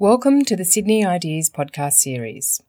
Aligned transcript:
Welcome 0.00 0.46
to 0.46 0.56
the 0.56 0.64
Sydney 0.64 1.04
Ideas 1.04 1.50
podcast 1.50 1.92
series. 1.92 2.62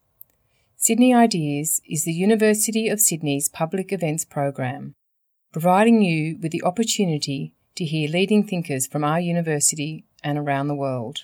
Sydney 0.76 1.14
Ideas 1.14 1.82
is 1.90 2.04
the 2.04 2.12
University 2.12 2.90
of 2.90 3.00
Sydney's 3.00 3.48
public 3.48 3.94
events 3.94 4.26
program, 4.26 4.96
providing 5.54 6.02
you 6.02 6.38
with 6.42 6.52
the 6.52 6.62
opportunity 6.62 7.54
to 7.76 7.86
hear 7.86 8.10
leading 8.10 8.46
thinkers 8.46 8.86
from 8.86 9.06
our 9.06 9.22
university 9.22 10.04
and 10.22 10.38
around 10.38 10.68
the 10.68 10.76
world. 10.76 11.24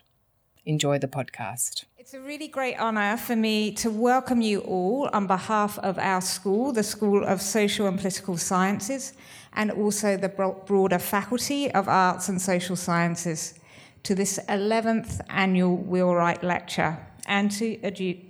Enjoy 0.65 0.97
the 0.97 1.09
podcast. 1.09 1.83
It's 1.97 2.13
a 2.13 2.21
really 2.21 2.47
great 2.47 2.79
honour 2.79 3.17
for 3.17 3.35
me 3.35 3.74
to 3.74 3.89
welcome 3.89 4.39
you 4.39 4.62
all 4.62 5.10
on 5.12 5.28
behalf 5.28 5.78
of 5.79 5.99
our 5.99 6.21
school, 6.21 6.71
the 6.71 6.83
School 6.83 7.26
of 7.26 7.42
Social 7.42 7.85
and 7.85 7.97
Political 7.97 8.37
Sciences, 8.37 9.12
and 9.51 9.71
also 9.71 10.15
the 10.15 10.29
broader 10.29 10.99
Faculty 10.99 11.69
of 11.71 11.89
Arts 11.89 12.29
and 12.29 12.42
Social 12.42 12.78
Sciences 12.78 13.55
to 14.03 14.15
this 14.15 14.39
11th 14.49 15.21
annual 15.29 15.77
Wheelwright 15.77 16.43
Lecture 16.43 16.97
and 17.27 17.52
to 17.52 17.79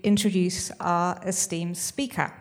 introduce 0.03 0.71
our 0.79 1.19
esteemed 1.25 1.77
speaker. 1.77 2.33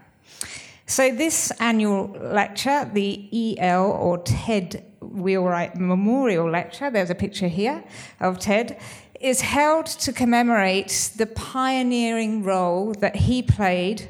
So, 0.87 1.11
this 1.11 1.51
annual 1.59 2.09
lecture, 2.21 2.89
the 2.93 3.57
EL 3.59 3.91
or 3.91 4.19
TED 4.19 4.85
Wheelwright 5.01 5.77
Memorial 5.77 6.49
Lecture, 6.49 6.91
there's 6.91 7.11
a 7.11 7.15
picture 7.15 7.49
here 7.49 7.83
of 8.21 8.39
Ted, 8.39 8.81
is 9.21 9.41
held 9.41 9.87
to 9.87 10.13
commemorate 10.13 11.11
the 11.17 11.27
pioneering 11.27 12.45
role 12.45 12.93
that 13.01 13.17
he 13.17 13.43
played 13.43 14.09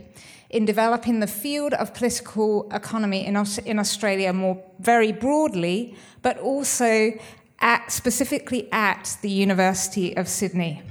in 0.51 0.65
developing 0.65 1.21
the 1.21 1.27
field 1.27 1.75
of 1.75 1.95
political 1.95 2.69
economy 2.73 3.25
in, 3.27 3.37
in 3.65 3.79
Australia 3.79 4.33
more 4.33 4.63
very 4.79 5.13
broadly, 5.13 5.97
but 6.23 6.39
also 6.39 7.13
at, 7.61 7.91
specifically 7.91 8.71
at 8.73 9.17
the 9.23 9.31
University 9.31 10.17
of 10.17 10.29
Sydney. 10.29 10.83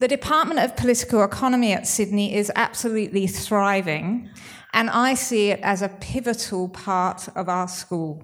The 0.00 0.08
Department 0.08 0.60
of 0.60 0.76
Political 0.76 1.24
Economy 1.24 1.72
at 1.72 1.86
Sydney 1.86 2.34
is 2.36 2.52
absolutely 2.54 3.26
thriving, 3.26 4.30
and 4.72 4.88
I 4.90 5.14
see 5.14 5.50
it 5.50 5.58
as 5.60 5.82
a 5.82 5.88
pivotal 5.88 6.68
part 6.68 7.28
of 7.34 7.48
our 7.48 7.66
school. 7.66 8.22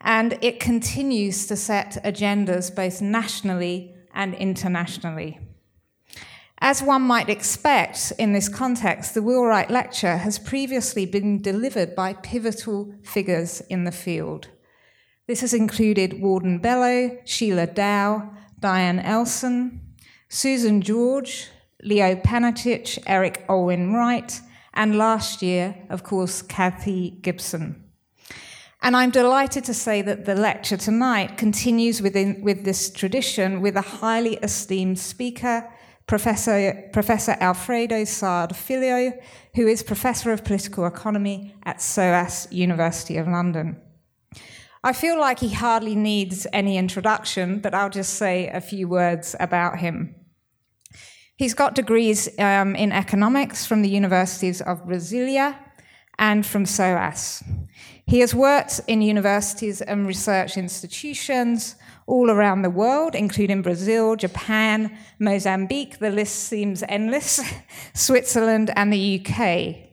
And 0.00 0.36
it 0.42 0.58
continues 0.58 1.46
to 1.46 1.56
set 1.56 2.02
agendas 2.04 2.74
both 2.74 3.00
nationally 3.00 3.94
and 4.12 4.34
internationally. 4.34 5.38
As 6.58 6.82
one 6.82 7.02
might 7.02 7.28
expect 7.28 8.12
in 8.18 8.32
this 8.32 8.48
context, 8.48 9.14
the 9.14 9.22
Wheelwright 9.22 9.70
Lecture 9.70 10.16
has 10.16 10.38
previously 10.38 11.04
been 11.06 11.42
delivered 11.42 11.94
by 11.94 12.14
pivotal 12.14 12.94
figures 13.02 13.60
in 13.68 13.84
the 13.84 13.92
field. 13.92 14.48
This 15.26 15.40
has 15.40 15.54
included 15.54 16.20
Walden 16.20 16.58
Bello, 16.58 17.16
Sheila 17.24 17.66
Dow, 17.66 18.30
Diane 18.60 18.98
Elson, 18.98 19.80
Susan 20.28 20.82
George, 20.82 21.48
Leo 21.82 22.16
Panitch, 22.16 22.98
Erik 23.06 23.42
Olin 23.48 23.94
Wright, 23.94 24.40
and 24.74 24.98
last 24.98 25.40
year, 25.40 25.76
of 25.88 26.02
course, 26.02 26.42
Kathy 26.42 27.10
Gibson. 27.22 27.82
And 28.82 28.94
I'm 28.94 29.10
delighted 29.10 29.64
to 29.64 29.72
say 29.72 30.02
that 30.02 30.26
the 30.26 30.34
lecture 30.34 30.76
tonight 30.76 31.38
continues 31.38 32.02
within, 32.02 32.42
with 32.42 32.64
this 32.64 32.90
tradition 32.90 33.62
with 33.62 33.76
a 33.76 33.80
highly 33.80 34.34
esteemed 34.36 34.98
speaker, 34.98 35.66
Professor, 36.06 36.90
Professor 36.92 37.34
Alfredo 37.40 38.04
Saad 38.04 38.54
Filho, 38.54 39.14
who 39.54 39.66
is 39.66 39.82
Professor 39.82 40.32
of 40.32 40.44
Political 40.44 40.84
Economy 40.84 41.54
at 41.64 41.80
SOAS 41.80 42.46
University 42.50 43.16
of 43.16 43.26
London. 43.26 43.80
I 44.86 44.92
feel 44.92 45.18
like 45.18 45.38
he 45.38 45.48
hardly 45.48 45.94
needs 45.94 46.46
any 46.52 46.76
introduction, 46.76 47.58
but 47.60 47.72
I'll 47.72 47.88
just 47.88 48.14
say 48.14 48.48
a 48.48 48.60
few 48.60 48.86
words 48.86 49.34
about 49.40 49.78
him. 49.78 50.14
He's 51.36 51.54
got 51.54 51.74
degrees 51.74 52.28
um, 52.38 52.76
in 52.76 52.92
economics 52.92 53.64
from 53.64 53.80
the 53.80 53.88
universities 53.88 54.60
of 54.60 54.84
Brasilia 54.84 55.56
and 56.18 56.44
from 56.44 56.66
SOAS. 56.66 57.42
He 58.06 58.20
has 58.20 58.34
worked 58.34 58.82
in 58.86 59.00
universities 59.00 59.80
and 59.80 60.06
research 60.06 60.58
institutions 60.58 61.76
all 62.06 62.30
around 62.30 62.60
the 62.60 62.68
world, 62.68 63.14
including 63.14 63.62
Brazil, 63.62 64.16
Japan, 64.16 64.94
Mozambique, 65.18 65.98
the 65.98 66.10
list 66.10 66.34
seems 66.34 66.82
endless, 66.90 67.40
Switzerland, 67.94 68.70
and 68.76 68.92
the 68.92 69.24
UK. 69.24 69.83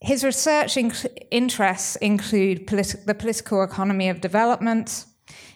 His 0.00 0.24
research 0.24 0.76
inc- 0.76 1.26
interests 1.30 1.96
include 1.96 2.66
politi- 2.66 3.04
the 3.04 3.14
political 3.14 3.62
economy 3.62 4.08
of 4.08 4.20
development, 4.20 5.04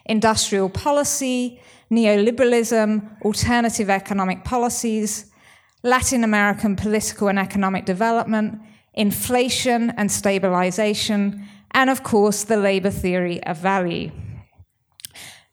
industrial 0.05 0.69
policy, 0.69 1.59
neoliberalism, 1.91 3.21
alternative 3.23 3.89
economic 3.89 4.43
policies, 4.43 5.31
Latin 5.81 6.23
American 6.23 6.75
political 6.75 7.27
and 7.27 7.39
economic 7.39 7.85
development, 7.85 8.59
inflation 8.93 9.91
and 9.97 10.11
stabilization, 10.11 11.47
and 11.71 11.89
of 11.89 12.03
course, 12.03 12.43
the 12.43 12.57
labor 12.57 12.91
theory 12.91 13.43
of 13.43 13.57
value. 13.57 14.11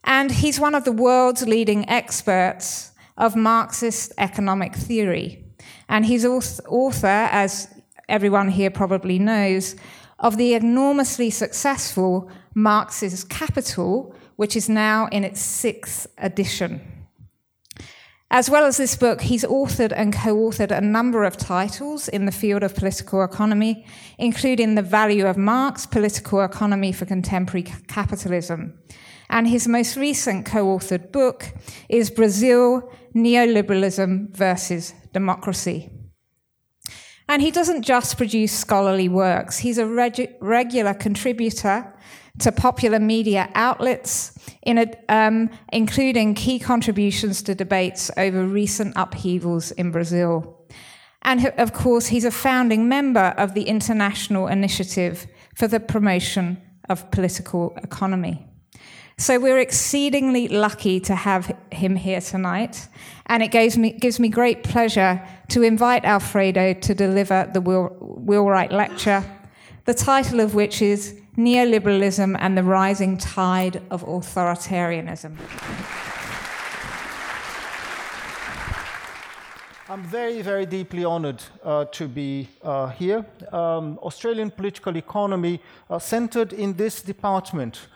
And 0.04 0.30
he's 0.30 0.60
one 0.60 0.74
of 0.74 0.84
the 0.84 0.92
world's 0.92 1.46
leading 1.46 1.88
experts 1.88 2.92
of 3.16 3.36
Marxist 3.36 4.12
economic 4.18 4.74
theory. 4.74 5.44
And 5.88 6.06
he's 6.06 6.24
author, 6.24 7.28
as 7.30 7.68
everyone 8.12 8.50
here 8.50 8.70
probably 8.70 9.18
knows, 9.18 9.74
of 10.18 10.36
the 10.36 10.54
enormously 10.54 11.30
successful 11.30 12.30
Marx's 12.54 13.24
Capital, 13.24 14.14
which 14.36 14.54
is 14.54 14.68
now 14.68 15.08
in 15.10 15.24
its 15.24 15.40
sixth 15.40 16.06
edition. 16.18 16.80
As 18.30 18.48
well 18.48 18.64
as 18.64 18.76
this 18.76 18.96
book, 18.96 19.22
he's 19.22 19.44
authored 19.44 19.92
and 19.94 20.12
co 20.12 20.36
authored 20.36 20.70
a 20.70 20.80
number 20.80 21.24
of 21.24 21.36
titles 21.36 22.08
in 22.08 22.24
the 22.24 22.32
field 22.32 22.62
of 22.62 22.74
political 22.74 23.22
economy, 23.24 23.84
including 24.18 24.74
The 24.74 24.82
Value 24.82 25.26
of 25.26 25.36
Marx 25.36 25.84
Political 25.86 26.42
Economy 26.42 26.92
for 26.92 27.04
Contemporary 27.04 27.64
Capitalism. 27.88 28.78
And 29.28 29.48
his 29.48 29.66
most 29.66 29.96
recent 29.96 30.46
co 30.46 30.64
authored 30.64 31.12
book 31.12 31.52
is 31.88 32.10
Brazil 32.10 32.90
Neoliberalism 33.14 34.34
versus 34.34 34.94
Democracy. 35.12 35.90
And 37.28 37.40
he 37.40 37.50
doesn't 37.50 37.82
just 37.82 38.16
produce 38.16 38.52
scholarly 38.52 39.08
works, 39.08 39.58
he's 39.58 39.78
a 39.78 39.84
regu- 39.84 40.34
regular 40.40 40.94
contributor 40.94 41.92
to 42.38 42.50
popular 42.50 42.98
media 42.98 43.50
outlets, 43.54 44.38
in 44.62 44.78
a, 44.78 44.86
um, 45.08 45.50
including 45.72 46.34
key 46.34 46.58
contributions 46.58 47.42
to 47.42 47.54
debates 47.54 48.10
over 48.16 48.46
recent 48.46 48.94
upheavals 48.96 49.70
in 49.72 49.90
Brazil. 49.90 50.58
And 51.22 51.46
of 51.58 51.72
course, 51.72 52.06
he's 52.08 52.24
a 52.24 52.30
founding 52.30 52.88
member 52.88 53.34
of 53.36 53.54
the 53.54 53.64
International 53.64 54.48
Initiative 54.48 55.26
for 55.54 55.68
the 55.68 55.78
Promotion 55.78 56.60
of 56.88 57.10
Political 57.10 57.78
Economy. 57.82 58.46
So 59.22 59.38
we're 59.38 59.60
exceedingly 59.60 60.48
lucky 60.48 60.98
to 60.98 61.14
have 61.14 61.56
him 61.70 61.94
here 61.94 62.20
tonight, 62.20 62.88
and 63.26 63.40
it 63.40 63.52
gives 63.52 63.78
me, 63.78 63.92
gives 63.92 64.18
me 64.18 64.28
great 64.28 64.64
pleasure 64.64 65.22
to 65.50 65.62
invite 65.62 66.04
Alfredo 66.04 66.72
to 66.72 66.92
deliver 66.92 67.48
the 67.54 67.60
Will, 67.60 67.96
Wheelwright 68.00 68.72
Lecture, 68.72 69.22
the 69.84 69.94
title 69.94 70.40
of 70.40 70.56
which 70.56 70.82
is 70.82 71.20
Neoliberalism 71.36 72.36
and 72.40 72.58
the 72.58 72.64
Rising 72.64 73.16
Tide 73.16 73.80
of 73.92 74.02
Authoritarianism. 74.02 75.36
I'm 79.88 80.02
very, 80.02 80.42
very 80.42 80.66
deeply 80.66 81.04
honored 81.04 81.44
uh, 81.62 81.84
to 81.92 82.08
be 82.08 82.48
uh, 82.64 82.88
here. 82.88 83.24
Um, 83.52 84.00
Australian 84.02 84.50
political 84.50 84.96
economy 84.96 85.62
uh, 85.88 86.00
centered 86.00 86.52
in 86.52 86.74
this 86.74 87.02
department 87.02 87.86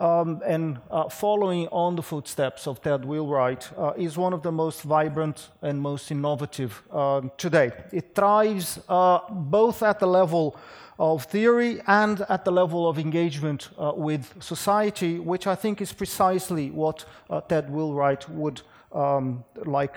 um, 0.00 0.42
and 0.44 0.78
uh, 0.90 1.08
following 1.08 1.68
on 1.68 1.96
the 1.96 2.02
footsteps 2.02 2.66
of 2.66 2.80
Ted 2.82 3.04
Wheelwright 3.04 3.70
uh, 3.76 3.92
is 3.96 4.16
one 4.16 4.32
of 4.32 4.42
the 4.42 4.52
most 4.52 4.82
vibrant 4.82 5.50
and 5.62 5.80
most 5.80 6.10
innovative 6.10 6.82
uh, 6.92 7.22
today. 7.36 7.72
It 7.92 8.14
thrives 8.14 8.78
uh, 8.88 9.20
both 9.30 9.82
at 9.82 9.98
the 9.98 10.06
level 10.06 10.56
of 10.98 11.24
theory 11.24 11.80
and 11.86 12.24
at 12.28 12.44
the 12.44 12.50
level 12.50 12.88
of 12.88 12.98
engagement 12.98 13.68
uh, 13.78 13.92
with 13.94 14.42
society, 14.42 15.18
which 15.18 15.46
I 15.46 15.54
think 15.54 15.80
is 15.80 15.92
precisely 15.92 16.70
what 16.70 17.04
uh, 17.28 17.40
Ted 17.42 17.70
Wheelwright 17.70 18.28
would 18.28 18.62
um, 18.92 19.44
like 19.64 19.96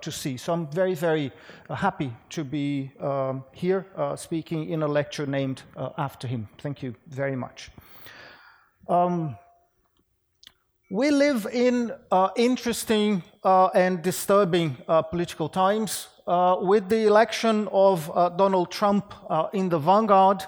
to 0.00 0.10
see. 0.10 0.38
So 0.38 0.54
I'm 0.54 0.66
very, 0.68 0.94
very 0.94 1.30
happy 1.68 2.10
to 2.30 2.44
be 2.44 2.92
um, 2.98 3.44
here 3.52 3.84
speaking 4.16 4.70
in 4.70 4.82
a 4.82 4.88
lecture 4.88 5.26
named 5.26 5.64
after 5.98 6.26
him. 6.26 6.48
Thank 6.56 6.82
you 6.82 6.94
very 7.08 7.36
much. 7.36 7.70
Um, 8.88 9.36
we 10.88 11.10
live 11.10 11.48
in 11.52 11.92
uh, 12.12 12.28
interesting 12.36 13.24
uh, 13.42 13.66
and 13.74 14.00
disturbing 14.00 14.76
uh, 14.86 15.02
political 15.02 15.48
times. 15.48 16.06
Uh, 16.28 16.56
with 16.60 16.88
the 16.88 17.06
election 17.06 17.68
of 17.70 18.10
uh, 18.14 18.28
Donald 18.30 18.70
Trump 18.70 19.14
uh, 19.28 19.46
in 19.52 19.68
the 19.68 19.78
vanguard, 19.78 20.42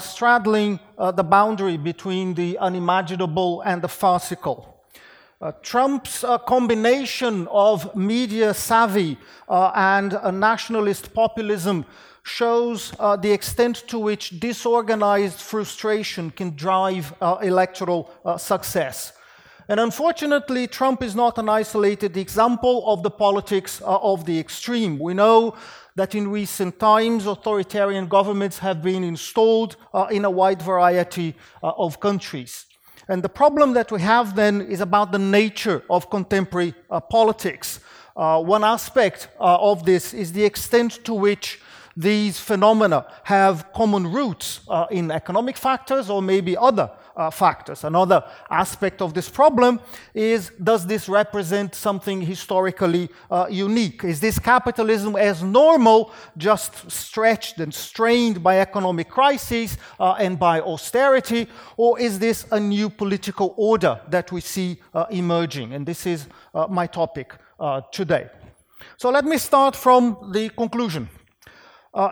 straddling 0.00 0.80
the 0.98 1.22
boundary 1.22 1.76
between 1.76 2.34
the 2.34 2.58
unimaginable 2.58 3.60
and 3.60 3.82
the 3.82 3.88
farcical. 3.88 4.82
Trump's 5.62 6.24
combination 6.46 7.46
of 7.48 7.94
media 7.94 8.54
savvy 8.54 9.18
and 9.48 10.18
nationalist 10.32 11.12
populism 11.12 11.84
shows 12.26 12.92
uh, 12.98 13.16
the 13.16 13.30
extent 13.30 13.86
to 13.86 13.98
which 13.98 14.40
disorganized 14.40 15.40
frustration 15.40 16.30
can 16.30 16.56
drive 16.56 17.14
uh, 17.20 17.38
electoral 17.40 18.10
uh, 18.24 18.36
success. 18.36 19.12
And 19.68 19.78
unfortunately, 19.80 20.66
Trump 20.66 21.02
is 21.02 21.14
not 21.14 21.38
an 21.38 21.48
isolated 21.48 22.16
example 22.16 22.82
of 22.86 23.02
the 23.02 23.10
politics 23.10 23.80
of 23.84 24.24
the 24.24 24.38
extreme. 24.38 24.98
We 24.98 25.14
know 25.14 25.56
that 25.96 26.14
in 26.14 26.30
recent 26.30 26.78
times, 26.78 27.26
authoritarian 27.26 28.06
governments 28.06 28.58
have 28.58 28.82
been 28.82 29.02
installed 29.02 29.76
in 30.10 30.24
a 30.24 30.30
wide 30.30 30.62
variety 30.62 31.34
of 31.62 31.98
countries. 31.98 32.66
And 33.08 33.22
the 33.22 33.28
problem 33.28 33.72
that 33.74 33.92
we 33.92 34.00
have 34.00 34.34
then 34.34 34.60
is 34.60 34.80
about 34.80 35.12
the 35.12 35.18
nature 35.18 35.82
of 35.88 36.10
contemporary 36.10 36.74
uh, 36.90 37.00
politics. 37.00 37.80
Uh, 38.16 38.42
one 38.42 38.64
aspect 38.64 39.28
uh, 39.38 39.56
of 39.58 39.84
this 39.84 40.12
is 40.12 40.32
the 40.32 40.44
extent 40.44 41.04
to 41.04 41.14
which 41.14 41.60
these 41.96 42.38
phenomena 42.38 43.06
have 43.24 43.72
common 43.72 44.12
roots 44.12 44.60
uh, 44.68 44.86
in 44.90 45.10
economic 45.10 45.56
factors 45.56 46.10
or 46.10 46.20
maybe 46.20 46.56
other 46.56 46.90
uh, 47.16 47.30
factors. 47.30 47.84
Another 47.84 48.22
aspect 48.50 49.00
of 49.00 49.14
this 49.14 49.30
problem 49.30 49.80
is 50.12 50.50
does 50.62 50.86
this 50.86 51.08
represent 51.08 51.74
something 51.74 52.20
historically 52.20 53.08
uh, 53.30 53.46
unique? 53.48 54.04
Is 54.04 54.20
this 54.20 54.38
capitalism 54.38 55.16
as 55.16 55.42
normal, 55.42 56.12
just 56.36 56.90
stretched 56.90 57.58
and 57.60 57.72
strained 57.72 58.42
by 58.42 58.60
economic 58.60 59.08
crises 59.08 59.78
uh, 59.98 60.16
and 60.18 60.38
by 60.38 60.60
austerity, 60.60 61.48
or 61.78 61.98
is 61.98 62.18
this 62.18 62.46
a 62.52 62.60
new 62.60 62.90
political 62.90 63.54
order 63.56 63.98
that 64.10 64.30
we 64.30 64.42
see 64.42 64.78
uh, 64.92 65.06
emerging? 65.10 65.72
And 65.72 65.86
this 65.86 66.06
is 66.06 66.26
uh, 66.54 66.66
my 66.68 66.86
topic 66.86 67.32
today. 67.90 68.28
So 68.98 69.08
let 69.08 69.24
me 69.24 69.38
start 69.38 69.74
from 69.74 70.30
the 70.32 70.50
conclusion. 70.50 71.08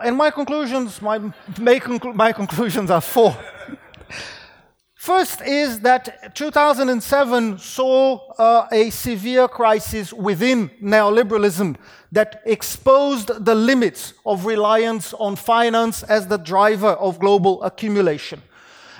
And 0.03 0.17
my 0.17 0.31
conclusions, 0.31 0.99
my, 1.01 1.19
conclu- 1.19 2.15
my 2.15 2.31
conclusions 2.31 2.89
are 2.89 3.01
four. 3.01 3.37
First 4.95 5.41
is 5.43 5.81
that 5.81 6.33
2007 6.33 7.59
saw 7.59 8.27
uh, 8.39 8.67
a 8.71 8.89
severe 8.89 9.47
crisis 9.47 10.11
within 10.11 10.69
neoliberalism 10.81 11.75
that 12.11 12.41
exposed 12.45 13.45
the 13.45 13.53
limits 13.53 14.15
of 14.25 14.47
reliance 14.47 15.13
on 15.13 15.35
finance 15.35 16.01
as 16.01 16.25
the 16.25 16.37
driver 16.37 16.93
of 16.93 17.19
global 17.19 17.61
accumulation. 17.61 18.41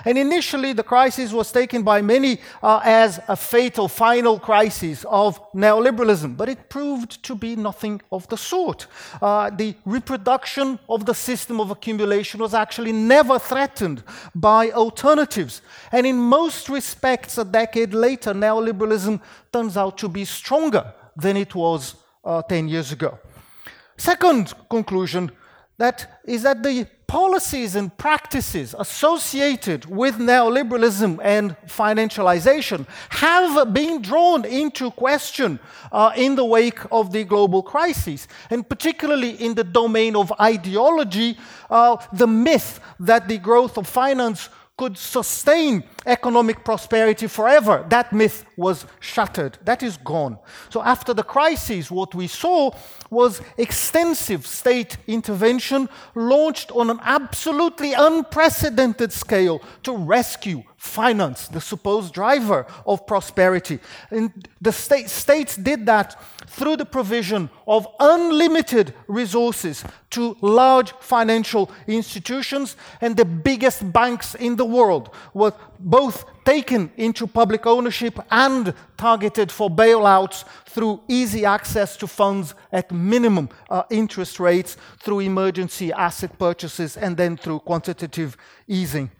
And 0.06 0.16
initially, 0.16 0.72
the 0.72 0.84
crisis 0.84 1.32
was 1.32 1.50
taken 1.50 1.82
by 1.82 2.00
many 2.00 2.38
uh, 2.62 2.80
as 2.84 3.18
a 3.26 3.34
fatal 3.34 3.88
final 3.88 4.38
crisis 4.38 5.04
of 5.08 5.40
neoliberalism, 5.52 6.36
but 6.36 6.48
it 6.48 6.68
proved 6.68 7.20
to 7.24 7.34
be 7.34 7.56
nothing 7.56 8.00
of 8.12 8.28
the 8.28 8.36
sort. 8.36 8.86
Uh, 9.20 9.50
the 9.50 9.74
reproduction 9.84 10.78
of 10.88 11.06
the 11.06 11.14
system 11.14 11.60
of 11.60 11.72
accumulation 11.72 12.40
was 12.40 12.54
actually 12.54 12.92
never 12.92 13.36
threatened 13.36 14.04
by 14.32 14.70
alternatives. 14.70 15.60
And 15.90 16.06
in 16.06 16.16
most 16.16 16.68
respects, 16.68 17.36
a 17.36 17.44
decade 17.44 17.92
later, 17.92 18.32
neoliberalism 18.32 19.20
turns 19.52 19.76
out 19.76 19.98
to 19.98 20.08
be 20.08 20.24
stronger 20.24 20.94
than 21.16 21.36
it 21.36 21.52
was 21.52 21.96
uh, 22.24 22.42
10 22.42 22.68
years 22.68 22.92
ago. 22.92 23.18
Second 23.96 24.52
conclusion 24.70 25.32
that 25.78 26.20
is 26.24 26.42
that 26.42 26.62
the 26.62 26.86
policies 27.06 27.76
and 27.76 27.96
practices 27.96 28.74
associated 28.78 29.84
with 29.86 30.16
neoliberalism 30.16 31.20
and 31.22 31.56
financialization 31.66 32.86
have 33.10 33.72
been 33.72 34.02
drawn 34.02 34.44
into 34.44 34.90
question 34.90 35.60
uh, 35.92 36.12
in 36.16 36.34
the 36.34 36.44
wake 36.44 36.80
of 36.90 37.12
the 37.12 37.22
global 37.24 37.62
crisis, 37.62 38.26
and 38.50 38.68
particularly 38.68 39.30
in 39.30 39.54
the 39.54 39.64
domain 39.64 40.16
of 40.16 40.32
ideology, 40.40 41.38
uh, 41.70 41.96
the 42.12 42.26
myth 42.26 42.80
that 42.98 43.28
the 43.28 43.38
growth 43.38 43.78
of 43.78 43.86
finance 43.86 44.48
could 44.76 44.98
sustain 44.98 45.82
economic 46.04 46.62
prosperity 46.62 47.26
forever. 47.26 47.84
That 47.88 48.12
myth 48.12 48.44
was 48.56 48.84
shattered. 49.00 49.58
That 49.64 49.82
is 49.82 49.96
gone. 49.96 50.38
So, 50.68 50.82
after 50.82 51.14
the 51.14 51.22
crisis, 51.22 51.90
what 51.90 52.14
we 52.14 52.26
saw 52.26 52.72
was 53.08 53.40
extensive 53.56 54.46
state 54.46 54.98
intervention 55.06 55.88
launched 56.14 56.70
on 56.72 56.90
an 56.90 57.00
absolutely 57.02 57.94
unprecedented 57.94 59.12
scale 59.12 59.62
to 59.84 59.96
rescue 59.96 60.62
finance, 60.76 61.48
the 61.48 61.60
supposed 61.60 62.12
driver 62.12 62.66
of 62.86 63.06
prosperity. 63.06 63.78
And 64.10 64.48
the 64.60 64.72
state, 64.72 65.08
states 65.08 65.56
did 65.56 65.86
that 65.86 66.20
through 66.46 66.76
the 66.76 66.84
provision 66.84 67.50
of 67.66 67.86
unlimited 67.98 68.94
resources 69.08 69.84
to 70.10 70.36
large 70.40 70.92
financial 71.00 71.70
institutions, 71.86 72.76
and 73.00 73.16
the 73.16 73.24
biggest 73.24 73.92
banks 73.92 74.34
in 74.34 74.56
the 74.56 74.64
world 74.64 75.10
were 75.34 75.52
both 75.78 76.24
taken 76.44 76.90
into 76.96 77.26
public 77.26 77.66
ownership 77.66 78.18
and 78.30 78.72
targeted 78.96 79.50
for 79.50 79.68
bailouts 79.68 80.44
through 80.66 81.00
easy 81.08 81.44
access 81.44 81.96
to 81.96 82.06
funds 82.06 82.54
at 82.70 82.92
minimum 82.92 83.48
uh, 83.68 83.82
interest 83.90 84.38
rates, 84.38 84.76
through 85.00 85.20
emergency 85.20 85.92
asset 85.92 86.38
purchases, 86.38 86.96
and 86.96 87.16
then 87.16 87.36
through 87.36 87.58
quantitative 87.60 88.36
easing. 88.68 89.10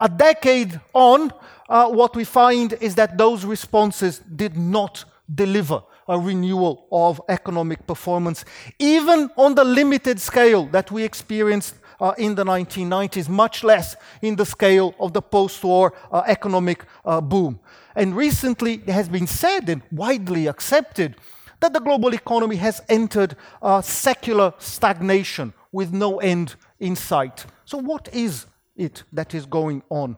A 0.00 0.08
decade 0.08 0.80
on, 0.92 1.32
uh, 1.68 1.88
what 1.88 2.16
we 2.16 2.24
find 2.24 2.72
is 2.74 2.94
that 2.96 3.16
those 3.16 3.44
responses 3.44 4.18
did 4.18 4.56
not 4.56 5.04
deliver 5.32 5.82
a 6.08 6.18
renewal 6.18 6.86
of 6.92 7.20
economic 7.28 7.86
performance, 7.86 8.44
even 8.78 9.30
on 9.36 9.54
the 9.54 9.64
limited 9.64 10.20
scale 10.20 10.66
that 10.66 10.90
we 10.90 11.02
experienced 11.02 11.76
uh, 12.00 12.12
in 12.18 12.34
the 12.34 12.44
1990s, 12.44 13.28
much 13.28 13.64
less 13.64 13.96
in 14.20 14.36
the 14.36 14.44
scale 14.44 14.94
of 14.98 15.12
the 15.12 15.22
post 15.22 15.62
war 15.64 15.94
uh, 16.12 16.22
economic 16.26 16.84
uh, 17.04 17.20
boom. 17.20 17.58
And 17.94 18.16
recently, 18.16 18.74
it 18.74 18.90
has 18.90 19.08
been 19.08 19.26
said 19.26 19.68
and 19.68 19.82
widely 19.92 20.48
accepted 20.48 21.16
that 21.60 21.72
the 21.72 21.80
global 21.80 22.12
economy 22.12 22.56
has 22.56 22.82
entered 22.88 23.36
secular 23.82 24.52
stagnation 24.58 25.54
with 25.72 25.92
no 25.92 26.18
end 26.18 26.56
in 26.80 26.96
sight. 26.96 27.46
So, 27.64 27.78
what 27.78 28.08
is 28.12 28.46
it 28.76 29.04
that 29.12 29.34
is 29.34 29.46
going 29.46 29.82
on? 29.88 30.16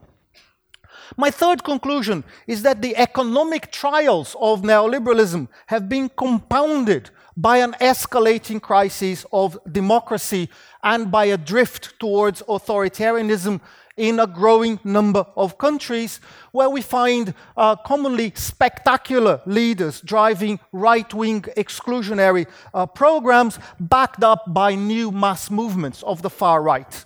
My 1.17 1.31
third 1.31 1.62
conclusion 1.62 2.25
is 2.47 2.62
that 2.62 2.82
the 2.82 2.97
economic 2.97 3.70
trials 3.70 4.35
of 4.41 4.62
neoliberalism 4.62 5.49
have 5.67 5.88
been 5.88 6.08
compounded 6.08 7.11
by 7.37 7.59
an 7.59 7.73
escalating 7.80 8.61
crisis 8.61 9.26
of 9.33 9.59
democracy 9.71 10.49
and 10.83 11.11
by 11.11 11.26
a 11.26 11.37
drift 11.37 11.99
towards 12.00 12.42
authoritarianism 12.42 13.61
in 13.97 14.21
a 14.21 14.26
growing 14.26 14.78
number 14.85 15.26
of 15.37 15.57
countries 15.57 16.21
where 16.52 16.69
we 16.69 16.83
find 16.83 17.35
uh, 17.57 17.76
commonly 17.76 18.33
spectacular 18.35 19.40
leaders 19.47 20.00
driving 20.02 20.61
right 20.73 21.12
wing 21.14 21.42
exclusionary 21.57 22.47
uh, 22.75 22.85
programs 22.85 23.59
backed 23.80 24.23
up 24.23 24.45
by 24.49 24.75
new 24.75 25.11
mass 25.11 25.50
movements 25.50 26.02
of 26.02 26.21
the 26.23 26.30
far 26.30 26.62
right. 26.62 27.04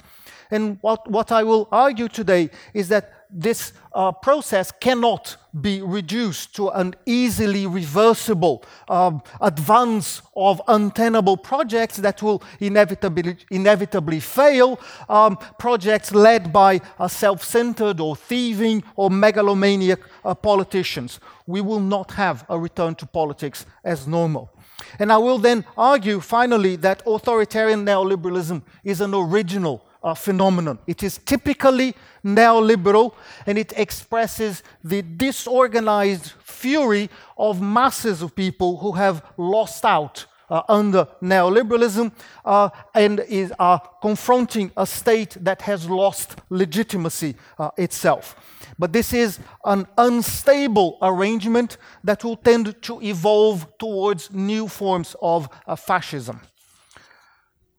And 0.51 0.79
what, 0.81 1.11
what 1.11 1.33
I 1.33 1.43
will 1.43 1.69
argue 1.71 2.09
today 2.09 2.51
is 2.75 2.89
that 2.89 3.13
this 3.33 3.73
uh, 3.93 4.13
process 4.13 4.73
cannot 4.73 5.37
be 5.61 5.83
reduced 5.83 6.55
to 6.57 6.69
an 6.71 6.95
easily 7.07 7.67
reversible 7.67 8.65
um, 8.89 9.23
advance 9.41 10.23
of 10.37 10.61
untenable 10.69 11.37
projects 11.37 11.97
that 11.99 12.23
will 12.23 12.43
inevitably, 12.61 13.37
inevitably 13.51 14.21
fail, 14.21 14.81
um, 15.09 15.37
projects 15.59 16.13
led 16.13 16.53
by 16.53 16.81
self 17.09 17.45
centered 17.45 18.01
or 18.01 18.17
thieving 18.17 18.83
or 18.97 19.11
megalomaniac 19.11 20.01
uh, 20.25 20.35
politicians. 20.35 21.21
We 21.47 21.61
will 21.61 21.81
not 21.81 22.13
have 22.13 22.45
a 22.49 22.59
return 22.59 22.95
to 22.97 23.07
politics 23.07 23.67
as 23.85 24.07
normal. 24.07 24.51
And 24.99 25.13
I 25.13 25.19
will 25.19 25.39
then 25.39 25.65
argue 25.77 26.21
finally 26.21 26.77
that 26.77 27.03
authoritarian 27.07 27.85
neoliberalism 27.85 28.63
is 28.83 29.01
an 29.01 29.15
original 29.15 29.85
uh, 30.03 30.15
phenomenon. 30.15 30.79
It 30.87 31.03
is 31.03 31.19
typically 31.19 31.95
neoliberal 32.25 33.15
and 33.47 33.59
it 33.59 33.73
expresses 33.77 34.63
the 34.83 35.03
disorganized 35.03 36.33
fury 36.43 37.09
of 37.37 37.61
masses 37.61 38.23
of 38.23 38.35
people 38.35 38.79
who 38.79 38.93
have 38.93 39.25
lost 39.37 39.85
out 39.85 40.27
uh, 40.51 40.63
under 40.69 41.07
neoliberalism 41.23 42.13
uh, 42.45 42.69
and 42.95 43.21
is, 43.21 43.53
are 43.59 43.81
confronting 44.03 44.71
a 44.77 44.87
state 44.87 45.37
that 45.41 45.63
has 45.63 45.89
lost 45.89 46.37
legitimacy 46.51 47.37
uh, 47.59 47.71
itself. 47.77 48.35
But 48.79 48.93
this 48.93 49.13
is 49.13 49.39
an 49.65 49.87
unstable 49.97 50.99
arrangement 51.03 51.77
that 52.03 52.25
will 52.25 52.37
tend 52.37 52.83
to 52.83 53.01
evolve 53.03 53.67
towards 53.79 54.33
new 54.33 54.69
forms 54.69 55.15
of 55.23 55.49
uh, 55.67 55.77
fascism. 55.77 56.41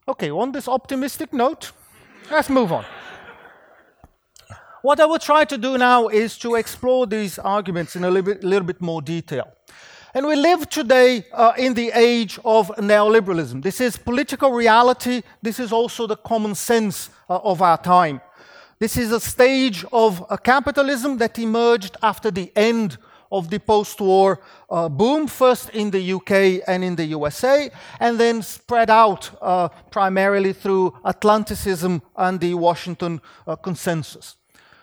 Okay, 0.08 0.32
on 0.32 0.52
this 0.52 0.68
optimistic 0.68 1.34
note, 1.34 1.72
Let's 2.32 2.50
move 2.50 2.72
on. 2.72 2.86
what 4.84 5.02
I 5.02 5.06
will 5.06 5.20
try 5.20 5.44
to 5.44 5.58
do 5.58 5.78
now 5.78 6.08
is 6.08 6.38
to 6.38 6.56
explore 6.56 7.06
these 7.06 7.38
arguments 7.38 7.98
in 7.98 8.06
a 8.06 8.10
little 8.10 8.34
bit, 8.34 8.44
little 8.44 8.66
bit 8.66 8.80
more 8.80 9.02
detail. 9.02 9.52
And 10.14 10.26
we 10.26 10.38
live 10.38 10.70
today 10.70 11.26
uh, 11.34 11.52
in 11.58 11.74
the 11.74 11.92
age 11.94 12.40
of 12.46 12.70
neoliberalism. 12.78 13.62
This 13.62 13.82
is 13.82 13.98
political 13.98 14.52
reality. 14.54 15.24
This 15.42 15.60
is 15.60 15.74
also 15.74 16.08
the 16.08 16.16
common 16.16 16.56
sense 16.56 17.10
uh, 17.30 17.38
of 17.44 17.62
our 17.62 17.78
time. 17.78 18.22
This 18.80 18.96
is 18.96 19.12
a 19.12 19.20
stage 19.20 19.84
of 19.92 20.26
uh, 20.30 20.38
capitalism 20.38 21.18
that 21.18 21.38
emerged 21.38 21.98
after 22.02 22.32
the 22.32 22.50
end 22.56 22.98
of 23.32 23.50
the 23.50 23.60
post 23.60 24.02
war 24.02 24.40
uh, 24.70 24.90
boom, 24.90 25.28
first 25.28 25.70
in 25.70 25.92
the 25.92 26.14
UK 26.14 26.64
and 26.68 26.84
in 26.84 26.96
the 26.96 27.06
USA, 27.06 27.72
and 28.00 28.20
then 28.20 28.42
spread 28.42 28.90
out 28.90 29.32
uh, 29.42 29.70
primarily 29.90 30.54
through 30.54 30.94
Atlanticism 31.06 32.02
and 32.16 32.40
the 32.40 32.54
Washington 32.54 33.22
uh, 33.48 33.56
Consensus. 33.56 34.36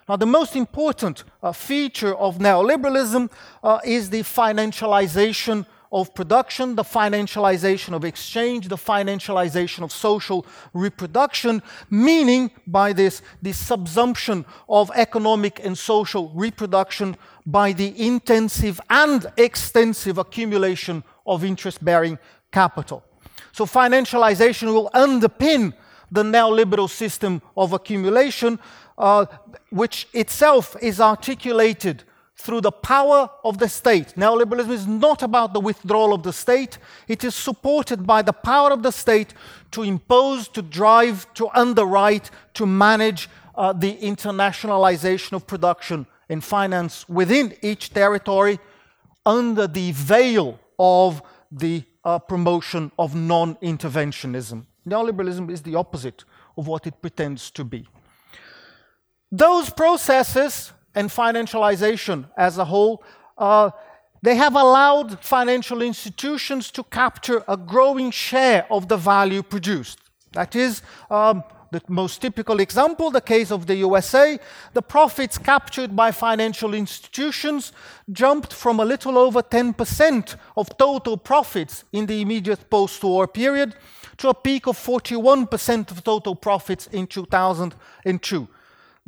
Now, 0.08 0.16
the 0.16 0.26
most 0.26 0.56
important 0.56 1.24
uh, 1.42 1.52
feature 1.52 2.14
of 2.14 2.38
neoliberalism 2.38 3.30
uh, 3.62 3.78
is 3.84 4.08
the 4.08 4.22
financialization 4.22 5.66
of 5.90 6.14
production, 6.14 6.74
the 6.74 6.82
financialization 6.82 7.94
of 7.94 8.04
exchange, 8.04 8.68
the 8.68 8.76
financialization 8.76 9.82
of 9.82 9.92
social 9.92 10.46
reproduction, 10.72 11.62
meaning 11.90 12.50
by 12.66 12.92
this 12.92 13.22
the 13.40 13.50
subsumption 13.50 14.44
of 14.68 14.90
economic 14.94 15.64
and 15.64 15.76
social 15.76 16.30
reproduction 16.34 17.16
by 17.48 17.72
the 17.72 17.98
intensive 18.06 18.78
and 18.90 19.24
extensive 19.38 20.18
accumulation 20.18 21.02
of 21.26 21.42
interest 21.42 21.82
bearing 21.82 22.18
capital. 22.52 23.02
So, 23.52 23.64
financialization 23.64 24.66
will 24.74 24.90
underpin 24.94 25.72
the 26.12 26.22
neoliberal 26.22 26.90
system 26.90 27.40
of 27.56 27.72
accumulation, 27.72 28.58
uh, 28.98 29.24
which 29.70 30.08
itself 30.12 30.76
is 30.82 31.00
articulated 31.00 32.04
through 32.36 32.60
the 32.60 32.70
power 32.70 33.30
of 33.42 33.56
the 33.56 33.68
state. 33.68 34.08
Neoliberalism 34.14 34.70
is 34.70 34.86
not 34.86 35.22
about 35.22 35.54
the 35.54 35.60
withdrawal 35.60 36.12
of 36.12 36.24
the 36.24 36.34
state, 36.34 36.76
it 37.08 37.24
is 37.24 37.34
supported 37.34 38.06
by 38.06 38.20
the 38.20 38.32
power 38.32 38.72
of 38.72 38.82
the 38.82 38.92
state 38.92 39.32
to 39.70 39.82
impose, 39.82 40.48
to 40.48 40.60
drive, 40.60 41.32
to 41.34 41.48
underwrite, 41.54 42.30
to 42.54 42.66
manage 42.66 43.30
uh, 43.54 43.72
the 43.72 43.96
internationalization 43.96 45.32
of 45.32 45.46
production 45.46 46.06
and 46.28 46.42
finance 46.42 47.08
within 47.08 47.54
each 47.62 47.92
territory 47.92 48.58
under 49.24 49.66
the 49.66 49.92
veil 49.92 50.58
of 50.78 51.22
the 51.50 51.82
uh, 52.04 52.18
promotion 52.18 52.90
of 52.98 53.14
non 53.14 53.54
interventionism. 53.56 54.64
Neoliberalism 54.86 55.50
is 55.50 55.62
the 55.62 55.74
opposite 55.74 56.24
of 56.56 56.66
what 56.66 56.86
it 56.86 57.00
pretends 57.00 57.50
to 57.50 57.64
be. 57.64 57.86
Those 59.30 59.70
processes 59.70 60.72
and 60.94 61.10
financialization 61.10 62.28
as 62.36 62.58
a 62.58 62.64
whole, 62.64 63.04
uh, 63.36 63.70
they 64.22 64.34
have 64.36 64.54
allowed 64.54 65.22
financial 65.22 65.82
institutions 65.82 66.70
to 66.72 66.82
capture 66.82 67.44
a 67.46 67.56
growing 67.56 68.10
share 68.10 68.66
of 68.70 68.88
the 68.88 68.96
value 68.96 69.42
produced. 69.42 69.98
That 70.32 70.56
is, 70.56 70.82
um, 71.10 71.44
the 71.70 71.82
most 71.88 72.20
typical 72.20 72.60
example, 72.60 73.10
the 73.10 73.20
case 73.20 73.50
of 73.50 73.66
the 73.66 73.76
USA, 73.76 74.38
the 74.74 74.82
profits 74.82 75.38
captured 75.38 75.94
by 75.94 76.10
financial 76.10 76.74
institutions 76.74 77.72
jumped 78.12 78.52
from 78.52 78.80
a 78.80 78.84
little 78.84 79.18
over 79.18 79.42
10% 79.42 80.36
of 80.56 80.76
total 80.78 81.16
profits 81.16 81.84
in 81.92 82.06
the 82.06 82.20
immediate 82.20 82.70
post 82.70 83.02
war 83.02 83.26
period 83.26 83.74
to 84.16 84.28
a 84.28 84.34
peak 84.34 84.66
of 84.66 84.76
41% 84.76 85.90
of 85.90 86.02
total 86.02 86.34
profits 86.34 86.86
in 86.88 87.06
2002 87.06 88.48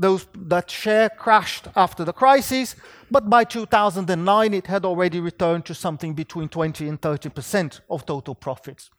those, 0.01 0.27
that 0.35 0.71
share 0.71 1.11
crashed 1.11 1.69
after 1.77 2.05
the 2.05 2.13
crisis, 2.13 2.75
but 3.11 3.29
by 3.29 3.45
2009 3.45 4.55
it 4.55 4.67
had 4.67 4.87
already 4.87 5.21
returned 5.21 5.67
to 5.67 5.75
something 5.75 6.15
between 6.15 6.49
20 6.49 6.89
and 6.89 7.01
30% 7.01 7.81
of 7.91 8.07
total 8.07 8.35
profits. 8.35 8.91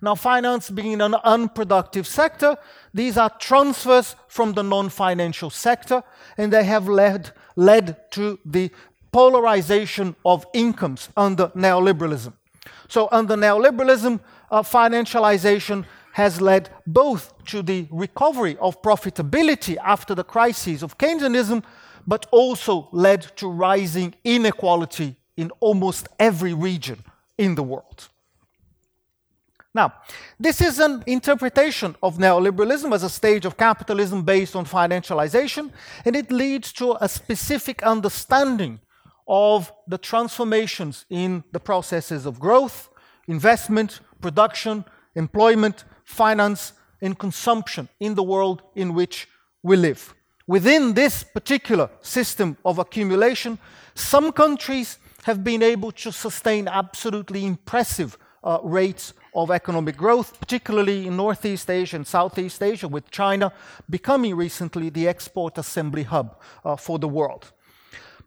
Now, 0.00 0.14
finance 0.14 0.70
being 0.70 1.00
an 1.00 1.14
unproductive 1.14 2.06
sector, 2.06 2.56
these 2.92 3.16
are 3.16 3.30
transfers 3.38 4.16
from 4.28 4.52
the 4.52 4.62
non 4.62 4.88
financial 4.88 5.50
sector, 5.50 6.02
and 6.36 6.52
they 6.52 6.64
have 6.64 6.88
led, 6.88 7.32
led 7.56 8.10
to 8.12 8.38
the 8.44 8.70
polarization 9.12 10.16
of 10.24 10.46
incomes 10.52 11.08
under 11.16 11.48
neoliberalism. 11.48 12.32
So, 12.88 13.08
under 13.10 13.36
neoliberalism, 13.36 14.20
uh, 14.50 14.62
financialization 14.62 15.84
has 16.12 16.40
led 16.40 16.70
both 16.86 17.32
to 17.46 17.62
the 17.62 17.88
recovery 17.90 18.56
of 18.58 18.80
profitability 18.82 19.76
after 19.78 20.14
the 20.14 20.22
crises 20.22 20.82
of 20.82 20.96
Keynesianism, 20.96 21.64
but 22.06 22.26
also 22.30 22.88
led 22.92 23.22
to 23.36 23.48
rising 23.48 24.14
inequality 24.22 25.16
in 25.36 25.50
almost 25.60 26.06
every 26.20 26.54
region 26.54 27.02
in 27.36 27.54
the 27.56 27.62
world. 27.62 28.08
Now, 29.74 29.92
this 30.38 30.60
is 30.60 30.78
an 30.78 31.02
interpretation 31.06 31.96
of 32.00 32.18
neoliberalism 32.18 32.94
as 32.94 33.02
a 33.02 33.10
stage 33.10 33.44
of 33.44 33.56
capitalism 33.56 34.22
based 34.22 34.54
on 34.54 34.64
financialization, 34.64 35.72
and 36.04 36.14
it 36.14 36.30
leads 36.30 36.72
to 36.74 36.96
a 37.00 37.08
specific 37.08 37.82
understanding 37.82 38.78
of 39.26 39.72
the 39.88 39.98
transformations 39.98 41.06
in 41.10 41.42
the 41.50 41.58
processes 41.58 42.24
of 42.24 42.38
growth, 42.38 42.88
investment, 43.26 44.00
production, 44.20 44.84
employment, 45.16 45.84
finance, 46.04 46.74
and 47.02 47.18
consumption 47.18 47.88
in 47.98 48.14
the 48.14 48.22
world 48.22 48.62
in 48.76 48.94
which 48.94 49.28
we 49.62 49.76
live. 49.76 50.14
Within 50.46 50.94
this 50.94 51.24
particular 51.24 51.90
system 52.00 52.56
of 52.64 52.78
accumulation, 52.78 53.58
some 53.94 54.30
countries 54.30 54.98
have 55.24 55.42
been 55.42 55.62
able 55.62 55.90
to 55.90 56.12
sustain 56.12 56.68
absolutely 56.68 57.44
impressive 57.44 58.18
uh, 58.44 58.58
rates 58.62 59.14
of 59.34 59.50
economic 59.50 59.96
growth, 59.96 60.38
particularly 60.38 61.06
in 61.06 61.16
Northeast 61.16 61.68
Asia 61.68 61.96
and 61.96 62.06
Southeast 62.06 62.62
Asia, 62.62 62.86
with 62.86 63.10
China 63.10 63.52
becoming 63.90 64.36
recently 64.36 64.90
the 64.90 65.08
export 65.08 65.58
assembly 65.58 66.04
hub 66.04 66.40
uh, 66.64 66.76
for 66.76 66.98
the 66.98 67.08
world. 67.08 67.50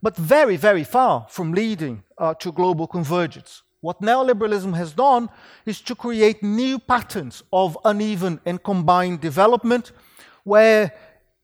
But 0.01 0.17
very, 0.17 0.57
very 0.57 0.83
far 0.83 1.27
from 1.29 1.53
leading 1.53 2.03
uh, 2.17 2.33
to 2.35 2.51
global 2.51 2.87
convergence. 2.87 3.63
What 3.81 4.01
neoliberalism 4.01 4.75
has 4.75 4.91
done 4.91 5.29
is 5.65 5.81
to 5.81 5.95
create 5.95 6.43
new 6.43 6.79
patterns 6.79 7.43
of 7.53 7.77
uneven 7.85 8.41
and 8.45 8.61
combined 8.61 9.21
development 9.21 9.91
where 10.43 10.91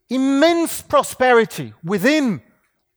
immense 0.10 0.82
prosperity 0.82 1.74
within 1.84 2.42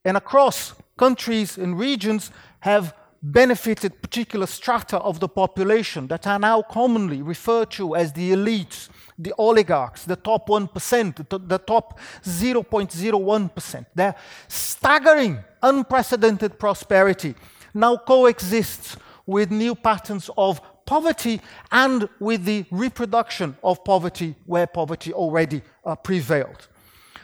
and 0.04 0.16
across 0.16 0.74
countries 0.96 1.58
and 1.58 1.78
regions 1.78 2.30
have 2.60 2.94
benefited 3.22 4.00
particular 4.02 4.46
strata 4.46 4.98
of 4.98 5.20
the 5.20 5.28
population 5.28 6.06
that 6.08 6.26
are 6.26 6.38
now 6.38 6.62
commonly 6.62 7.22
referred 7.22 7.70
to 7.72 7.96
as 7.96 8.12
the 8.12 8.32
elites, 8.32 8.88
the 9.18 9.32
oligarchs, 9.38 10.04
the 10.04 10.16
top 10.16 10.48
1%, 10.48 11.48
the, 11.48 11.58
top 11.58 11.98
0.01%. 12.22 13.86
Their 13.94 14.14
staggering, 14.48 15.38
unprecedented 15.62 16.58
prosperity 16.58 17.34
now 17.74 17.96
coexists 17.96 18.96
with 19.26 19.50
new 19.50 19.74
patterns 19.74 20.30
of 20.36 20.60
poverty 20.86 21.40
and 21.72 22.08
with 22.20 22.44
the 22.44 22.64
reproduction 22.70 23.56
of 23.62 23.84
poverty 23.84 24.34
where 24.46 24.66
poverty 24.66 25.12
already 25.12 25.62
uh, 25.84 25.96
prevailed. 25.96 26.68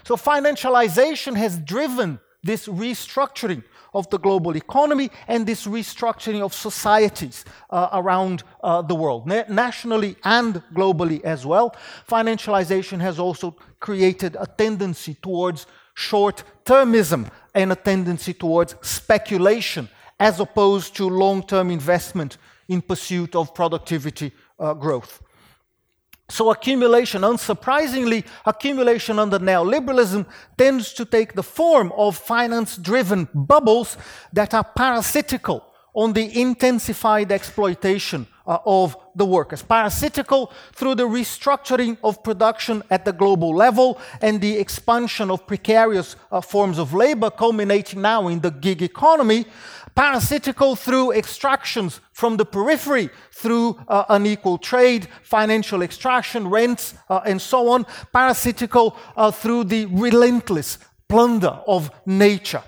So, 0.04 0.16
financialization 0.16 1.36
has 1.36 1.58
driven 1.58 2.18
this 2.42 2.66
restructuring 2.66 3.62
of 3.94 4.08
the 4.10 4.18
global 4.18 4.56
economy 4.56 5.10
and 5.28 5.46
this 5.46 5.66
restructuring 5.66 6.40
of 6.40 6.54
societies 6.54 7.44
uh, 7.70 7.88
around 7.92 8.42
uh, 8.62 8.82
the 8.82 8.94
world, 8.94 9.26
Na- 9.26 9.44
nationally 9.48 10.16
and 10.24 10.62
globally 10.74 11.22
as 11.24 11.44
well. 11.44 11.74
Financialization 12.08 13.00
has 13.00 13.18
also 13.18 13.56
created 13.80 14.36
a 14.38 14.46
tendency 14.46 15.14
towards 15.14 15.66
short 15.94 16.44
termism 16.64 17.30
and 17.54 17.72
a 17.72 17.76
tendency 17.76 18.32
towards 18.32 18.74
speculation 18.80 19.88
as 20.18 20.40
opposed 20.40 20.96
to 20.96 21.08
long 21.08 21.42
term 21.42 21.70
investment 21.70 22.38
in 22.68 22.80
pursuit 22.80 23.34
of 23.34 23.54
productivity 23.54 24.32
uh, 24.58 24.72
growth. 24.72 25.20
So, 26.28 26.50
accumulation, 26.50 27.22
unsurprisingly, 27.22 28.24
accumulation 28.46 29.18
under 29.18 29.38
neoliberalism 29.38 30.26
tends 30.56 30.92
to 30.94 31.04
take 31.04 31.34
the 31.34 31.42
form 31.42 31.92
of 31.96 32.16
finance 32.16 32.76
driven 32.76 33.28
bubbles 33.34 33.98
that 34.32 34.54
are 34.54 34.64
parasitical 34.64 35.62
on 35.94 36.14
the 36.14 36.40
intensified 36.40 37.30
exploitation 37.30 38.26
uh, 38.46 38.58
of 38.64 38.96
the 39.14 39.24
workers. 39.24 39.62
Parasitical 39.62 40.50
through 40.72 40.94
the 40.94 41.06
restructuring 41.06 41.98
of 42.02 42.22
production 42.22 42.82
at 42.90 43.04
the 43.04 43.12
global 43.12 43.54
level 43.54 44.00
and 44.20 44.40
the 44.40 44.56
expansion 44.56 45.30
of 45.30 45.46
precarious 45.46 46.16
uh, 46.30 46.40
forms 46.40 46.78
of 46.78 46.94
labor, 46.94 47.30
culminating 47.30 48.00
now 48.00 48.28
in 48.28 48.40
the 48.40 48.50
gig 48.50 48.82
economy, 48.82 49.44
parasitical 49.94 50.76
through 50.76 51.12
extractions 51.12 52.00
from 52.12 52.36
the 52.36 52.44
periphery, 52.44 53.10
through 53.32 53.78
uh, 53.88 54.04
unequal 54.08 54.58
trade, 54.58 55.08
financial 55.22 55.82
extraction, 55.82 56.48
rents, 56.48 56.94
uh, 57.08 57.20
and 57.26 57.40
so 57.40 57.68
on, 57.68 57.84
parasitical 58.12 58.96
uh, 59.16 59.30
through 59.30 59.64
the 59.64 59.86
relentless 59.86 60.78
plunder 61.08 61.60
of 61.66 61.90
nature. 62.06 62.62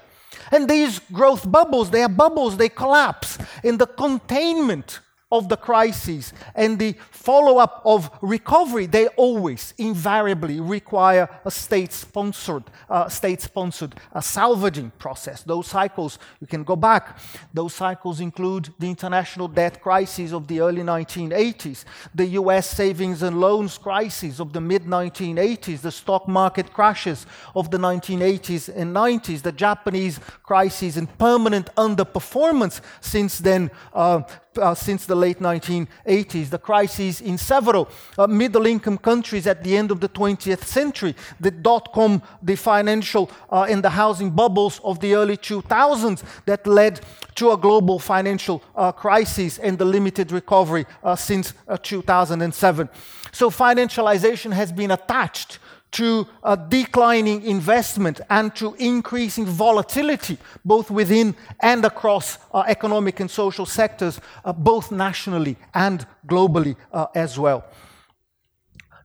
And 0.50 0.68
these 0.68 0.98
growth 1.12 1.50
bubbles, 1.50 1.90
they 1.90 2.02
are 2.02 2.08
bubbles, 2.08 2.56
they 2.56 2.68
collapse 2.68 3.38
in 3.62 3.78
the 3.78 3.86
containment 3.86 5.00
of 5.30 5.48
the 5.48 5.56
crises 5.56 6.32
and 6.54 6.78
the 6.78 6.94
follow 7.10 7.58
up 7.58 7.82
of 7.84 8.10
recovery, 8.22 8.86
they 8.86 9.08
always 9.08 9.74
invariably 9.78 10.60
require 10.60 11.28
a 11.44 11.50
state 11.50 11.92
sponsored, 11.92 12.64
uh, 12.88 13.08
state 13.08 13.40
sponsored 13.40 13.94
uh, 14.12 14.20
salvaging 14.20 14.92
process. 14.98 15.42
Those 15.42 15.66
cycles, 15.66 16.18
you 16.40 16.46
can 16.46 16.62
go 16.64 16.76
back. 16.76 17.18
Those 17.52 17.74
cycles 17.74 18.20
include 18.20 18.72
the 18.78 18.88
international 18.88 19.48
debt 19.48 19.82
crisis 19.82 20.32
of 20.32 20.46
the 20.46 20.60
early 20.60 20.82
1980s, 20.82 21.84
the 22.14 22.26
US 22.26 22.68
savings 22.70 23.22
and 23.22 23.40
loans 23.40 23.78
crisis 23.78 24.40
of 24.40 24.52
the 24.52 24.60
mid 24.60 24.84
1980s, 24.84 25.80
the 25.80 25.90
stock 25.92 26.28
market 26.28 26.72
crashes 26.72 27.26
of 27.54 27.70
the 27.70 27.78
1980s 27.78 28.74
and 28.74 28.94
90s, 28.94 29.42
the 29.42 29.52
Japanese 29.52 30.20
crisis 30.42 30.96
and 30.96 31.18
permanent 31.18 31.74
underperformance 31.76 32.80
since 33.00 33.38
then 33.38 33.70
uh, 33.92 34.22
uh, 34.58 34.75
since 34.75 35.06
the 35.06 35.14
late 35.14 35.38
1980s, 35.40 36.50
the 36.50 36.58
crises 36.58 37.20
in 37.20 37.38
several 37.38 37.88
uh, 38.18 38.26
middle 38.26 38.66
income 38.66 38.99
countries 38.99 39.46
at 39.46 39.62
the 39.62 39.76
end 39.76 39.90
of 39.90 40.00
the 40.00 40.08
20th 40.08 40.64
century, 40.64 41.14
the 41.40 41.50
dot 41.50 41.92
com, 41.92 42.23
the 42.42 42.56
financial 42.56 43.30
uh, 43.50 43.66
and 43.68 43.82
the 43.82 43.90
housing 43.90 44.30
bubbles 44.30 44.80
of 44.84 45.00
the 45.00 45.14
early 45.14 45.37
2000s 45.37 46.23
that 46.46 46.66
led 46.66 47.00
to 47.34 47.50
a 47.52 47.56
global 47.56 47.99
financial 47.99 48.62
uh, 48.76 48.92
crisis 48.92 49.58
and 49.58 49.78
the 49.78 49.84
limited 49.84 50.30
recovery 50.32 50.87
uh, 51.02 51.16
since 51.16 51.54
uh, 51.68 51.76
2007. 51.76 52.88
So, 53.32 53.50
financialization 53.50 54.52
has 54.52 54.70
been 54.70 54.92
attached 54.92 55.58
to 55.94 56.26
a 56.42 56.56
declining 56.56 57.42
investment 57.42 58.20
and 58.28 58.54
to 58.56 58.74
increasing 58.78 59.46
volatility, 59.46 60.36
both 60.64 60.90
within 60.90 61.34
and 61.60 61.84
across 61.84 62.38
uh, 62.52 62.64
economic 62.66 63.20
and 63.20 63.30
social 63.30 63.66
sectors, 63.66 64.20
uh, 64.44 64.52
both 64.52 64.90
nationally 64.90 65.56
and 65.72 66.06
globally 66.26 66.76
uh, 66.92 67.06
as 67.14 67.38
well. 67.38 67.64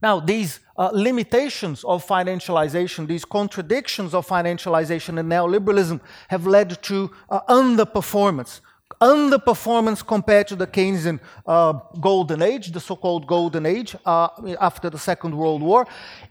Now, 0.01 0.19
these 0.19 0.61
uh, 0.77 0.89
limitations 0.93 1.83
of 1.83 2.05
financialization, 2.05 3.05
these 3.07 3.25
contradictions 3.25 4.13
of 4.13 4.25
financialization 4.25 5.19
and 5.19 5.29
neoliberalism 5.29 5.99
have 6.29 6.47
led 6.47 6.81
to 6.83 7.11
uh, 7.29 7.41
underperformance 7.49 8.61
underperformance 9.01 10.05
compared 10.05 10.47
to 10.47 10.55
the 10.55 10.67
Keynesian 10.67 11.19
uh, 11.45 11.73
golden 12.01 12.41
age, 12.41 12.71
the 12.71 12.79
so 12.79 12.95
called 12.95 13.27
golden 13.27 13.65
age 13.65 13.95
uh, 14.05 14.27
after 14.59 14.89
the 14.89 14.97
Second 14.97 15.37
World 15.37 15.61
War, 15.61 15.87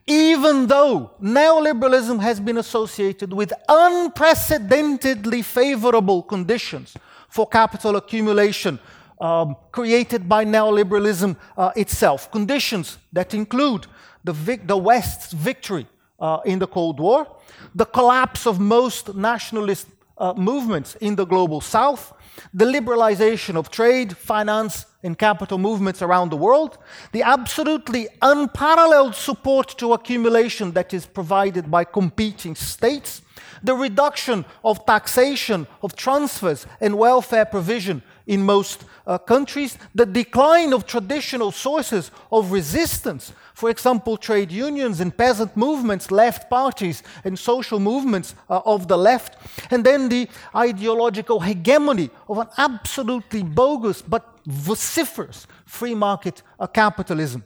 even 0.07 0.67
though 0.67 1.13
neoliberalism 1.23 2.21
has 2.21 2.41
been 2.41 2.59
associated 2.59 3.33
with 3.33 3.53
unprecedentedly 3.69 5.41
favorable 5.43 6.23
conditions 6.23 6.95
for 7.29 7.47
capital 7.47 7.97
accumulation. 7.97 8.79
Um, 9.21 9.57
created 9.73 10.29
by 10.29 10.45
neoliberalism 10.45 11.37
uh, 11.57 11.73
itself, 11.75 12.31
conditions 12.31 12.99
that 13.13 13.35
include 13.35 13.89
the, 14.23 14.33
the 14.65 14.77
West's 14.77 15.33
victory 15.33 15.89
uh, 16.21 16.39
in 16.45 16.61
the 16.61 16.69
Cold 16.69 17.01
War, 17.01 17.27
the 17.75 17.85
collapse 17.85 18.47
of 18.47 18.61
most 18.61 19.17
nationalist 19.17 19.89
uh, 20.19 20.35
movements 20.35 20.95
in 21.01 21.17
the 21.17 21.25
global 21.25 21.61
south, 21.61 22.13
the 22.53 22.65
liberalization 22.65 23.57
of 23.57 23.71
trade, 23.71 24.17
finance, 24.17 24.87
and 25.03 25.19
capital 25.19 25.59
movements 25.59 26.03
around 26.03 26.31
the 26.31 26.37
world, 26.37 26.79
the 27.13 27.23
absolutely 27.23 28.09
unparalleled 28.21 29.15
support 29.15 29.69
to 29.79 29.93
accumulation 29.93 30.73
that 30.73 30.93
is 30.93 31.07
provided 31.07 31.71
by 31.71 31.85
competing 31.85 32.55
states, 32.55 33.23
the 33.63 33.75
reduction 33.75 34.45
of 34.65 34.85
taxation, 34.87 35.67
of 35.83 35.95
transfers, 35.95 36.67
and 36.81 36.99
welfare 36.99 37.45
provision 37.45 38.03
in 38.29 38.45
most 38.45 38.85
uh, 39.07 39.19
countries, 39.19 39.77
the 39.95 40.07
decline 40.07 40.73
of 40.73 40.87
traditional 40.87 41.51
sources 41.51 42.13
of 42.31 42.53
resistance 42.53 43.33
for 43.59 43.71
example, 43.71 44.17
trade 44.17 44.53
unions 44.53 45.01
and 45.01 45.17
peasant 45.17 45.57
movements, 45.57 46.13
left 46.13 46.49
parties 46.49 47.03
and 47.25 47.37
social 47.37 47.81
movements 47.81 48.37
uh, 48.49 48.61
of 48.65 48.87
the 48.87 48.97
left, 48.97 49.37
and 49.73 49.85
then 49.85 50.09
the 50.09 50.29
ideological 50.55 51.41
hegemony 51.41 52.09
of 52.29 52.39
an 52.39 52.47
absolutely 52.57 53.43
bogus 53.43 54.01
but 54.01 54.39
vociferous 54.47 55.49
free 55.67 55.97
market 55.97 56.41
uh, 56.61 56.69
capitalism. 56.69 57.43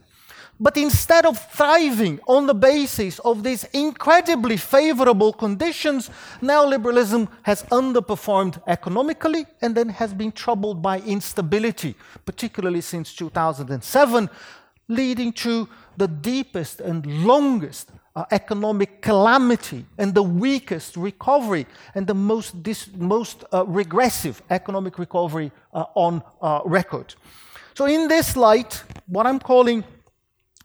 But 0.62 0.77
instead 0.77 1.27
of 1.27 1.44
thriving 1.51 2.20
on 2.29 2.46
the 2.46 2.55
basis 2.55 3.18
of 3.18 3.42
these 3.42 3.64
incredibly 3.72 4.57
favorable 4.57 5.33
conditions, 5.33 6.09
neoliberalism 6.40 7.27
has 7.42 7.64
underperformed 7.64 8.62
economically 8.68 9.44
and 9.61 9.75
then 9.75 9.88
has 9.88 10.14
been 10.14 10.31
troubled 10.31 10.81
by 10.81 11.01
instability, 11.01 11.96
particularly 12.25 12.81
since 12.81 13.12
2007, 13.12 14.31
leading 14.87 15.33
to 15.33 15.68
the 15.96 16.07
deepest 16.07 16.81
and 16.81 17.05
longest 17.25 17.90
uh, 18.14 18.25
economic 18.31 19.03
calamity 19.03 19.85
and 19.98 20.14
the 20.14 20.22
weakest 20.22 20.96
recovery 20.96 21.66
and 21.96 22.07
the 22.07 22.14
most, 22.14 22.62
dis- 22.62 22.88
most 22.96 23.42
uh, 23.53 23.64
regressive 23.66 24.40
economic 24.48 24.96
recovery 25.01 25.51
uh, 25.75 25.87
on 25.96 26.22
uh, 26.40 26.61
record. 26.64 27.16
So, 27.75 27.87
in 27.87 28.07
this 28.07 28.37
light, 28.37 28.81
what 29.09 29.27
I'm 29.27 29.40
calling 29.40 29.83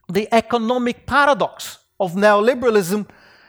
the 0.07 0.27
economic 0.33 1.05
paradox 1.05 1.79
of 1.99 2.13
neoliberalism 2.13 3.07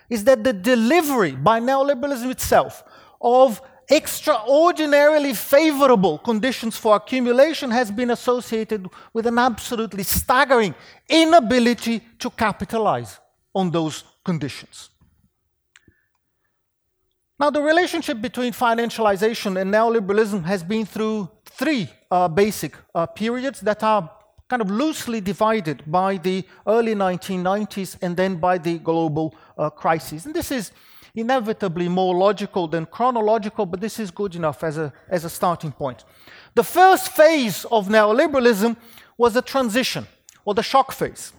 is 0.08 0.24
that 0.24 0.42
the 0.42 0.52
delivery 0.52 1.32
by 1.32 1.60
neoliberalism 1.60 2.30
itself 2.30 2.82
of 3.20 3.60
extraordinarily 3.90 5.32
favorable 5.34 6.18
conditions 6.18 6.76
for 6.76 6.96
accumulation 6.96 7.70
has 7.70 7.90
been 7.90 8.10
associated 8.10 8.86
with 9.12 9.26
an 9.26 9.38
absolutely 9.38 10.02
staggering 10.02 10.74
inability 11.08 12.00
to 12.18 12.28
capitalize 12.30 13.18
on 13.54 13.70
those 13.70 14.04
conditions. 14.24 14.90
Now, 17.40 17.50
the 17.50 17.62
relationship 17.62 18.20
between 18.20 18.52
financialization 18.52 19.60
and 19.60 19.72
neoliberalism 19.72 20.44
has 20.44 20.62
been 20.62 20.84
through 20.84 21.30
three 21.44 21.88
uh, 22.10 22.26
basic 22.28 22.74
uh, 22.94 23.06
periods 23.06 23.60
that 23.60 23.82
are 23.82 24.10
kind 24.48 24.62
of 24.62 24.70
loosely 24.70 25.20
divided 25.20 25.82
by 25.87 26.16
the 26.16 26.44
early 26.66 26.94
1990s 26.94 27.96
and 28.00 28.16
then 28.16 28.37
by 28.37 28.58
the 28.58 28.78
global 28.78 29.34
uh, 29.58 29.68
crisis. 29.68 30.24
And 30.24 30.34
this 30.34 30.50
is 30.50 30.72
inevitably 31.14 31.88
more 31.88 32.14
logical 32.14 32.66
than 32.66 32.87
chronological, 32.87 33.66
but 33.66 33.80
this 33.80 33.98
is 33.98 34.11
good 34.11 34.34
enough 34.34 34.64
as 34.64 34.78
a, 34.78 34.92
as 35.08 35.24
a 35.24 35.30
starting 35.30 35.72
point. 35.72 36.04
The 36.54 36.64
first 36.64 37.12
phase 37.12 37.64
of 37.66 37.88
neoliberalism 37.88 38.76
was 39.16 39.37
a 39.37 39.42
transition, 39.42 40.06
or 40.44 40.54
the 40.54 40.62
shock 40.62 40.92
phase, 40.92 41.32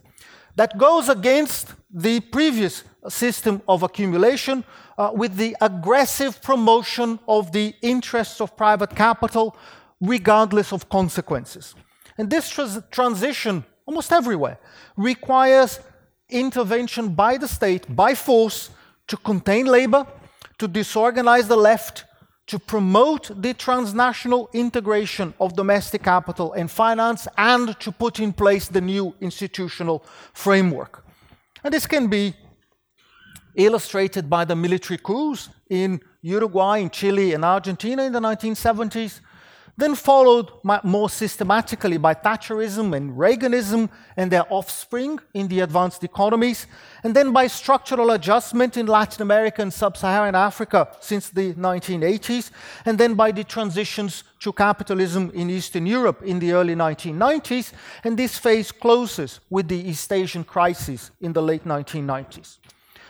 that 0.56 0.78
goes 0.78 1.10
against 1.10 1.74
the 1.92 2.20
previous 2.20 2.84
system 3.08 3.62
of 3.68 3.82
accumulation 3.82 4.64
uh, 4.98 5.12
with 5.14 5.36
the 5.38 5.56
aggressive 5.62 6.42
promotion 6.42 7.18
of 7.28 7.52
the 7.54 7.74
interests 7.82 8.42
of 8.42 8.56
private 8.58 8.94
capital, 8.96 9.56
regardless 10.02 10.74
of 10.74 10.90
consequences. 10.90 11.74
And 12.20 12.30
this 12.30 12.50
trans- 12.50 12.84
transition, 12.92 13.64
almost 13.86 14.12
everywhere, 14.12 14.60
requires 14.98 15.80
intervention 16.30 17.16
by 17.16 17.38
the 17.38 17.48
state, 17.48 17.84
by 17.96 18.14
force, 18.14 18.70
to 19.08 19.16
contain 19.16 19.66
labor, 19.66 20.06
to 20.58 20.68
disorganize 20.68 21.48
the 21.48 21.56
left, 21.56 22.04
to 22.48 22.60
promote 22.60 23.42
the 23.42 23.54
transnational 23.54 24.50
integration 24.52 25.34
of 25.40 25.56
domestic 25.56 26.04
capital 26.04 26.52
and 26.54 26.70
finance, 26.70 27.26
and 27.38 27.80
to 27.80 27.90
put 27.90 28.20
in 28.20 28.34
place 28.34 28.68
the 28.68 28.82
new 28.82 29.16
institutional 29.22 30.04
framework. 30.34 31.06
And 31.64 31.74
this 31.74 31.88
can 31.88 32.08
be 32.08 32.34
illustrated 33.56 34.30
by 34.30 34.44
the 34.44 34.56
military 34.58 34.98
coups 34.98 35.50
in 35.70 36.02
Uruguay, 36.22 36.80
in 36.80 36.90
Chile, 36.90 37.34
and 37.34 37.46
Argentina 37.46 38.04
in 38.04 38.12
the 38.12 38.20
1970s, 38.20 39.22
then 39.80 39.96
followed 39.96 40.52
more 40.84 41.10
systematically 41.10 41.98
by 41.98 42.14
Thatcherism 42.14 42.96
and 42.96 43.18
Reaganism 43.18 43.90
and 44.18 44.32
their 44.32 44.46
offspring 44.52 45.20
in 45.34 45.48
the 45.48 45.62
advanced 45.62 46.04
economies, 46.04 46.68
and 47.04 47.16
then 47.16 47.32
by 47.32 47.48
structural 47.48 48.12
adjustment 48.12 48.78
in 48.78 48.88
Latin 48.88 49.22
America 49.22 49.62
and 49.62 49.74
sub 49.74 49.96
Saharan 49.96 50.36
Africa 50.36 50.88
since 51.00 51.30
the 51.30 51.54
1980s, 51.54 52.52
and 52.86 52.98
then 52.98 53.14
by 53.16 53.32
the 53.32 53.44
transitions 53.44 54.24
to 54.40 54.54
capitalism 54.54 55.32
in 55.34 55.50
Eastern 55.50 55.86
Europe 55.86 56.22
in 56.24 56.40
the 56.40 56.52
early 56.52 56.76
1990s, 56.76 57.72
and 58.04 58.18
this 58.18 58.38
phase 58.38 58.72
closes 58.72 59.40
with 59.50 59.68
the 59.68 59.90
East 59.90 60.12
Asian 60.12 60.44
crisis 60.44 61.12
in 61.22 61.34
the 61.34 61.42
late 61.42 61.66
1990s. 61.66 62.58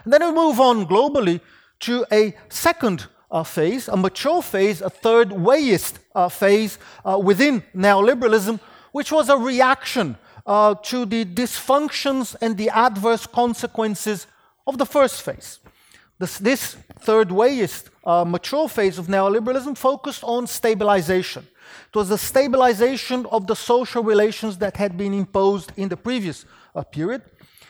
And 0.03 0.13
then 0.13 0.23
we 0.23 0.31
move 0.31 0.59
on 0.59 0.85
globally 0.85 1.41
to 1.81 2.05
a 2.11 2.35
second 2.49 3.07
uh, 3.31 3.43
phase, 3.43 3.87
a 3.87 3.97
mature 3.97 4.41
phase, 4.41 4.81
a 4.81 4.89
third 4.89 5.31
wayist 5.31 5.99
uh, 6.15 6.29
phase 6.29 6.79
uh, 7.05 7.17
within 7.17 7.61
neoliberalism, 7.75 8.59
which 8.91 9.11
was 9.11 9.29
a 9.29 9.37
reaction 9.37 10.17
uh, 10.45 10.73
to 10.75 11.05
the 11.05 11.25
dysfunctions 11.25 12.35
and 12.41 12.57
the 12.57 12.69
adverse 12.69 13.27
consequences 13.27 14.25
of 14.65 14.77
the 14.77 14.85
first 14.85 15.21
phase. 15.21 15.59
This, 16.17 16.37
this 16.37 16.75
third 16.99 17.29
wayist 17.29 17.89
uh, 18.03 18.25
mature 18.25 18.67
phase 18.67 18.97
of 18.97 19.07
neoliberalism 19.07 19.77
focused 19.77 20.23
on 20.23 20.47
stabilization. 20.47 21.47
It 21.87 21.95
was 21.95 22.09
the 22.09 22.17
stabilization 22.17 23.25
of 23.27 23.47
the 23.47 23.55
social 23.55 24.03
relations 24.03 24.57
that 24.57 24.75
had 24.75 24.97
been 24.97 25.13
imposed 25.13 25.71
in 25.77 25.87
the 25.87 25.97
previous 25.97 26.45
uh, 26.75 26.83
period. 26.83 27.21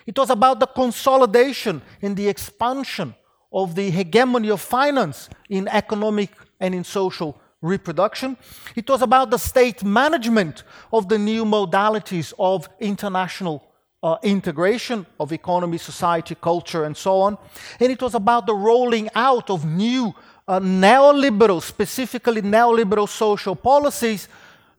It 0.06 0.18
was 0.18 0.30
about 0.30 0.60
the 0.60 0.68
consolidation 0.68 1.82
and 2.02 2.16
the 2.16 2.28
expansion 2.28 3.14
of 3.52 3.76
the 3.76 3.90
hegemony 3.90 4.50
of 4.50 4.62
finance 4.62 5.30
in 5.50 5.68
economic 5.68 6.32
and 6.60 6.76
in 6.76 6.84
social 6.84 7.40
reproduction. 7.62 8.38
It 8.76 8.90
was 8.90 9.02
about 9.02 9.32
the 9.32 9.38
state 9.38 9.84
management 9.84 10.64
of 10.94 11.10
the 11.10 11.18
new 11.18 11.46
modalities 11.46 12.34
of 12.40 12.70
international 12.80 13.64
uh, 14.02 14.18
integration 14.24 15.06
of 15.20 15.34
economy, 15.34 15.78
society, 15.78 16.36
culture, 16.36 16.86
and 16.86 16.96
so 16.96 17.20
on. 17.20 17.38
And 17.80 17.92
it 17.92 18.02
was 18.02 18.16
about 18.16 18.46
the 18.46 18.56
rolling 18.56 19.10
out 19.14 19.50
of 19.50 19.66
new 19.66 20.14
uh, 20.48 20.60
neoliberal, 20.60 21.62
specifically 21.62 22.42
neoliberal 22.42 23.08
social 23.08 23.56
policies 23.56 24.30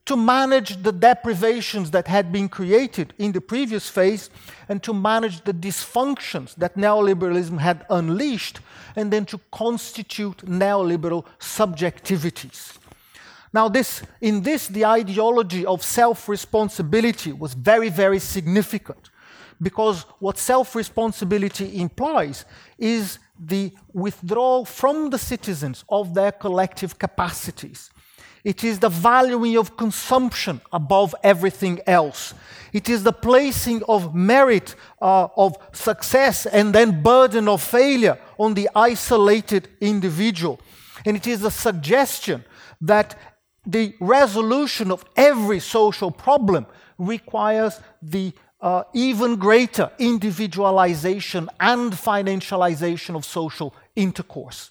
to 0.07 0.17
manage 0.17 0.83
the 0.83 0.93
deprivations 0.93 1.91
that 1.91 2.09
had 2.09 2.33
been 2.33 2.49
created 2.49 3.15
in 3.19 3.33
the 3.33 3.41
previous 3.41 3.89
phase 3.89 4.31
and 4.69 4.83
to 4.83 4.93
manage 4.93 5.43
the 5.45 5.53
dysfunctions 5.53 6.55
that 6.57 6.77
neoliberalism 6.77 7.59
had 7.59 7.87
unleashed 7.91 8.61
and 8.97 9.13
then 9.13 9.25
to 9.27 9.39
constitute 9.53 10.39
neoliberal 10.39 11.25
subjectivities. 11.39 12.79
Now, 13.53 13.69
this, 13.69 14.03
in 14.21 14.43
this, 14.43 14.69
the 14.69 14.85
ideology 14.85 15.67
of 15.67 15.83
self 15.83 16.29
responsibility 16.29 17.33
was 17.33 17.55
very, 17.55 17.89
very 17.89 18.21
significant 18.21 19.11
because 19.61 20.03
what 20.21 20.39
self 20.39 20.75
responsibility 20.75 21.81
implies 21.81 22.45
is 22.79 23.19
the 23.39 23.73
withdrawal 23.93 24.65
from 24.65 25.11
the 25.11 25.19
citizens 25.19 25.85
of 25.89 26.15
their 26.15 26.33
collective 26.33 26.99
capacities. 26.99 27.91
It 28.45 28.65
is 28.65 28.79
the 28.79 28.89
valuing 28.89 29.57
of 29.57 29.77
consumption 29.77 30.61
above 30.73 31.15
everything 31.23 31.81
else. 31.87 32.35
It 32.73 32.89
is 32.89 33.03
the 33.03 33.13
placing 33.13 33.83
of 33.85 34.15
merit, 34.15 34.75
uh, 35.01 35.29
of 35.37 35.57
success, 35.73 36.47
and 36.47 36.75
then 36.75 37.03
burden 37.03 37.49
of 37.49 37.63
failure 37.63 38.19
on 38.39 38.55
the 38.55 38.71
isolated 38.75 39.69
individual. 39.81 40.61
And 41.05 41.17
it 41.17 41.27
is 41.27 41.45
a 41.45 41.51
suggestion 41.51 42.45
that 42.81 43.19
the 43.67 43.95
resolution 44.01 44.91
of 44.91 45.05
every 45.17 45.61
social 45.61 46.11
problem 46.11 46.67
requires 46.99 47.81
the 48.01 48.33
uh, 48.61 48.85
even 48.93 49.37
greater 49.37 49.91
individualization 49.99 51.49
and 51.59 51.93
financialization 51.93 53.17
of 53.17 53.25
social 53.25 53.75
intercourse. 53.97 54.71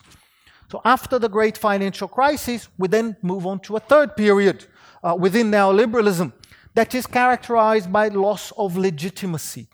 So, 0.72 0.82
after 0.86 1.18
the 1.18 1.30
great 1.30 1.58
financial 1.58 2.08
crisis, 2.08 2.70
we 2.78 2.88
then 2.88 3.18
move 3.24 3.48
on 3.48 3.60
to 3.62 3.78
a 3.78 3.80
third 3.80 4.16
period 4.16 4.66
uh, 5.04 5.16
within 5.18 5.50
neoliberalism 5.50 6.32
that 6.76 6.94
is 6.94 7.08
characterized 7.08 7.92
by 7.92 8.10
loss 8.10 8.52
of 8.56 8.78
legitimacy. 8.78 9.68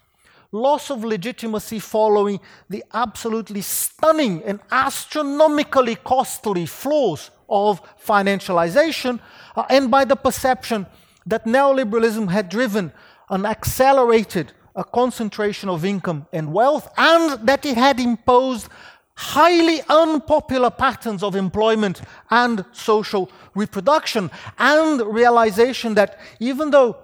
Loss 0.53 0.91
of 0.91 1.03
legitimacy 1.03 1.79
following 1.79 2.39
the 2.69 2.81
absolutely 2.93 3.59
stunning 3.59 4.41
and 4.43 4.61
astronomically 4.71 5.95
costly 5.95 6.65
flaws 6.65 7.29
of 7.49 7.81
financialization, 8.01 9.19
uh, 9.57 9.65
and 9.69 9.91
by 9.91 10.05
the 10.05 10.15
perception 10.15 10.85
that 11.25 11.45
neoliberalism 11.45 12.29
had 12.29 12.47
driven 12.47 12.93
an 13.29 13.45
accelerated 13.45 14.53
a 14.75 14.83
concentration 14.83 15.69
of 15.69 15.85
income 15.85 16.27
and 16.33 16.51
wealth, 16.51 16.91
and 16.97 17.47
that 17.47 17.65
it 17.65 17.77
had 17.77 17.99
imposed 17.99 18.67
highly 19.15 19.81
unpopular 19.87 20.69
patterns 20.69 21.23
of 21.23 21.35
employment 21.35 22.01
and 22.29 22.65
social 22.71 23.31
reproduction, 23.53 24.29
and 24.59 25.01
realization 25.01 25.93
that 25.95 26.19
even 26.39 26.69
though 26.69 26.97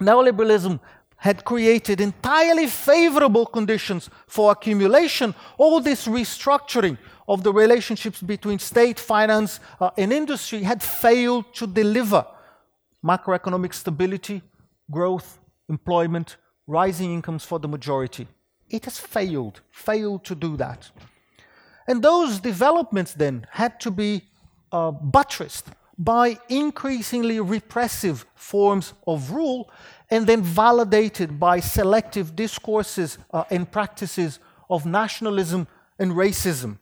neoliberalism 0.00 0.78
had 1.16 1.44
created 1.44 2.00
entirely 2.00 2.66
favorable 2.66 3.44
conditions 3.44 4.08
for 4.26 4.52
accumulation, 4.52 5.34
all 5.58 5.80
this 5.80 6.06
restructuring 6.06 6.96
of 7.28 7.42
the 7.42 7.52
relationships 7.52 8.22
between 8.22 8.58
state, 8.58 8.98
finance, 8.98 9.60
uh, 9.80 9.90
and 9.98 10.12
industry 10.12 10.62
had 10.62 10.82
failed 10.82 11.44
to 11.54 11.66
deliver 11.66 12.26
macroeconomic 13.04 13.74
stability, 13.74 14.42
growth, 14.90 15.38
employment, 15.68 16.36
rising 16.66 17.12
incomes 17.12 17.44
for 17.44 17.58
the 17.58 17.68
majority. 17.68 18.26
It 18.68 18.84
has 18.86 18.98
failed, 18.98 19.60
failed 19.70 20.24
to 20.24 20.34
do 20.34 20.56
that. 20.56 20.90
And 21.90 22.04
those 22.04 22.38
developments 22.38 23.14
then 23.14 23.48
had 23.50 23.80
to 23.80 23.90
be 23.90 24.22
uh, 24.70 24.92
buttressed 24.92 25.66
by 25.98 26.38
increasingly 26.48 27.40
repressive 27.40 28.24
forms 28.36 28.94
of 29.08 29.32
rule 29.32 29.68
and 30.08 30.24
then 30.24 30.40
validated 30.40 31.40
by 31.40 31.58
selective 31.58 32.36
discourses 32.36 33.18
uh, 33.32 33.42
and 33.50 33.68
practices 33.68 34.38
of 34.70 34.86
nationalism 34.86 35.66
and 35.98 36.12
racism. 36.12 36.78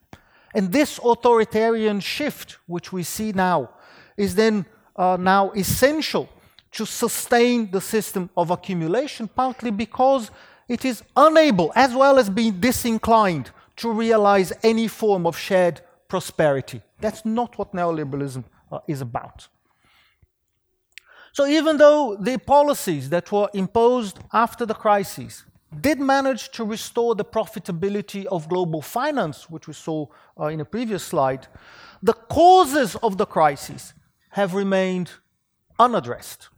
And 0.54 0.70
this 0.70 1.00
authoritarian 1.02 2.00
shift, 2.00 2.58
which 2.66 2.92
we 2.92 3.02
see 3.02 3.32
now, 3.32 3.70
is 4.14 4.34
then 4.34 4.66
uh, 4.94 5.16
now 5.18 5.52
essential 5.52 6.28
to 6.72 6.84
sustain 6.84 7.70
the 7.70 7.80
system 7.80 8.28
of 8.36 8.50
accumulation, 8.50 9.26
partly 9.26 9.70
because 9.70 10.30
it 10.68 10.84
is 10.84 11.02
unable, 11.16 11.72
as 11.74 11.94
well 11.94 12.18
as 12.18 12.28
being 12.28 12.60
disinclined, 12.60 13.50
to 13.78 13.90
realize 13.90 14.52
any 14.62 14.88
form 14.88 15.26
of 15.26 15.36
shared 15.36 15.80
prosperity. 16.08 16.82
That's 17.00 17.24
not 17.24 17.58
what 17.58 17.72
neoliberalism 17.72 18.44
uh, 18.70 18.80
is 18.86 19.00
about. 19.00 19.48
So, 21.32 21.46
even 21.46 21.76
though 21.76 22.16
the 22.16 22.38
policies 22.38 23.10
that 23.10 23.30
were 23.30 23.48
imposed 23.54 24.18
after 24.32 24.66
the 24.66 24.74
crisis 24.74 25.44
did 25.80 26.00
manage 26.00 26.50
to 26.52 26.64
restore 26.64 27.14
the 27.14 27.24
profitability 27.24 28.24
of 28.26 28.48
global 28.48 28.82
finance, 28.82 29.50
which 29.50 29.68
we 29.68 29.74
saw 29.74 30.06
uh, 30.40 30.46
in 30.46 30.60
a 30.60 30.64
previous 30.64 31.04
slide, 31.04 31.46
the 32.02 32.14
causes 32.14 32.96
of 32.96 33.18
the 33.18 33.26
crisis 33.26 33.92
have 34.30 34.54
remained 34.54 35.12
unaddressed. 35.78 36.48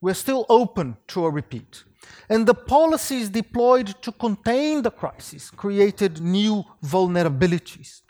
We're 0.00 0.14
still 0.14 0.46
open 0.48 0.96
to 1.08 1.24
a 1.24 1.30
repeat. 1.30 1.84
And 2.28 2.46
the 2.46 2.54
policies 2.54 3.28
deployed 3.28 3.88
to 4.02 4.12
contain 4.12 4.82
the 4.82 4.90
crisis 4.90 5.50
created 5.50 6.20
new 6.20 6.64
vulnerabilities. 6.84 8.02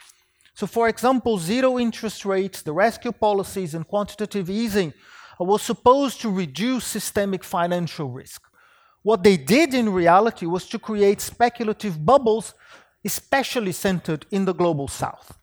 So, 0.53 0.67
for 0.67 0.89
example, 0.89 1.37
zero 1.37 1.79
interest 1.79 2.25
rates, 2.25 2.61
the 2.61 2.73
rescue 2.73 3.13
policies, 3.13 3.73
and 3.73 3.87
quantitative 3.87 4.49
easing 4.49 4.93
were 5.39 5.57
supposed 5.59 6.19
to 6.21 6.29
reduce 6.29 6.85
systemic 6.85 7.45
financial 7.45 8.09
risk. 8.09 8.41
What 9.01 9.23
they 9.23 9.37
did 9.37 9.73
in 9.73 9.89
reality 9.89 10.45
was 10.45 10.67
to 10.67 10.79
create 10.79 11.21
speculative 11.21 12.05
bubbles, 12.05 12.53
especially 13.05 13.71
centered 13.71 14.25
in 14.31 14.43
the 14.43 14.53
global 14.53 14.89
south. 14.89 15.37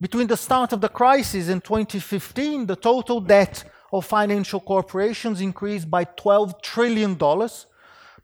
Between 0.00 0.26
the 0.26 0.36
start 0.36 0.72
of 0.72 0.80
the 0.80 0.88
crisis 0.88 1.48
in 1.48 1.60
2015, 1.60 2.66
the 2.66 2.76
total 2.76 3.20
debt 3.20 3.64
of 3.94 4.04
financial 4.04 4.58
corporations 4.58 5.40
increased 5.40 5.88
by 5.88 6.04
$12 6.04 6.60
trillion, 6.62 7.16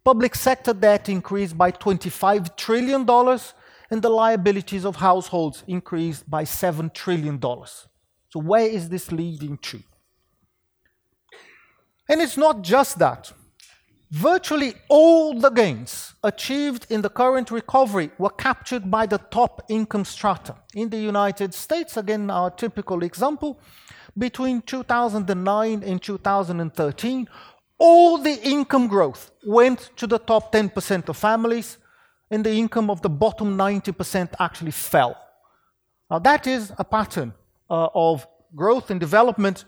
public 0.05 0.35
sector 0.35 0.75
debt 0.75 1.09
increased 1.09 1.57
by 1.57 1.71
$25 1.71 2.57
trillion, 2.57 3.09
and 3.93 4.03
the 4.03 4.09
liabilities 4.09 4.85
of 4.85 4.97
households 4.97 5.63
increased 5.69 6.29
by 6.29 6.43
$7 6.43 6.93
trillion. 6.93 7.41
So, 7.41 8.41
where 8.41 8.67
is 8.67 8.89
this 8.89 9.13
leading 9.13 9.59
to? 9.59 9.81
And 12.09 12.21
it's 12.21 12.37
not 12.37 12.63
just 12.63 12.99
that. 12.99 13.33
Virtually 14.11 14.75
all 14.89 15.39
the 15.39 15.51
gains 15.51 16.15
achieved 16.25 16.89
in 16.91 17.01
the 17.01 17.09
current 17.09 17.53
recovery 17.53 18.11
were 18.19 18.31
captured 18.31 18.91
by 18.91 19.07
the 19.07 19.19
top 19.19 19.63
income 19.69 20.05
strata. 20.05 20.57
In 20.75 20.89
the 20.89 20.99
United 20.99 21.55
States, 21.55 21.97
again, 21.97 22.29
our 22.29 22.51
typical 22.51 23.05
example, 23.05 23.61
between 24.17 24.63
2009 24.63 25.83
and 25.83 26.03
2013, 26.03 27.29
all 27.79 28.19
the 28.19 28.41
income 28.43 28.89
growth 28.89 29.31
went 29.47 29.91
to 29.97 30.07
the 30.07 30.19
top 30.19 30.53
10% 30.53 31.09
of 31.09 31.17
families, 31.17 31.79
and 32.31 32.45
the 32.45 32.53
income 32.53 32.91
of 32.91 33.03
the 33.03 33.09
bottom 33.09 33.57
90% 33.57 34.35
actually 34.39 34.71
fell. 34.71 35.17
Now, 36.11 36.19
that 36.21 36.47
is 36.47 36.73
a 36.79 36.85
pattern 36.85 37.33
uh, 37.69 37.89
of 37.95 38.27
growth 38.55 38.91
and 38.91 39.01
development 39.01 39.65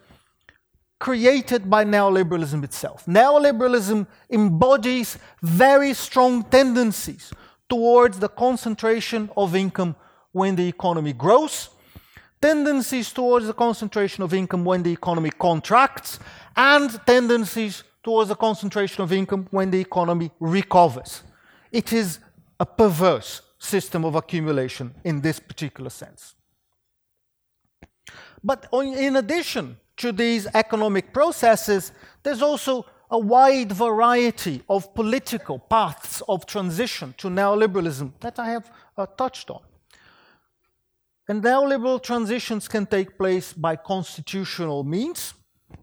created 0.98 1.68
by 1.68 1.84
neoliberalism 1.84 2.62
itself. 2.62 3.04
Neoliberalism 3.06 4.06
embodies 4.30 5.18
very 5.42 5.94
strong 5.94 6.44
tendencies 6.44 7.32
towards 7.68 8.18
the 8.18 8.28
concentration 8.28 9.30
of 9.36 9.56
income 9.56 9.96
when 10.30 10.54
the 10.54 10.68
economy 10.68 11.12
grows, 11.12 11.70
tendencies 12.42 13.12
towards 13.12 13.46
the 13.46 13.54
concentration 13.54 14.24
of 14.24 14.34
income 14.34 14.64
when 14.64 14.82
the 14.82 14.92
economy 14.92 15.30
contracts, 15.30 16.18
and 16.56 17.00
tendencies 17.06 17.84
towards 18.02 18.28
the 18.28 18.34
concentration 18.34 19.02
of 19.02 19.12
income 19.12 19.46
when 19.50 19.70
the 19.70 19.80
economy 19.80 20.30
recovers. 20.40 21.22
It 21.70 21.92
is 21.92 22.18
a 22.58 22.66
perverse 22.66 23.42
system 23.58 24.04
of 24.04 24.16
accumulation 24.16 24.94
in 25.04 25.20
this 25.20 25.38
particular 25.38 25.88
sense. 25.88 26.34
But 28.42 28.66
in 28.72 29.16
addition 29.16 29.76
to 29.98 30.10
these 30.10 30.48
economic 30.52 31.12
processes, 31.12 31.92
there's 32.24 32.42
also 32.42 32.84
a 33.08 33.18
wide 33.18 33.70
variety 33.70 34.62
of 34.68 34.92
political 34.94 35.58
paths 35.58 36.22
of 36.28 36.44
transition 36.46 37.14
to 37.18 37.28
neoliberalism 37.28 38.10
that 38.20 38.38
I 38.38 38.50
have 38.50 38.70
uh, 38.96 39.06
touched 39.06 39.50
on. 39.50 39.60
And 41.32 41.42
neoliberal 41.42 42.02
transitions 42.02 42.68
can 42.68 42.84
take 42.84 43.16
place 43.16 43.54
by 43.54 43.74
constitutional 43.74 44.84
means. 44.84 45.32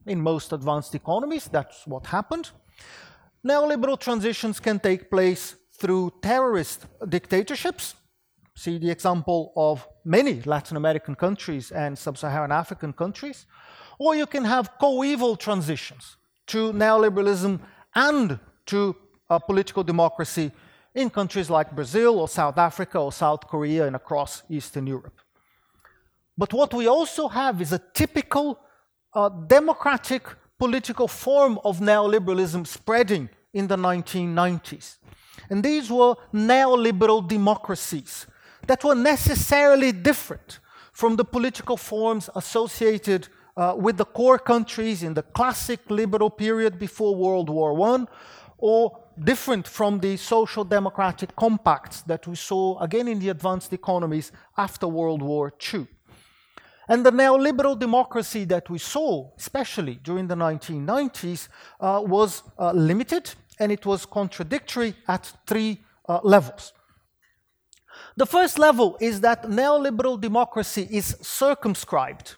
In 0.05 0.21
most 0.21 0.53
advanced 0.53 0.93
economies, 0.93 1.49
that's 1.51 1.87
what 1.87 2.05
happened. 2.05 2.51
Neoliberal 3.43 3.99
transitions 3.99 4.59
can 4.59 4.79
take 4.79 5.09
place 5.09 5.55
through 5.79 6.13
terrorist 6.21 6.85
dictatorships. 7.15 7.95
See 8.55 8.77
the 8.77 8.91
example 8.91 9.51
of 9.55 9.87
many 10.05 10.39
Latin 10.43 10.77
American 10.77 11.15
countries 11.15 11.71
and 11.71 11.97
sub 11.97 12.19
Saharan 12.19 12.51
African 12.51 12.93
countries. 12.93 13.47
Or 13.97 14.13
you 14.13 14.27
can 14.27 14.45
have 14.45 14.77
coeval 14.79 15.35
transitions 15.35 16.17
to 16.45 16.71
neoliberalism 16.73 17.59
and 17.95 18.39
to 18.67 18.95
political 19.47 19.83
democracy 19.83 20.51
in 20.93 21.09
countries 21.09 21.49
like 21.49 21.75
Brazil 21.75 22.19
or 22.19 22.27
South 22.27 22.59
Africa 22.59 22.99
or 22.99 23.11
South 23.11 23.47
Korea 23.47 23.87
and 23.87 23.95
across 23.95 24.43
Eastern 24.47 24.85
Europe. 24.85 25.19
But 26.39 26.53
what 26.53 26.73
we 26.73 26.87
also 26.87 27.27
have 27.27 27.61
is 27.61 27.73
a 27.73 27.81
typical 27.93 28.61
uh, 29.13 29.27
democratic 29.27 30.23
political 30.57 31.09
form 31.09 31.59
of 31.65 31.81
neoliberalism 31.81 32.65
spreading 32.65 33.27
in 33.53 33.67
the 33.67 33.75
1990s. 33.75 34.99
And 35.49 35.61
these 35.61 35.91
were 35.91 36.15
neoliberal 36.33 37.27
democracies 37.27 38.25
that 38.67 38.85
were 38.85 38.95
necessarily 38.95 39.91
different 39.91 40.59
from 40.93 41.17
the 41.17 41.25
political 41.25 41.75
forms 41.75 42.29
associated 42.33 43.27
uh, 43.57 43.75
with 43.77 43.97
the 43.97 44.05
core 44.05 44.39
countries 44.39 45.03
in 45.03 45.15
the 45.15 45.23
classic 45.23 45.81
liberal 45.89 46.29
period 46.29 46.79
before 46.79 47.17
World 47.17 47.49
War 47.49 47.77
I, 47.95 48.05
or 48.57 48.97
different 49.21 49.67
from 49.67 49.99
the 49.99 50.15
social 50.15 50.63
democratic 50.63 51.35
compacts 51.35 52.01
that 52.03 52.25
we 52.27 52.35
saw 52.35 52.79
again 52.79 53.09
in 53.09 53.19
the 53.19 53.27
advanced 53.27 53.73
economies 53.73 54.31
after 54.55 54.87
World 54.87 55.21
War 55.21 55.51
II. 55.73 55.85
And 56.89 57.05
the 57.05 57.11
neoliberal 57.11 57.77
democracy 57.77 58.45
that 58.45 58.67
we 58.67 58.79
saw, 58.79 59.29
especially 59.37 59.99
during 60.03 60.27
the 60.27 60.35
1990s, 60.35 61.47
uh, 61.79 62.01
was 62.03 62.41
uh, 62.57 62.71
limited 62.71 63.31
and 63.59 63.71
it 63.71 63.85
was 63.85 64.07
contradictory 64.07 64.95
at 65.07 65.31
three 65.45 65.81
uh, 66.07 66.19
levels. 66.23 66.73
The 68.17 68.25
first 68.25 68.57
level 68.57 68.97
is 68.99 69.21
that 69.21 69.43
neoliberal 69.43 70.19
democracy 70.19 70.87
is 70.89 71.15
circumscribed. 71.21 72.37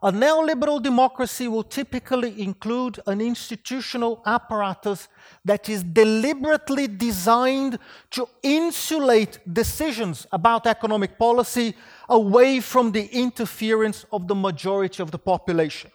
A 0.00 0.12
neoliberal 0.12 0.80
democracy 0.80 1.48
will 1.48 1.64
typically 1.64 2.40
include 2.40 3.00
an 3.08 3.20
institutional 3.20 4.22
apparatus 4.24 5.08
that 5.44 5.68
is 5.68 5.82
deliberately 5.82 6.86
designed 6.86 7.80
to 8.12 8.28
insulate 8.44 9.40
decisions 9.52 10.24
about 10.30 10.68
economic 10.68 11.18
policy 11.18 11.74
away 12.08 12.60
from 12.60 12.92
the 12.92 13.06
interference 13.06 14.06
of 14.12 14.28
the 14.28 14.34
majority 14.34 15.02
of 15.02 15.10
the 15.10 15.18
population. 15.18 15.90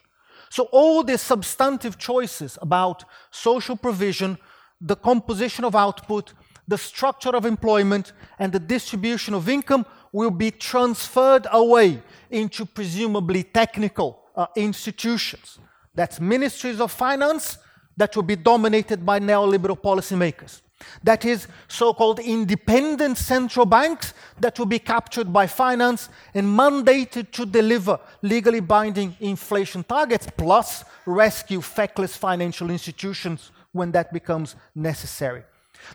So, 0.50 0.68
all 0.70 1.02
the 1.02 1.18
substantive 1.18 1.98
choices 1.98 2.58
about 2.62 3.04
social 3.30 3.76
provision, 3.76 4.38
the 4.80 4.96
composition 4.96 5.64
of 5.64 5.74
output, 5.74 6.32
the 6.68 6.78
structure 6.78 7.34
of 7.34 7.44
employment, 7.44 8.12
and 8.38 8.52
the 8.52 8.60
distribution 8.60 9.34
of 9.34 9.48
income 9.48 9.84
will 10.12 10.30
be 10.30 10.50
transferred 10.50 11.46
away 11.50 12.02
into 12.30 12.64
presumably 12.64 13.42
technical 13.42 14.22
uh, 14.36 14.46
institutions. 14.56 15.58
That's 15.94 16.20
ministries 16.20 16.80
of 16.80 16.92
finance 16.92 17.58
that 17.96 18.14
will 18.14 18.22
be 18.22 18.36
dominated 18.36 19.04
by 19.04 19.20
neoliberal 19.20 19.80
policymakers. 19.80 20.60
That 21.02 21.24
is 21.24 21.46
so 21.68 21.94
called 21.94 22.18
independent 22.18 23.18
central 23.18 23.66
banks 23.66 24.12
that 24.40 24.58
will 24.58 24.66
be 24.66 24.78
captured 24.78 25.32
by 25.32 25.46
finance 25.46 26.08
and 26.34 26.46
mandated 26.46 27.30
to 27.32 27.46
deliver 27.46 27.98
legally 28.22 28.60
binding 28.60 29.16
inflation 29.20 29.84
targets, 29.84 30.26
plus 30.36 30.84
rescue 31.06 31.60
feckless 31.60 32.16
financial 32.16 32.70
institutions 32.70 33.50
when 33.72 33.92
that 33.92 34.12
becomes 34.12 34.56
necessary. 34.74 35.44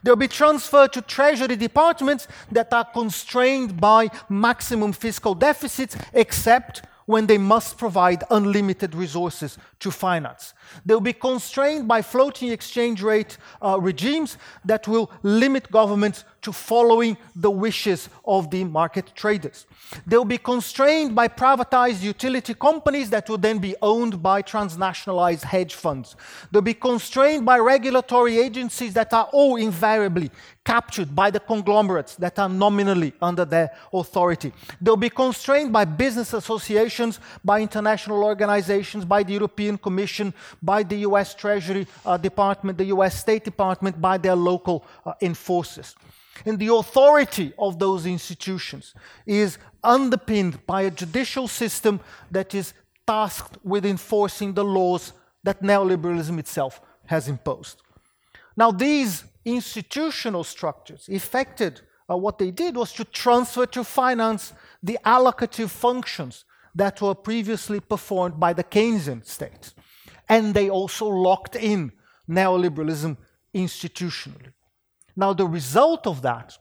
They'll 0.03 0.15
be 0.15 0.27
transferred 0.27 0.93
to 0.93 1.01
treasury 1.01 1.55
departments 1.55 2.27
that 2.51 2.71
are 2.73 2.85
constrained 2.85 3.79
by 3.79 4.09
maximum 4.29 4.93
fiscal 4.93 5.33
deficits, 5.33 5.95
except 6.13 6.83
when 7.09 7.25
they 7.25 7.39
must 7.39 7.75
provide 7.75 8.23
unlimited 8.29 8.93
resources 8.93 9.57
to 9.79 9.89
finance. 9.89 10.53
They'll 10.85 10.99
be 10.99 11.13
constrained 11.13 11.87
by 11.87 12.03
floating 12.03 12.51
exchange 12.51 13.01
rate 13.01 13.39
uh, 13.63 13.79
regimes 13.81 14.37
that 14.63 14.87
will 14.87 15.09
limit 15.23 15.71
governments 15.71 16.23
to 16.41 16.51
following 16.51 17.17
the 17.35 17.49
wishes 17.49 18.09
of 18.25 18.49
the 18.49 18.63
market 18.63 19.11
traders. 19.15 19.65
They'll 20.05 20.25
be 20.25 20.37
constrained 20.37 21.15
by 21.15 21.27
privatized 21.27 22.01
utility 22.01 22.53
companies 22.53 23.09
that 23.09 23.29
will 23.29 23.37
then 23.37 23.59
be 23.59 23.75
owned 23.81 24.21
by 24.21 24.41
transnationalized 24.41 25.43
hedge 25.43 25.75
funds. 25.75 26.15
They'll 26.51 26.61
be 26.61 26.73
constrained 26.73 27.45
by 27.45 27.59
regulatory 27.59 28.39
agencies 28.39 28.93
that 28.93 29.13
are 29.13 29.29
all 29.31 29.55
invariably 29.55 30.31
captured 30.63 31.15
by 31.15 31.31
the 31.31 31.39
conglomerates 31.39 32.15
that 32.15 32.37
are 32.37 32.47
nominally 32.47 33.11
under 33.21 33.43
their 33.43 33.71
authority. 33.91 34.53
They'll 34.79 34.97
be 34.97 35.09
constrained 35.09 35.73
by 35.73 35.85
business 35.85 36.33
associations, 36.33 37.19
by 37.43 37.61
international 37.61 38.23
organizations, 38.23 39.03
by 39.03 39.23
the 39.23 39.33
European 39.33 39.77
Commission, 39.77 40.33
by 40.61 40.83
the 40.83 40.97
US 41.07 41.33
Treasury 41.33 41.87
uh, 42.05 42.17
Department, 42.17 42.77
the 42.77 42.91
US 42.95 43.19
State 43.19 43.43
Department, 43.43 43.99
by 43.99 44.17
their 44.19 44.35
local 44.35 44.85
uh, 45.05 45.13
enforcers. 45.21 45.95
And 46.45 46.59
the 46.59 46.73
authority 46.73 47.53
of 47.57 47.79
those 47.79 48.05
institutions 48.05 48.93
is 49.25 49.57
underpinned 49.83 50.65
by 50.65 50.83
a 50.83 50.91
judicial 50.91 51.47
system 51.47 51.99
that 52.31 52.53
is 52.53 52.73
tasked 53.07 53.57
with 53.63 53.85
enforcing 53.85 54.53
the 54.53 54.63
laws 54.63 55.13
that 55.43 55.61
neoliberalism 55.61 56.37
itself 56.39 56.81
has 57.05 57.27
imposed. 57.27 57.81
Now, 58.55 58.71
these 58.71 59.23
institutional 59.45 60.43
structures 60.43 61.07
effected 61.09 61.81
uh, 62.09 62.17
what 62.17 62.37
they 62.37 62.51
did 62.51 62.75
was 62.75 62.91
to 62.93 63.05
transfer 63.05 63.65
to 63.67 63.83
finance 63.83 64.53
the 64.83 64.99
allocative 65.05 65.69
functions 65.69 66.45
that 66.75 67.01
were 67.01 67.15
previously 67.15 67.79
performed 67.79 68.39
by 68.39 68.53
the 68.53 68.63
Keynesian 68.63 69.25
state. 69.25 69.73
And 70.27 70.53
they 70.53 70.69
also 70.69 71.07
locked 71.07 71.55
in 71.55 71.91
neoliberalism 72.29 73.17
institutionally. 73.53 74.53
Now, 75.19 75.33
the 75.33 75.45
result 75.45 76.07
of 76.07 76.21
that 76.21 76.57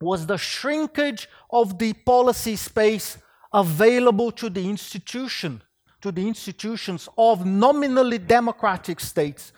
was 0.00 0.26
the 0.26 0.36
shrinkage 0.36 1.28
of 1.48 1.78
the 1.78 1.92
policy 1.92 2.56
space 2.56 3.18
available 3.52 4.32
to 4.32 4.50
the 4.50 4.68
institution, 4.68 5.62
to 6.00 6.10
the 6.10 6.26
institutions 6.26 7.08
of 7.16 7.46
nominally 7.46 8.18
democratic 8.18 8.98
states, 8.98 9.52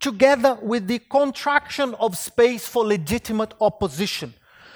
together 0.00 0.58
with 0.60 0.86
the 0.86 0.98
contraction 0.98 1.94
of 1.94 2.18
space 2.18 2.68
for 2.68 2.84
legitimate 2.84 3.54
opposition. 3.58 4.34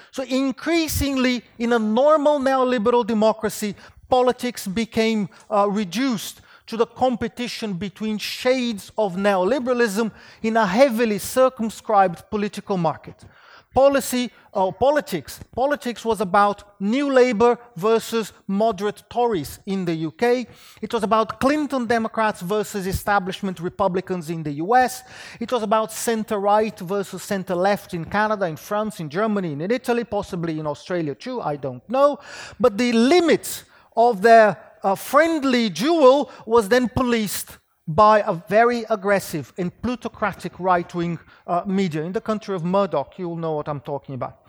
So, 0.09 0.23
increasingly, 0.23 1.43
in 1.59 1.73
a 1.73 1.79
normal 1.79 2.39
neoliberal 2.39 3.05
democracy, 3.05 3.75
politics 4.09 4.65
became 4.65 5.29
uh, 5.51 5.69
reduced 5.69 6.41
to 6.67 6.77
the 6.77 6.85
competition 6.85 7.73
between 7.73 8.17
shades 8.17 8.91
of 8.97 9.15
neoliberalism 9.15 10.11
in 10.41 10.57
a 10.57 10.65
heavily 10.65 11.17
circumscribed 11.17 12.29
political 12.29 12.77
market. 12.77 13.25
Policy 13.73 14.29
or 14.53 14.67
uh, 14.67 14.71
politics. 14.71 15.39
Politics 15.55 16.03
was 16.03 16.19
about 16.19 16.75
New 16.81 17.09
Labour 17.09 17.57
versus 17.77 18.33
moderate 18.45 19.01
Tories 19.09 19.59
in 19.65 19.85
the 19.85 20.07
UK. 20.07 20.45
It 20.81 20.93
was 20.93 21.03
about 21.03 21.39
Clinton 21.39 21.85
Democrats 21.85 22.41
versus 22.41 22.85
establishment 22.85 23.61
Republicans 23.61 24.29
in 24.29 24.43
the 24.43 24.51
US. 24.63 25.03
It 25.39 25.53
was 25.53 25.63
about 25.63 25.93
centre 25.93 26.37
right 26.37 26.77
versus 26.79 27.23
centre 27.23 27.55
left 27.55 27.93
in 27.93 28.03
Canada, 28.03 28.45
in 28.45 28.57
France, 28.57 28.99
in 28.99 29.09
Germany, 29.09 29.53
in 29.53 29.61
Italy, 29.61 30.03
possibly 30.03 30.59
in 30.59 30.67
Australia 30.67 31.15
too, 31.15 31.39
I 31.39 31.55
don't 31.55 31.87
know. 31.89 32.19
But 32.59 32.77
the 32.77 32.91
limits 32.91 33.63
of 33.95 34.21
their 34.21 34.57
uh, 34.83 34.95
friendly 34.95 35.69
duel 35.69 36.31
was 36.45 36.69
then 36.69 36.89
policed 36.89 37.57
by 37.87 38.21
a 38.21 38.33
very 38.33 38.85
aggressive 38.89 39.53
and 39.57 39.71
plutocratic 39.81 40.59
right 40.59 40.93
wing 40.95 41.19
uh, 41.47 41.63
media. 41.65 42.03
In 42.03 42.13
the 42.13 42.21
country 42.21 42.55
of 42.55 42.63
Murdoch, 42.63 43.17
you'll 43.17 43.35
know 43.35 43.53
what 43.53 43.67
I'm 43.67 43.81
talking 43.81 44.15
about. 44.15 44.41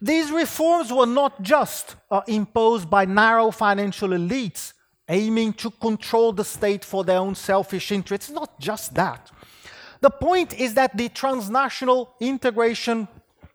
These 0.00 0.30
reforms 0.30 0.92
were 0.92 1.06
not 1.06 1.42
just 1.42 1.96
uh, 2.10 2.22
imposed 2.26 2.88
by 2.88 3.04
narrow 3.04 3.50
financial 3.50 4.10
elites 4.10 4.72
aiming 5.08 5.52
to 5.54 5.70
control 5.70 6.32
the 6.32 6.44
state 6.44 6.84
for 6.84 7.04
their 7.04 7.18
own 7.18 7.34
selfish 7.34 7.90
interests. 7.92 8.28
It's 8.28 8.34
not 8.34 8.60
just 8.60 8.94
that. 8.94 9.30
The 10.00 10.10
point 10.10 10.58
is 10.58 10.74
that 10.74 10.96
the 10.96 11.08
transnational 11.08 12.14
integration 12.20 13.08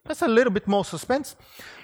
That's 0.05 0.21
a 0.21 0.27
little 0.27 0.53
bit 0.53 0.67
more 0.67 0.85
suspense. 0.85 1.35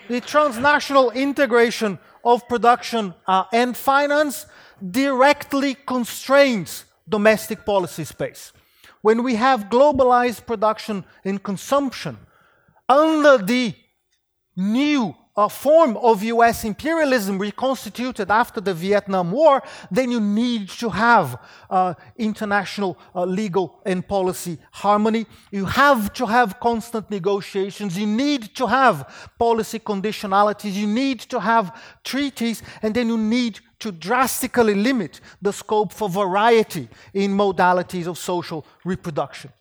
The 0.07 0.21
transnational 0.21 1.12
integration 1.12 1.97
of 2.23 2.47
production 2.47 3.13
uh, 3.27 3.45
and 3.51 3.75
finance 3.75 4.45
directly 4.89 5.75
constrains 5.86 6.86
domestic 7.07 7.65
policy 7.65 8.03
space. 8.03 8.53
When 9.01 9.23
we 9.23 9.36
have 9.36 9.69
globalized 9.69 10.45
production 10.45 11.05
and 11.25 11.41
consumption 11.41 12.17
under 12.88 13.38
the 13.38 13.73
new 14.55 15.15
a 15.36 15.48
form 15.48 15.96
of 15.98 16.24
US 16.24 16.65
imperialism 16.65 17.39
reconstituted 17.39 18.30
after 18.30 18.60
the 18.60 18.74
Vietnam 18.74 19.32
War, 19.32 19.63
then 19.89 20.12
you 20.12 20.20
need 20.20 20.70
to 20.70 20.89
have 20.89 21.39
uh, 21.70 21.94
international 22.17 22.98
uh, 23.15 23.24
legal 23.24 23.80
and 23.86 24.06
policy 24.06 24.58
harmony. 24.72 25.26
You 25.52 25.65
have 25.65 26.13
to 26.13 26.26
have 26.26 26.60
constant 26.60 27.10
negotiations. 27.10 27.98
You 27.98 28.08
need 28.08 28.56
to 28.56 28.67
have 28.67 29.30
policy 29.39 29.80
conditionalities. 29.80 30.74
You 30.74 30.88
need 30.88 31.22
to 31.22 31.39
have 31.39 31.80
treaties, 32.04 32.62
and 32.82 32.94
then 32.94 33.08
you 33.08 33.17
need 33.17 33.60
to 33.80 33.91
drastically 33.91 34.76
limit 34.76 35.22
the 35.41 35.54
scope 35.54 35.94
for 35.94 36.10
variety 36.10 36.89
in 37.13 37.32
modalities 37.32 38.08
of 38.08 38.17
social 38.17 38.65
reproduction. 38.84 39.52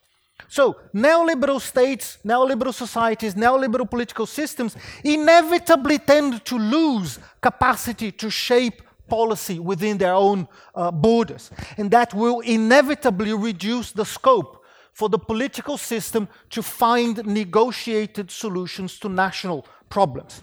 So, 0.49 0.77
neoliberal 0.95 1.61
states, 1.61 2.19
neoliberal 2.25 2.75
societies, 2.75 3.35
neoliberal 3.35 3.89
political 3.89 4.27
systems 4.27 4.77
inevitably 5.05 5.99
tend 5.99 6.45
to 6.45 6.59
lose 6.59 7.19
capacity 7.41 8.13
to 8.13 8.31
shape 8.31 8.83
policy 9.09 9.59
within 9.59 9.99
their 9.99 10.15
own 10.15 10.49
uh, 10.75 10.91
borders. 10.91 11.51
And 11.77 11.91
that 11.91 12.15
will 12.15 12.41
inevitably 12.41 13.35
reduce 13.35 13.93
the 13.93 14.05
scope 14.05 14.65
for 14.93 15.09
the 15.09 15.19
political 15.19 15.77
system 15.77 16.29
to 16.51 16.63
find 16.63 17.25
negotiated 17.27 18.31
solutions 18.31 18.99
to 19.01 19.09
national 19.09 19.67
problems. 19.89 20.43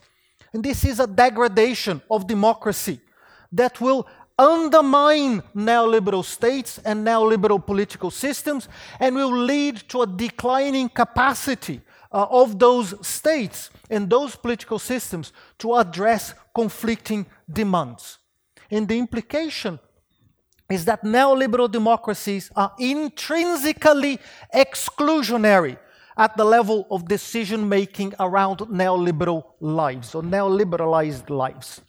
And 0.53 0.63
this 0.63 0.85
is 0.85 0.99
a 0.99 1.07
degradation 1.07 2.01
of 2.09 2.27
democracy 2.27 2.99
that 3.51 3.79
will 3.79 4.07
undermine 4.37 5.41
neoliberal 5.55 6.23
states 6.23 6.79
and 6.79 7.05
neoliberal 7.05 7.65
political 7.65 8.11
systems 8.11 8.69
and 8.99 9.15
will 9.15 9.35
lead 9.35 9.77
to 9.89 10.03
a 10.03 10.07
declining 10.07 10.89
capacity 10.89 11.81
uh, 12.11 12.27
of 12.29 12.59
those 12.59 12.93
states 13.05 13.69
and 13.89 14.09
those 14.09 14.35
political 14.35 14.79
systems 14.79 15.33
to 15.57 15.75
address 15.75 16.33
conflicting 16.53 17.25
demands. 17.51 18.19
And 18.69 18.87
the 18.87 18.97
implication 18.97 19.79
is 20.69 20.85
that 20.85 21.03
neoliberal 21.03 21.71
democracies 21.71 22.51
are 22.55 22.73
intrinsically 22.77 24.19
exclusionary 24.53 25.77
at 26.17 26.35
the 26.35 26.43
level 26.43 26.87
of 26.91 27.07
decision 27.07 27.69
making 27.69 28.13
around 28.19 28.59
neoliberal 28.59 29.43
lives 29.59 30.13
or 30.13 30.21
neoliberalized 30.21 31.29
lives. 31.29 31.81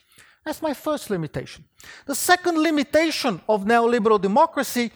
That's 0.45 0.63
my 0.63 0.75
first 0.75 1.11
limitation. 1.11 1.65
The 2.07 2.15
second 2.15 2.59
limitation 2.59 3.41
of 3.49 3.65
neoliberal 3.65 4.21
democracy 4.21 4.91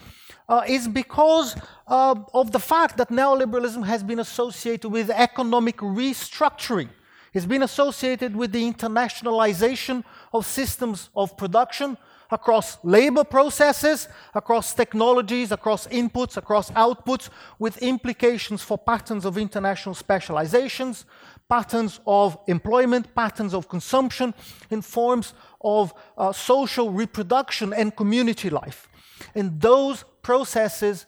uh, 0.49 0.63
is 0.67 0.89
because 0.89 1.57
uh, 1.87 2.15
of 2.35 2.53
the 2.53 2.59
fact 2.59 2.97
that 2.97 3.09
neoliberalism 3.09 3.85
has 3.85 4.03
been 4.03 4.19
associated 4.19 4.91
with 4.91 5.11
economic 5.11 5.77
restructuring. 5.79 6.89
It's 7.33 7.47
been 7.47 7.63
associated 7.63 8.37
with 8.37 8.53
the 8.53 8.63
internationalization 8.63 10.05
of 10.35 10.45
systems 10.45 11.09
of 11.17 11.37
production 11.37 11.97
across 12.31 12.79
labor 12.83 13.25
processes, 13.25 14.09
across 14.35 14.75
technologies, 14.75 15.53
across 15.53 15.87
inputs, 15.89 16.37
across 16.37 16.71
outputs, 16.73 17.29
with 17.59 17.77
implications 17.79 18.63
for 18.63 18.79
patterns 18.79 19.25
of 19.25 19.37
international 19.39 19.95
specializations, 19.95 21.05
patterns 21.49 22.01
of 22.07 22.39
employment, 22.47 23.15
patterns 23.15 23.53
of 23.53 23.69
consumption, 23.69 24.35
in 24.71 24.81
forms 24.81 25.35
of 25.63 25.95
uh, 26.17 26.33
social 26.33 26.91
reproduction 26.91 27.73
and 27.73 27.95
community 27.95 28.51
life. 28.51 28.89
And 29.35 29.61
those 29.61 30.05
processes 30.23 31.07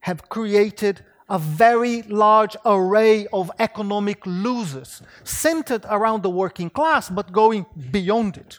have 0.00 0.28
created 0.28 1.04
a 1.28 1.38
very 1.38 2.02
large 2.02 2.56
array 2.66 3.26
of 3.32 3.50
economic 3.58 4.26
losers, 4.26 5.00
centered 5.22 5.84
around 5.88 6.22
the 6.22 6.30
working 6.30 6.68
class, 6.68 7.08
but 7.08 7.30
going 7.30 7.64
beyond 7.90 8.36
it. 8.36 8.58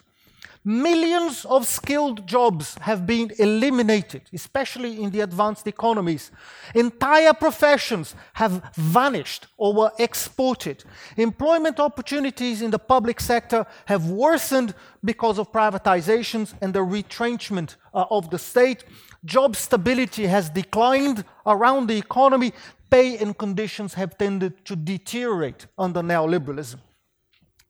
Millions 0.64 1.44
of 1.46 1.66
skilled 1.66 2.24
jobs 2.24 2.76
have 2.82 3.04
been 3.04 3.32
eliminated, 3.40 4.22
especially 4.32 5.02
in 5.02 5.10
the 5.10 5.20
advanced 5.20 5.66
economies. 5.66 6.30
Entire 6.72 7.32
professions 7.32 8.14
have 8.34 8.62
vanished 8.76 9.48
or 9.56 9.74
were 9.74 9.90
exported. 9.98 10.84
Employment 11.16 11.80
opportunities 11.80 12.62
in 12.62 12.70
the 12.70 12.78
public 12.78 13.20
sector 13.20 13.66
have 13.86 14.08
worsened 14.08 14.72
because 15.04 15.36
of 15.40 15.50
privatizations 15.50 16.54
and 16.62 16.72
the 16.72 16.82
retrenchment 16.84 17.76
uh, 17.92 18.04
of 18.08 18.30
the 18.30 18.38
state. 18.38 18.84
Job 19.24 19.56
stability 19.56 20.26
has 20.26 20.48
declined 20.48 21.24
around 21.44 21.88
the 21.88 21.98
economy. 21.98 22.52
Pay 22.88 23.18
and 23.18 23.36
conditions 23.36 23.94
have 23.94 24.16
tended 24.16 24.64
to 24.64 24.76
deteriorate 24.76 25.66
under 25.76 26.02
neoliberalism. 26.02 26.78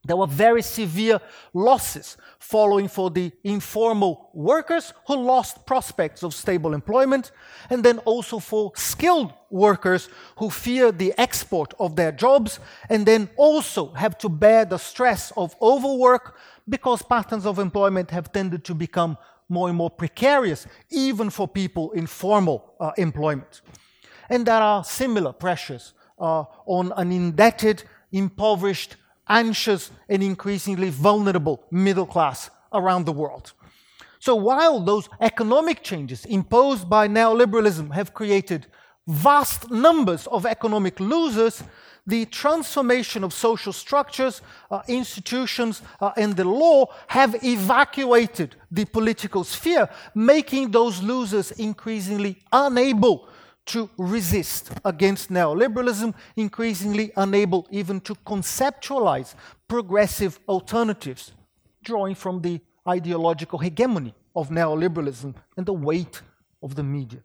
There 0.05 0.17
were 0.17 0.27
very 0.27 0.63
severe 0.63 1.21
losses 1.55 2.17
following 2.41 2.89
for 2.89 3.09
the 3.09 3.31
informal 3.45 4.31
workers 4.35 4.93
who 5.07 5.15
lost 5.17 5.65
prospects 5.65 6.25
of 6.25 6.35
stable 6.35 6.75
employment, 6.75 7.31
and 7.71 7.85
then 7.85 7.99
also 7.99 8.41
for 8.41 8.73
skilled 8.75 9.33
workers 9.49 10.09
who 10.39 10.51
fear 10.51 10.91
the 10.91 11.15
export 11.19 11.73
of 11.79 11.95
their 11.95 12.11
jobs 12.11 12.59
and 12.89 13.07
then 13.07 13.29
also 13.37 13.93
have 13.93 14.19
to 14.19 14.29
bear 14.29 14.65
the 14.65 14.79
stress 14.79 15.33
of 15.37 15.55
overwork 15.63 16.37
because 16.69 17.03
patterns 17.03 17.47
of 17.47 17.61
employment 17.61 18.11
have 18.11 18.33
tended 18.33 18.65
to 18.65 18.75
become 18.75 19.17
more 19.49 19.69
and 19.69 19.77
more 19.77 19.91
precarious, 19.91 20.67
even 20.91 21.31
for 21.31 21.47
people 21.47 21.93
in 21.93 22.07
formal 22.07 22.75
uh, 22.81 22.91
employment. 22.97 23.61
And 24.29 24.47
there 24.47 24.63
are 24.63 24.83
similar 24.83 25.33
pressures 25.33 25.93
uh, 26.19 26.45
on 26.67 26.93
an 26.97 27.13
indebted, 27.13 27.85
impoverished, 28.11 28.97
anxious, 29.29 29.91
and 30.09 30.23
increasingly 30.23 30.91
vulnerable 30.91 31.63
middle 31.71 32.07
class 32.07 32.51
around 32.73 33.07
the 33.07 33.13
world. 33.13 33.53
So 34.19 34.37
while 34.37 34.81
those 34.81 35.09
economic 35.21 35.83
changes 35.83 36.25
imposed 36.27 36.89
by 36.89 37.09
neoliberalism 37.09 37.93
have 37.93 38.15
created 38.15 38.67
vast 39.07 39.71
numbers 39.71 40.27
of 40.29 40.47
economic 40.47 41.01
losers, 41.01 41.65
the 42.07 42.25
transformation 42.27 43.25
of 43.25 43.33
social 43.33 43.73
structures, 43.73 44.43
uh, 44.71 44.83
institutions, 44.89 45.83
uh, 46.01 46.13
and 46.17 46.37
the 46.37 46.45
law 46.45 46.87
have 47.09 47.45
evacuated 47.45 48.57
the 48.71 48.85
political 48.85 49.45
sphere, 49.45 49.89
making 50.15 50.71
those 50.71 51.03
losers 51.03 51.53
increasingly 51.53 52.39
unable 52.53 53.29
to 53.67 53.89
resist 53.97 54.73
against 54.85 55.31
neoliberalism, 55.31 56.15
increasingly 56.37 57.13
unable 57.17 57.67
even 57.71 58.01
to 58.01 58.15
conceptualize 58.27 59.35
progressive 59.69 60.39
alternatives, 60.49 61.33
drawing 61.83 62.15
from 62.15 62.43
the 62.43 62.61
ideological 62.89 63.59
hegemony 63.59 64.15
of 64.35 64.49
neoliberalism 64.49 65.35
and 65.57 65.67
the 65.67 65.73
weight 65.73 66.23
of 66.63 66.75
the 66.75 66.83
media. 66.83 67.21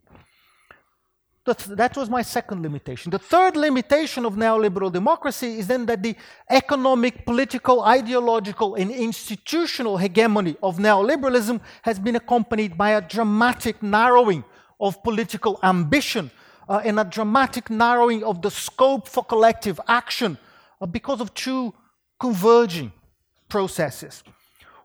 That, 1.46 1.60
that 1.78 1.96
was 1.96 2.10
my 2.10 2.24
second 2.24 2.62
limitation. 2.62 3.10
The 3.10 3.20
third 3.20 3.56
limitation 3.56 4.26
of 4.26 4.34
neoliberal 4.34 4.92
democracy 4.92 5.60
is 5.60 5.68
then 5.68 5.86
that 5.86 6.04
the 6.04 6.14
economic, 6.50 7.26
political, 7.26 7.84
ideological, 7.84 8.76
and 8.76 8.92
institutional 8.92 9.96
hegemony 9.96 10.58
of 10.62 10.78
neoliberalism 10.78 11.62
has 11.84 12.00
been 12.00 12.18
accompanied 12.18 12.78
by 12.78 12.92
a 12.92 13.02
dramatic 13.02 13.82
narrowing 13.82 14.44
of 14.80 15.02
political 15.04 15.60
ambition 15.64 16.32
uh, 16.70 16.82
and 16.84 17.00
a 17.00 17.04
dramatic 17.04 17.70
narrowing 17.70 18.24
of 18.24 18.42
the 18.42 18.52
scope 18.52 19.08
for 19.08 19.24
collective 19.24 19.80
action 19.88 20.38
uh, 20.82 20.86
because 20.86 21.22
of 21.22 21.34
two 21.34 21.74
converging 22.20 22.92
processes. 23.50 24.24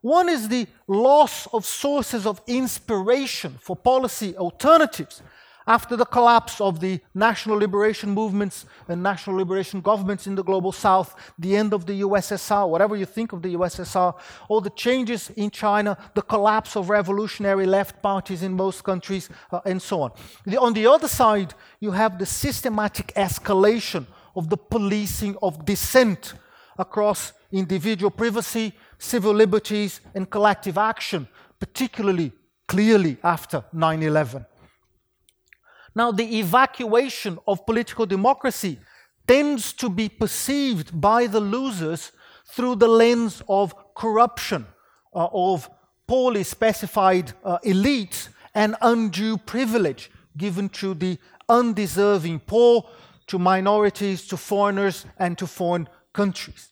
One 0.00 0.28
is 0.28 0.48
the 0.48 0.66
loss 0.88 1.46
of 1.52 1.64
sources 1.64 2.26
of 2.26 2.42
inspiration 2.46 3.56
for 3.60 3.76
policy 3.76 4.36
alternatives 4.36 5.22
after 5.66 5.96
the 5.96 6.04
collapse 6.04 6.60
of 6.60 6.80
the 6.80 7.00
national 7.14 7.56
liberation 7.56 8.10
movements 8.10 8.66
and 8.88 9.02
national 9.02 9.36
liberation 9.36 9.80
governments 9.80 10.26
in 10.26 10.34
the 10.34 10.42
global 10.42 10.72
south, 10.72 11.14
the 11.38 11.56
end 11.56 11.72
of 11.72 11.86
the 11.86 12.00
USSR, 12.02 12.68
whatever 12.68 12.96
you 12.96 13.06
think 13.06 13.32
of 13.32 13.42
the 13.42 13.54
USSR, 13.54 14.14
all 14.48 14.60
the 14.60 14.70
changes 14.70 15.30
in 15.30 15.50
China, 15.50 15.96
the 16.14 16.22
collapse 16.22 16.76
of 16.76 16.90
revolutionary 16.90 17.66
left 17.66 18.02
parties 18.02 18.42
in 18.42 18.52
most 18.54 18.82
countries, 18.84 19.28
uh, 19.50 19.60
and 19.64 19.80
so 19.80 20.02
on. 20.02 20.12
The, 20.44 20.58
on 20.60 20.72
the 20.72 20.86
other 20.86 21.08
side, 21.08 21.54
you 21.80 21.92
have 21.92 22.18
the 22.18 22.26
systematic 22.26 23.12
escalation 23.14 24.06
of 24.34 24.48
the 24.48 24.56
policing 24.56 25.36
of 25.42 25.64
dissent 25.64 26.34
across 26.78 27.32
individual 27.52 28.10
privacy, 28.10 28.72
civil 28.98 29.34
liberties, 29.34 30.00
and 30.14 30.28
collective 30.28 30.78
action, 30.78 31.28
particularly 31.60 32.32
clearly 32.66 33.18
after 33.22 33.62
9 33.72 34.02
11. 34.02 34.46
Now, 35.94 36.10
the 36.10 36.38
evacuation 36.38 37.38
of 37.46 37.66
political 37.66 38.06
democracy 38.06 38.78
tends 39.26 39.72
to 39.74 39.88
be 39.88 40.08
perceived 40.08 41.00
by 41.00 41.26
the 41.26 41.40
losers 41.40 42.12
through 42.46 42.76
the 42.76 42.88
lens 42.88 43.42
of 43.48 43.74
corruption, 43.94 44.66
uh, 45.14 45.28
of 45.32 45.70
poorly 46.06 46.42
specified 46.42 47.32
uh, 47.44 47.58
elites, 47.64 48.28
and 48.54 48.76
undue 48.82 49.38
privilege 49.38 50.10
given 50.36 50.68
to 50.68 50.94
the 50.94 51.18
undeserving 51.48 52.40
poor, 52.40 52.84
to 53.26 53.38
minorities, 53.38 54.26
to 54.26 54.36
foreigners, 54.36 55.06
and 55.18 55.38
to 55.38 55.46
foreign 55.46 55.88
countries. 56.12 56.70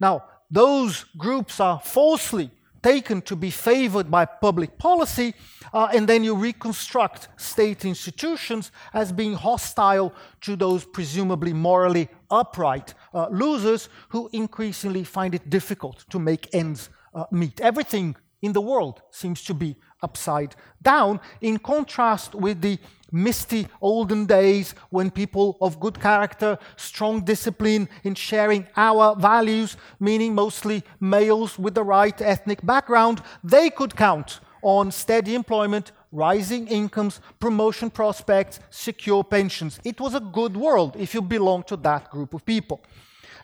Now, 0.00 0.24
those 0.50 1.04
groups 1.16 1.60
are 1.60 1.80
falsely 1.80 2.50
taken 2.82 3.22
to 3.22 3.36
be 3.36 3.50
favored 3.50 4.10
by 4.10 4.24
public 4.24 4.76
policy, 4.78 5.34
uh, 5.72 5.88
and 5.94 6.08
then 6.08 6.24
you 6.24 6.34
reconstruct 6.34 7.28
state 7.36 7.84
institutions 7.84 8.72
as 8.92 9.12
being 9.12 9.34
hostile 9.34 10.12
to 10.40 10.56
those 10.56 10.84
presumably 10.84 11.52
morally 11.52 12.08
upright 12.30 12.94
uh, 13.14 13.28
losers 13.28 13.88
who 14.08 14.28
increasingly 14.32 15.04
find 15.04 15.34
it 15.34 15.48
difficult 15.48 16.04
to 16.10 16.18
make 16.18 16.48
ends 16.52 16.90
uh, 17.14 17.24
meet. 17.30 17.60
Everything 17.60 18.16
in 18.40 18.52
the 18.52 18.60
world 18.60 19.02
seems 19.10 19.42
to 19.44 19.54
be 19.54 19.76
upside 20.02 20.56
down, 20.82 21.20
in 21.40 21.58
contrast 21.58 22.34
with 22.34 22.60
the 22.60 22.78
misty 23.12 23.68
olden 23.80 24.26
days 24.26 24.74
when 24.90 25.10
people 25.10 25.58
of 25.60 25.78
good 25.78 26.00
character, 26.00 26.58
strong 26.76 27.24
discipline 27.24 27.88
in 28.02 28.14
sharing 28.14 28.66
our 28.76 29.14
values, 29.14 29.76
meaning 30.00 30.34
mostly 30.34 30.82
males 30.98 31.58
with 31.58 31.74
the 31.74 31.84
right 31.84 32.20
ethnic 32.20 32.64
background, 32.64 33.22
they 33.44 33.70
could 33.70 33.94
count 33.94 34.40
on 34.62 34.90
steady 34.90 35.34
employment, 35.34 35.92
rising 36.12 36.66
incomes, 36.68 37.20
promotion 37.38 37.90
prospects, 37.90 38.60
secure 38.70 39.22
pensions. 39.24 39.80
It 39.84 40.00
was 40.00 40.14
a 40.14 40.20
good 40.20 40.56
world 40.56 40.96
if 40.96 41.14
you 41.14 41.22
belonged 41.22 41.66
to 41.68 41.76
that 41.78 42.10
group 42.10 42.34
of 42.34 42.44
people. 42.44 42.80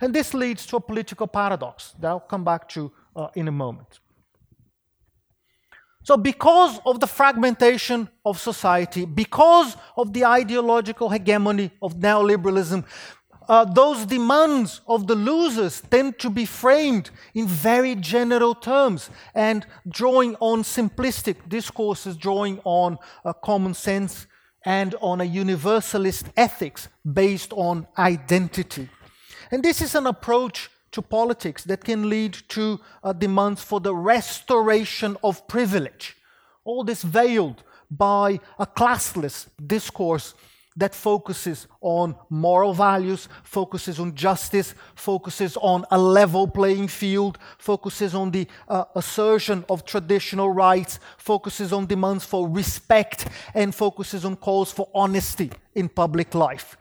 And 0.01 0.15
this 0.15 0.33
leads 0.33 0.65
to 0.67 0.77
a 0.77 0.81
political 0.81 1.27
paradox 1.27 1.95
that 2.01 2.09
I'll 2.09 2.21
come 2.21 2.45
back 2.45 2.69
to 2.71 2.93
uh, 3.17 3.29
in 3.35 3.49
a 3.49 3.53
moment. 3.53 4.01
So, 6.03 6.17
because 6.17 6.81
of 6.87 7.01
the 7.01 7.07
fragmentation 7.07 8.09
of 8.25 8.39
society, 8.39 9.05
because 9.05 9.77
of 9.97 10.13
the 10.13 10.25
ideological 10.25 11.11
hegemony 11.11 11.71
of 11.83 11.97
neoliberalism, 11.97 12.85
uh, 13.49 13.65
those 13.65 14.05
demands 14.05 14.83
of 14.87 15.07
the 15.07 15.15
losers 15.15 15.81
tend 15.81 16.19
to 16.19 16.29
be 16.29 16.45
framed 16.45 17.11
in 17.35 17.47
very 17.47 17.95
general 17.95 18.55
terms 18.55 19.09
and 19.35 19.67
drawing 19.89 20.37
on 20.37 20.63
simplistic 20.63 21.49
discourses, 21.49 22.17
drawing 22.17 22.61
on 22.65 22.99
uh, 23.25 23.33
common 23.33 23.73
sense 23.73 24.27
and 24.67 24.95
on 25.01 25.23
a 25.23 25.25
universalist 25.25 26.27
ethics 26.37 26.89
based 27.11 27.53
on 27.55 27.87
identity. 27.97 28.89
And 29.51 29.63
this 29.63 29.81
is 29.81 29.95
an 29.95 30.07
approach 30.07 30.71
to 30.93 31.03
politics 31.03 31.65
that 31.65 31.85
can 31.85 32.09
lead 32.09 32.35
to 32.49 32.81
uh, 33.03 33.13
demands 33.13 33.63
for 33.63 33.81
the 33.81 33.95
restoration 33.95 35.17
of 35.23 35.47
privilege. 35.49 36.17
All 36.65 36.85
this 36.85 37.03
veiled 37.03 37.63
by 37.91 38.41
a 38.59 38.67
classless 38.67 39.47
discourse 39.65 40.35
that 40.79 40.95
focuses 40.95 41.67
on 41.81 42.15
moral 42.31 42.73
values, 42.73 43.29
focuses 43.43 43.99
on 43.99 44.15
justice, 44.15 44.75
focuses 44.95 45.57
on 45.57 45.85
a 45.91 45.99
level 45.99 46.47
playing 46.47 46.87
field, 46.87 47.37
focuses 47.59 48.15
on 48.15 48.31
the 48.31 48.47
uh, 48.69 48.85
assertion 48.95 49.65
of 49.69 49.85
traditional 49.85 50.51
rights, 50.51 51.01
focuses 51.17 51.73
on 51.73 51.87
demands 51.87 52.25
for 52.25 52.49
respect, 52.49 53.27
and 53.55 53.75
focuses 53.75 54.25
on 54.25 54.37
calls 54.37 54.71
for 54.71 54.89
honesty 54.95 55.51
in 55.75 55.89
public 55.89 56.33
life. 56.33 56.77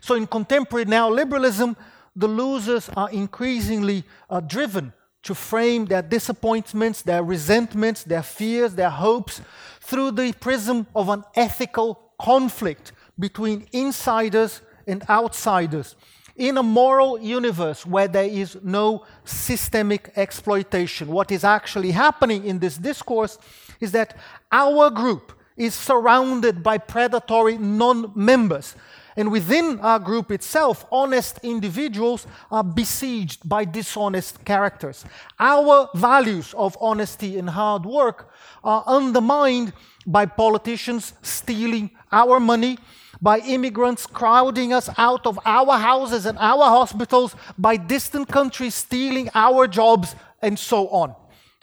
So, 0.00 0.14
in 0.14 0.26
contemporary 0.26 0.86
neoliberalism, 0.86 1.76
the 2.14 2.28
losers 2.28 2.88
are 2.96 3.10
increasingly 3.10 4.04
uh, 4.28 4.40
driven 4.40 4.92
to 5.22 5.34
frame 5.34 5.86
their 5.86 6.02
disappointments, 6.02 7.02
their 7.02 7.22
resentments, 7.22 8.04
their 8.04 8.22
fears, 8.22 8.74
their 8.74 8.90
hopes 8.90 9.40
through 9.80 10.10
the 10.10 10.32
prism 10.34 10.86
of 10.94 11.08
an 11.08 11.22
ethical 11.36 12.12
conflict 12.20 12.92
between 13.18 13.66
insiders 13.72 14.62
and 14.86 15.08
outsiders 15.08 15.94
in 16.36 16.56
a 16.56 16.62
moral 16.62 17.20
universe 17.20 17.84
where 17.84 18.08
there 18.08 18.24
is 18.24 18.56
no 18.62 19.04
systemic 19.24 20.12
exploitation. 20.16 21.08
What 21.08 21.30
is 21.30 21.44
actually 21.44 21.90
happening 21.90 22.44
in 22.44 22.58
this 22.58 22.76
discourse 22.76 23.38
is 23.80 23.92
that 23.92 24.16
our 24.50 24.90
group 24.90 25.38
is 25.56 25.74
surrounded 25.74 26.62
by 26.62 26.78
predatory 26.78 27.58
non 27.58 28.12
members 28.14 28.74
and 29.16 29.30
within 29.30 29.78
our 29.80 29.98
group 29.98 30.30
itself, 30.30 30.86
honest 30.90 31.38
individuals 31.42 32.26
are 32.50 32.64
besieged 32.64 33.48
by 33.48 33.64
dishonest 33.64 34.44
characters. 34.44 35.04
Our 35.38 35.88
values 35.94 36.54
of 36.54 36.76
honesty 36.80 37.38
and 37.38 37.50
hard 37.50 37.84
work 37.84 38.30
are 38.64 38.84
undermined 38.86 39.72
by 40.06 40.26
politicians 40.26 41.12
stealing 41.22 41.90
our 42.10 42.40
money, 42.40 42.78
by 43.20 43.38
immigrants 43.38 44.06
crowding 44.06 44.72
us 44.72 44.88
out 44.96 45.26
of 45.26 45.38
our 45.44 45.78
houses 45.78 46.26
and 46.26 46.38
our 46.38 46.64
hospitals, 46.64 47.36
by 47.58 47.76
distant 47.76 48.28
countries 48.28 48.74
stealing 48.74 49.30
our 49.34 49.68
jobs, 49.68 50.16
and 50.40 50.58
so 50.58 50.88
on. 50.88 51.14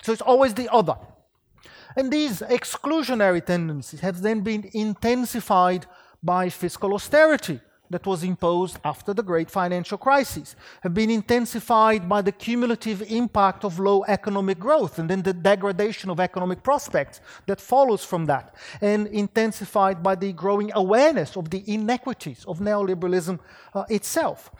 So 0.01 0.13
it's 0.13 0.21
always 0.21 0.53
the 0.53 0.71
other. 0.71 0.95
And 1.97 2.11
these 2.11 2.39
exclusionary 2.41 3.45
tendencies 3.45 3.99
have 3.99 4.21
then 4.21 4.39
been 4.41 4.69
intensified 4.73 5.85
by 6.21 6.49
fiscal 6.49 6.93
austerity 6.93 7.59
that 7.89 8.05
was 8.05 8.23
imposed 8.23 8.77
after 8.83 9.13
the 9.13 9.23
great 9.23 9.49
financial 9.49 9.97
crisis, 9.97 10.55
have 10.81 10.93
been 10.93 11.09
intensified 11.09 12.07
by 12.07 12.21
the 12.21 12.31
cumulative 12.31 13.01
impact 13.11 13.65
of 13.65 13.79
low 13.79 14.03
economic 14.07 14.59
growth 14.59 14.99
and 14.99 15.09
then 15.09 15.23
the 15.23 15.33
degradation 15.33 16.09
of 16.09 16.19
economic 16.19 16.61
prospects 16.61 17.19
that 17.47 17.59
follows 17.59 18.05
from 18.05 18.25
that, 18.25 18.53
and 18.81 19.07
intensified 19.07 20.03
by 20.03 20.15
the 20.15 20.31
growing 20.33 20.71
awareness 20.75 21.35
of 21.35 21.49
the 21.49 21.63
inequities 21.65 22.45
of 22.45 22.59
neoliberalism 22.59 23.39
uh, 23.73 23.83
itself. 23.89 24.51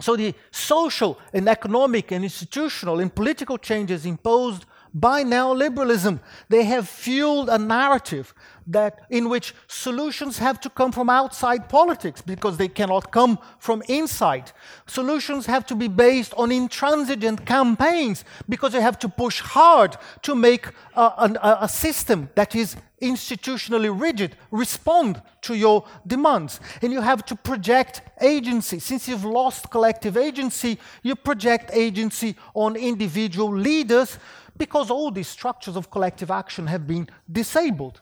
So 0.00 0.16
the 0.16 0.34
social 0.50 1.18
and 1.32 1.48
economic 1.48 2.10
and 2.10 2.24
institutional 2.24 3.00
and 3.00 3.14
political 3.14 3.58
changes 3.58 4.06
imposed 4.06 4.64
by 4.94 5.24
neoliberalism. 5.24 6.20
They 6.48 6.64
have 6.64 6.88
fueled 6.88 7.48
a 7.48 7.58
narrative 7.58 8.32
that 8.66 9.00
in 9.10 9.28
which 9.28 9.54
solutions 9.66 10.38
have 10.38 10.60
to 10.60 10.70
come 10.70 10.92
from 10.92 11.10
outside 11.10 11.68
politics 11.68 12.22
because 12.22 12.56
they 12.56 12.68
cannot 12.68 13.10
come 13.10 13.38
from 13.58 13.82
inside. 13.88 14.52
Solutions 14.86 15.46
have 15.46 15.66
to 15.66 15.74
be 15.74 15.88
based 15.88 16.32
on 16.34 16.50
intransigent 16.50 17.44
campaigns 17.44 18.24
because 18.48 18.72
they 18.72 18.80
have 18.80 18.98
to 19.00 19.08
push 19.08 19.40
hard 19.40 19.96
to 20.22 20.34
make 20.34 20.68
a, 20.94 21.02
a, 21.02 21.58
a 21.62 21.68
system 21.68 22.30
that 22.36 22.54
is 22.54 22.76
institutionally 23.02 23.90
rigid 24.00 24.34
respond 24.50 25.20
to 25.42 25.54
your 25.54 25.84
demands. 26.06 26.58
And 26.80 26.90
you 26.90 27.02
have 27.02 27.24
to 27.26 27.36
project 27.36 28.00
agency. 28.20 28.78
Since 28.78 29.08
you've 29.08 29.24
lost 29.24 29.70
collective 29.70 30.16
agency, 30.16 30.78
you 31.02 31.14
project 31.14 31.70
agency 31.74 32.34
on 32.54 32.76
individual 32.76 33.54
leaders 33.54 34.18
because 34.56 34.90
all 34.90 35.10
these 35.10 35.28
structures 35.28 35.76
of 35.76 35.90
collective 35.90 36.30
action 36.30 36.66
have 36.66 36.86
been 36.86 37.08
disabled. 37.30 38.00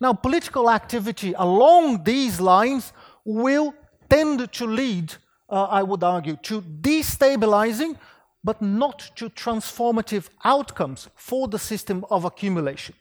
Now, 0.00 0.12
political 0.12 0.70
activity 0.70 1.34
along 1.36 2.04
these 2.04 2.40
lines 2.40 2.92
will 3.24 3.74
tend 4.08 4.52
to 4.52 4.66
lead, 4.66 5.14
uh, 5.48 5.64
I 5.64 5.82
would 5.82 6.02
argue, 6.02 6.36
to 6.36 6.62
destabilizing 6.62 7.96
but 8.44 8.62
not 8.62 9.10
to 9.16 9.28
transformative 9.30 10.28
outcomes 10.44 11.08
for 11.16 11.48
the 11.48 11.58
system 11.58 12.04
of 12.10 12.24
accumulation. 12.24 12.94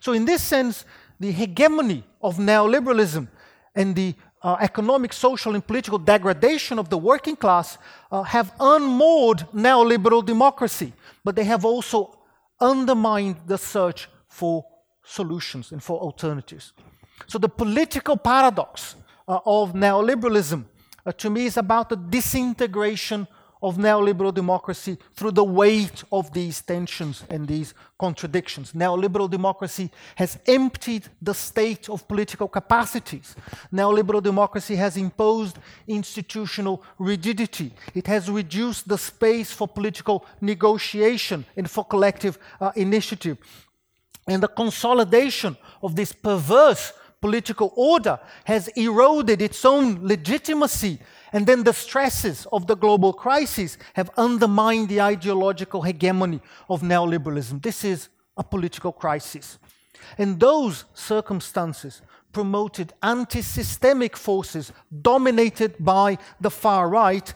So, 0.00 0.12
in 0.12 0.24
this 0.24 0.42
sense, 0.42 0.84
the 1.18 1.32
hegemony 1.32 2.04
of 2.22 2.36
neoliberalism 2.36 3.28
and 3.74 3.94
the 3.94 4.14
uh, 4.42 4.56
economic, 4.60 5.12
social, 5.12 5.54
and 5.54 5.66
political 5.66 5.98
degradation 5.98 6.78
of 6.78 6.88
the 6.88 6.98
working 6.98 7.34
class 7.34 7.78
uh, 8.12 8.22
have 8.22 8.52
unmoored 8.60 9.38
neoliberal 9.52 10.24
democracy, 10.24 10.92
but 11.24 11.34
they 11.34 11.44
have 11.44 11.64
also 11.64 12.15
undermined 12.60 13.36
the 13.46 13.58
search 13.58 14.08
for 14.28 14.64
solutions 15.04 15.72
and 15.72 15.82
for 15.82 16.00
alternatives. 16.00 16.72
So, 17.26 17.38
the 17.38 17.48
political 17.48 18.16
paradox 18.16 18.96
uh, 19.28 19.40
of 19.44 19.72
neoliberalism 19.72 20.64
uh, 21.04 21.12
to 21.12 21.30
me 21.30 21.46
is 21.46 21.56
about 21.56 21.88
the 21.88 21.96
disintegration 21.96 23.26
of 23.62 23.76
neoliberal 23.76 24.32
democracy 24.32 24.98
through 25.14 25.30
the 25.30 25.44
weight 25.44 26.04
of 26.12 26.32
these 26.32 26.60
tensions 26.60 27.24
and 27.30 27.48
these 27.48 27.74
contradictions. 27.98 28.72
Neoliberal 28.72 29.30
democracy 29.30 29.90
has 30.16 30.38
emptied 30.46 31.08
the 31.22 31.32
state 31.32 31.88
of 31.88 32.06
political 32.06 32.48
capacities. 32.48 33.34
Neoliberal 33.72 34.22
democracy 34.22 34.76
has 34.76 34.96
imposed 34.96 35.58
institutional 35.88 36.82
rigidity. 36.98 37.72
It 37.94 38.06
has 38.06 38.30
reduced 38.30 38.88
the 38.88 38.98
space 38.98 39.50
for 39.52 39.66
political 39.66 40.26
negotiation 40.40 41.44
and 41.56 41.70
for 41.70 41.84
collective 41.84 42.38
uh, 42.60 42.72
initiative. 42.76 43.38
And 44.28 44.42
the 44.42 44.48
consolidation 44.48 45.56
of 45.82 45.96
this 45.96 46.12
perverse 46.12 46.92
political 47.20 47.72
order 47.76 48.18
has 48.44 48.68
eroded 48.68 49.40
its 49.40 49.64
own 49.64 50.06
legitimacy 50.06 50.98
And 51.36 51.46
then 51.46 51.64
the 51.64 51.74
stresses 51.74 52.46
of 52.50 52.66
the 52.66 52.74
global 52.74 53.12
crisis 53.12 53.76
have 53.92 54.08
undermined 54.16 54.88
the 54.88 55.02
ideological 55.02 55.82
hegemony 55.82 56.40
of 56.66 56.80
neoliberalism. 56.80 57.62
This 57.62 57.84
is 57.84 58.08
a 58.38 58.42
political 58.42 58.90
crisis. 58.90 59.58
And 60.16 60.40
those 60.40 60.86
circumstances 60.94 62.00
promoted 62.32 62.94
anti 63.02 63.42
systemic 63.42 64.16
forces 64.16 64.72
dominated 65.02 65.74
by 65.78 66.16
the 66.40 66.50
far 66.50 66.88
right 66.88 67.34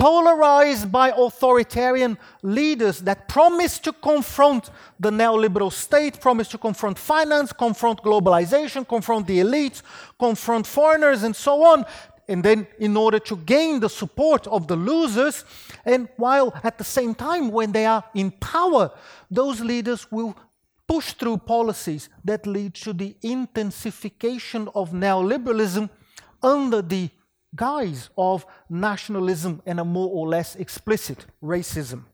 polarized 0.00 0.90
by 0.90 1.12
authoritarian 1.14 2.16
leaders 2.42 3.00
that 3.00 3.28
promise 3.28 3.78
to 3.78 3.92
confront 3.92 4.70
the 4.98 5.10
neoliberal 5.10 5.70
state, 5.70 6.18
promise 6.18 6.48
to 6.48 6.56
confront 6.56 6.98
finance, 6.98 7.52
confront 7.52 8.02
globalization, 8.02 8.88
confront 8.88 9.26
the 9.26 9.38
elites, 9.40 9.82
confront 10.18 10.66
foreigners, 10.66 11.22
and 11.22 11.36
so 11.36 11.62
on. 11.62 11.84
And 12.30 12.44
then, 12.44 12.68
in 12.78 12.96
order 12.96 13.18
to 13.18 13.36
gain 13.36 13.80
the 13.80 13.88
support 13.88 14.46
of 14.46 14.68
the 14.68 14.76
losers, 14.76 15.44
and 15.84 16.08
while 16.16 16.54
at 16.62 16.78
the 16.78 16.84
same 16.84 17.12
time, 17.12 17.50
when 17.50 17.72
they 17.72 17.84
are 17.86 18.04
in 18.14 18.30
power, 18.30 18.92
those 19.28 19.60
leaders 19.60 20.12
will 20.12 20.36
push 20.86 21.12
through 21.14 21.38
policies 21.38 22.08
that 22.24 22.46
lead 22.46 22.74
to 22.74 22.92
the 22.92 23.16
intensification 23.22 24.68
of 24.76 24.92
neoliberalism 24.92 25.90
under 26.40 26.80
the 26.80 27.10
guise 27.56 28.10
of 28.16 28.46
nationalism 28.68 29.60
and 29.66 29.80
a 29.80 29.84
more 29.84 30.10
or 30.10 30.28
less 30.28 30.54
explicit 30.54 31.26
racism. 31.42 32.04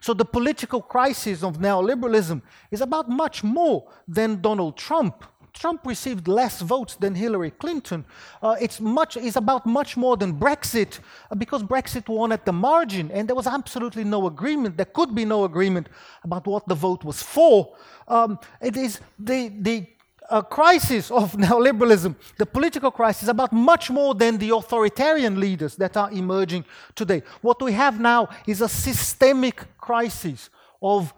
So 0.00 0.14
the 0.14 0.24
political 0.24 0.80
crisis 0.80 1.42
of 1.42 1.58
neoliberalism 1.58 2.40
is 2.70 2.80
about 2.80 3.10
much 3.10 3.44
more 3.44 3.92
than 4.08 4.40
Donald 4.40 4.78
Trump. 4.78 5.22
Trump 5.52 5.86
received 5.86 6.28
less 6.28 6.60
votes 6.60 6.94
than 6.96 7.14
Hillary 7.14 7.50
Clinton. 7.50 8.04
Uh, 8.42 8.56
it's, 8.60 8.80
much, 8.80 9.16
it's 9.16 9.36
about 9.36 9.66
much 9.66 9.96
more 9.96 10.16
than 10.16 10.38
Brexit, 10.38 11.00
uh, 11.30 11.34
because 11.34 11.62
Brexit 11.62 12.08
won 12.08 12.32
at 12.32 12.44
the 12.44 12.52
margin, 12.52 13.10
and 13.10 13.28
there 13.28 13.36
was 13.36 13.46
absolutely 13.46 14.04
no 14.04 14.26
agreement. 14.26 14.76
There 14.76 14.86
could 14.86 15.14
be 15.14 15.24
no 15.24 15.44
agreement 15.44 15.88
about 16.24 16.46
what 16.46 16.66
the 16.68 16.74
vote 16.74 17.04
was 17.04 17.22
for. 17.22 17.74
Um, 18.08 18.38
it 18.60 18.76
is 18.76 19.00
the, 19.18 19.48
the 19.60 19.86
a 20.30 20.42
crisis 20.42 21.10
of 21.10 21.32
neoliberalism, 21.36 22.14
the 22.38 22.46
political 22.46 22.90
crisis, 22.90 23.28
about 23.28 23.52
much 23.52 23.90
more 23.90 24.14
than 24.14 24.38
the 24.38 24.54
authoritarian 24.54 25.40
leaders 25.40 25.76
that 25.76 25.96
are 25.96 26.10
emerging 26.12 26.64
today. 26.94 27.22
What 27.42 27.60
we 27.60 27.72
have 27.72 28.00
now 28.00 28.28
is 28.46 28.60
a 28.60 28.68
systemic 28.68 29.66
crisis 29.78 30.48
of 30.82 31.12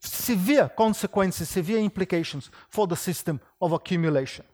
severe 0.00 0.68
consequences, 0.68 1.48
severe 1.48 1.78
implications 1.78 2.50
for 2.68 2.86
the 2.86 2.96
system 2.96 3.40
of 3.60 3.72
accumulation. 3.72 4.44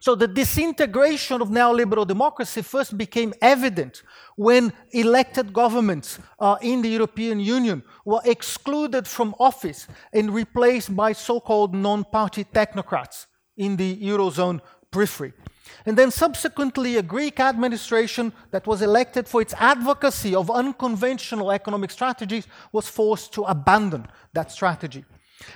So 0.00 0.14
the 0.14 0.28
disintegration 0.28 1.42
of 1.42 1.48
neoliberal 1.48 2.06
democracy 2.06 2.62
first 2.62 2.96
became 2.96 3.34
evident 3.42 4.02
when 4.36 4.72
elected 4.92 5.52
governments 5.52 6.20
uh, 6.38 6.56
in 6.62 6.82
the 6.82 6.88
European 6.88 7.40
Union 7.40 7.82
were 8.04 8.20
excluded 8.24 9.08
from 9.08 9.34
office 9.40 9.88
and 10.12 10.32
replaced 10.32 10.94
by 10.94 11.12
so-called 11.12 11.74
non-party 11.74 12.44
technocrats 12.44 13.26
in 13.56 13.76
the 13.76 13.96
Eurozone 13.96 14.60
periphery. 14.90 15.32
And 15.84 15.96
then 15.96 16.10
subsequently, 16.10 16.96
a 16.96 17.02
Greek 17.02 17.40
administration 17.40 18.32
that 18.50 18.66
was 18.66 18.82
elected 18.82 19.26
for 19.28 19.42
its 19.42 19.54
advocacy 19.54 20.34
of 20.34 20.50
unconventional 20.50 21.50
economic 21.50 21.90
strategies 21.90 22.46
was 22.72 22.88
forced 22.88 23.32
to 23.34 23.44
abandon 23.44 24.06
that 24.32 24.52
strategy. 24.52 25.04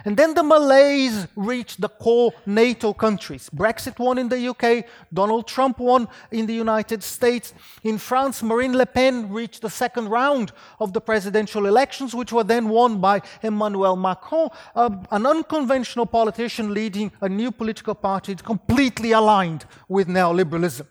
And 0.05 0.17
then 0.17 0.35
the 0.35 0.43
malaise 0.43 1.27
reached 1.37 1.81
the 1.81 1.89
core 1.89 2.33
NATO 2.47 2.93
countries. 2.93 3.51
Brexit 3.51 3.99
won 3.99 4.19
in 4.19 4.29
the 4.29 4.49
UK, 4.49 4.87
Donald 5.13 5.47
Trump 5.47 5.79
won 5.79 6.09
in 6.31 6.47
the 6.47 6.55
United 6.55 7.03
States. 7.03 7.53
In 7.83 7.99
France, 7.99 8.43
Marine 8.43 8.77
Le 8.77 8.87
Pen 8.87 9.31
reached 9.31 9.63
the 9.63 9.71
second 9.71 10.09
round 10.09 10.53
of 10.81 10.93
the 10.93 11.01
presidential 11.01 11.67
elections, 11.67 12.15
which 12.15 12.33
were 12.33 12.45
then 12.45 12.69
won 12.69 13.01
by 13.01 13.21
Emmanuel 13.43 13.97
Macron, 13.97 14.51
uh, 14.75 14.91
an 15.11 15.27
unconventional 15.27 16.07
politician 16.07 16.73
leading 16.73 17.13
a 17.21 17.29
new 17.29 17.51
political 17.51 17.95
party 17.95 18.35
completely 18.35 19.13
aligned 19.13 19.65
with 19.89 20.09
neoliberalism. 20.09 20.87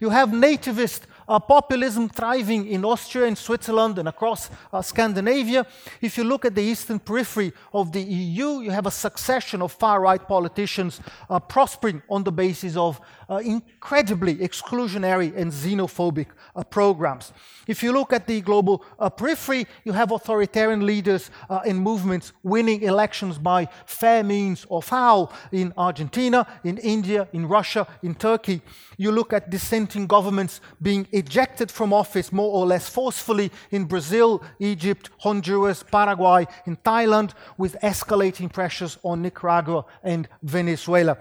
You 0.00 0.10
have 0.10 0.30
nativist 0.30 1.02
uh, 1.28 1.38
populism 1.38 2.08
thriving 2.08 2.66
in 2.66 2.84
Austria 2.84 3.26
and 3.26 3.36
Switzerland 3.36 3.98
and 3.98 4.08
across 4.08 4.50
uh, 4.72 4.82
Scandinavia. 4.82 5.66
If 6.00 6.18
you 6.18 6.24
look 6.24 6.44
at 6.44 6.54
the 6.54 6.62
eastern 6.62 6.98
periphery 6.98 7.52
of 7.72 7.92
the 7.92 8.02
EU, 8.02 8.60
you 8.60 8.70
have 8.70 8.86
a 8.86 8.90
succession 8.90 9.62
of 9.62 9.72
far 9.72 10.00
right 10.00 10.26
politicians 10.26 11.00
uh, 11.30 11.40
prospering 11.40 12.02
on 12.08 12.24
the 12.24 12.32
basis 12.32 12.76
of 12.76 13.00
uh, 13.28 13.36
incredibly 13.36 14.36
exclusionary 14.36 15.34
and 15.36 15.50
xenophobic 15.50 16.26
uh, 16.54 16.62
programs. 16.64 17.32
If 17.66 17.82
you 17.82 17.92
look 17.92 18.12
at 18.12 18.26
the 18.26 18.40
global 18.40 18.84
uh, 18.98 19.08
periphery, 19.08 19.66
you 19.84 19.92
have 19.92 20.10
authoritarian 20.10 20.84
leaders 20.84 21.30
and 21.64 21.78
movements 21.78 22.32
winning 22.42 22.82
elections 22.82 23.38
by 23.38 23.68
fair 23.86 24.22
means 24.22 24.66
or 24.68 24.82
foul 24.82 25.32
in 25.52 25.72
Argentina, 25.76 26.46
in 26.64 26.78
India, 26.78 27.28
in 27.32 27.46
Russia, 27.48 27.86
in 28.02 28.14
Turkey. 28.14 28.60
You 28.96 29.12
look 29.12 29.32
at 29.32 29.50
dissenting 29.50 30.06
governments 30.06 30.60
being 30.80 31.06
ejected 31.14 31.70
from 31.70 31.92
office 31.92 32.32
more 32.32 32.52
or 32.52 32.66
less 32.66 32.88
forcefully 32.88 33.50
in 33.70 33.84
Brazil, 33.84 34.42
Egypt, 34.58 35.10
Honduras, 35.18 35.82
Paraguay, 35.82 36.46
in 36.66 36.76
Thailand, 36.76 37.32
with 37.56 37.76
escalating 37.82 38.52
pressures 38.52 38.98
on 39.02 39.22
Nicaragua 39.22 39.84
and 40.02 40.28
Venezuela. 40.42 41.16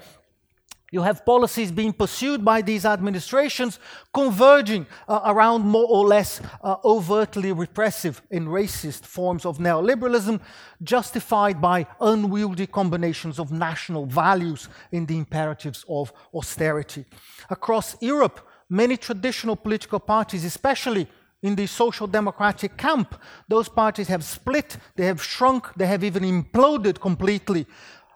You 0.94 1.02
have 1.02 1.26
policies 1.26 1.72
being 1.72 1.92
pursued 1.92 2.46
by 2.46 2.62
these 2.62 2.86
administrations 2.86 3.80
converging 4.14 4.86
uh, 5.08 5.22
around 5.26 5.64
more 5.64 5.88
or 5.90 6.06
less 6.06 6.40
uh, 6.64 6.76
overtly 6.86 7.52
repressive 7.52 8.22
and 8.30 8.48
racist 8.48 9.04
forms 9.04 9.44
of 9.44 9.58
neoliberalism, 9.58 10.40
justified 10.84 11.60
by 11.60 11.88
unwieldy 12.00 12.68
combinations 12.68 13.40
of 13.40 13.52
national 13.52 14.06
values 14.06 14.70
in 14.92 15.08
the 15.08 15.18
imperatives 15.18 15.84
of 15.90 16.14
austerity. 16.32 17.06
Across 17.50 18.00
Europe, 18.00 18.48
many 18.70 18.98
traditional 18.98 19.56
political 19.56 20.00
parties, 20.00 20.44
especially 20.46 21.08
in 21.42 21.56
the 21.56 21.68
social 21.68 22.08
democratic 22.08 22.78
camp, 22.78 23.16
those 23.48 23.70
parties 23.70 24.08
have 24.08 24.24
split, 24.24 24.78
they 24.96 25.06
have 25.06 25.22
shrunk, 25.22 25.74
they 25.76 25.86
have 25.86 26.04
even 26.04 26.24
imploded 26.24 27.00
completely. 27.00 27.66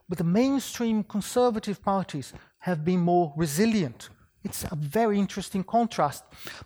But 0.08 0.18
the 0.18 0.24
mainstream 0.24 1.04
conservative 1.04 1.84
parties 1.84 2.34
have 2.60 2.86
been 2.86 3.02
more 3.02 3.34
resilient. 3.36 4.10
It's 4.44 4.64
a 4.64 4.76
very 4.76 5.20
interesting 5.20 5.64
contrast, 5.64 6.24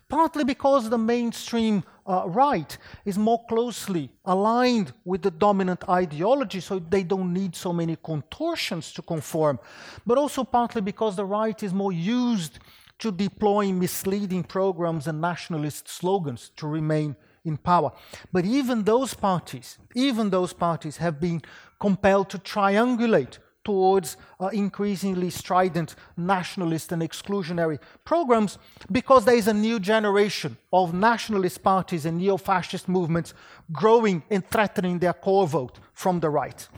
partly 0.08 0.44
because 0.44 0.88
the 0.88 0.98
mainstream 0.98 1.82
uh, 2.06 2.24
right 2.26 2.78
is 3.04 3.18
more 3.18 3.44
closely 3.48 4.08
aligned 4.24 4.92
with 5.04 5.22
the 5.22 5.32
dominant 5.32 5.88
ideology, 5.88 6.60
so 6.60 6.78
they 6.78 7.02
don't 7.02 7.32
need 7.32 7.56
so 7.56 7.72
many 7.72 7.96
contortions 7.96 8.92
to 8.92 9.02
conform, 9.02 9.58
but 10.06 10.16
also 10.16 10.44
partly 10.44 10.80
because 10.80 11.16
the 11.16 11.24
right 11.24 11.60
is 11.62 11.72
more 11.72 11.92
used 11.92 12.60
to 13.02 13.10
deploying 13.10 13.80
misleading 13.80 14.44
programs 14.44 15.08
and 15.08 15.20
nationalist 15.20 15.88
slogans 15.88 16.52
to 16.56 16.68
remain 16.68 17.16
in 17.44 17.56
power. 17.56 17.90
But 18.32 18.44
even 18.44 18.84
those 18.84 19.12
parties, 19.12 19.76
even 19.96 20.30
those 20.30 20.52
parties 20.52 20.98
have 20.98 21.20
been 21.20 21.42
compelled 21.80 22.30
to 22.30 22.38
triangulate 22.38 23.38
towards 23.64 24.16
uh, 24.38 24.46
increasingly 24.52 25.30
strident 25.30 25.96
nationalist 26.16 26.92
and 26.92 27.02
exclusionary 27.02 27.80
programs 28.04 28.58
because 28.92 29.24
there 29.24 29.36
is 29.36 29.48
a 29.48 29.54
new 29.54 29.80
generation 29.80 30.56
of 30.72 30.94
nationalist 30.94 31.60
parties 31.60 32.06
and 32.06 32.18
neo 32.18 32.36
fascist 32.36 32.88
movements 32.88 33.34
growing 33.72 34.22
and 34.30 34.48
threatening 34.48 35.00
their 35.00 35.12
core 35.12 35.46
vote 35.48 35.80
from 35.92 36.20
the 36.20 36.30
right. 36.30 36.68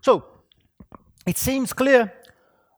So 0.00 0.24
it 1.26 1.36
seems 1.36 1.74
clear 1.74 2.10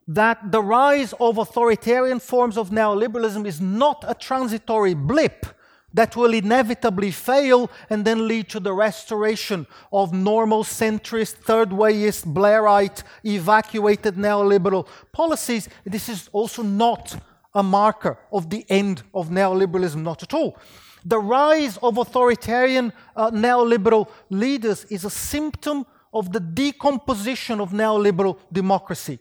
that 0.07 0.53
the 0.53 0.63
rise 0.63 1.15
of 1.21 1.39
authoritarian 1.39 2.21
forms 2.21 2.57
of 2.59 2.71
neoliberalism 2.71 3.47
is 3.47 3.61
not 3.61 4.05
a 4.07 4.15
transitory 4.15 4.95
blip 4.95 5.47
that 5.95 6.17
will 6.17 6.35
inevitably 6.35 7.13
fail 7.13 7.71
and 7.89 8.05
then 8.05 8.27
lead 8.27 8.49
to 8.49 8.61
the 8.61 8.73
restoration 8.73 9.67
of 9.93 10.13
normal 10.13 10.65
centrist, 10.65 11.35
third 11.35 11.71
wayist, 11.71 12.27
Blairite, 12.35 13.05
evacuated 13.25 14.17
neoliberal 14.17 14.87
policies. 15.13 15.69
This 15.85 16.09
is 16.09 16.29
also 16.33 16.63
not 16.63 17.17
a 17.55 17.63
marker 17.63 18.19
of 18.33 18.51
the 18.51 18.67
end 18.69 19.05
of 19.15 19.29
neoliberalism, 19.29 20.03
not 20.03 20.23
at 20.25 20.35
all. 20.35 20.59
The 21.05 21.19
rise 21.19 21.77
of 21.77 21.99
authoritarian 21.99 22.93
uh, 23.15 23.31
neoliberal 23.31 24.09
leaders 24.31 24.85
is 24.87 25.05
a 25.05 25.11
symptom 25.11 25.87
of 26.13 26.33
the 26.33 26.41
decomposition 26.41 27.61
of 27.61 27.71
neoliberal 27.71 28.39
democracy. 28.53 29.21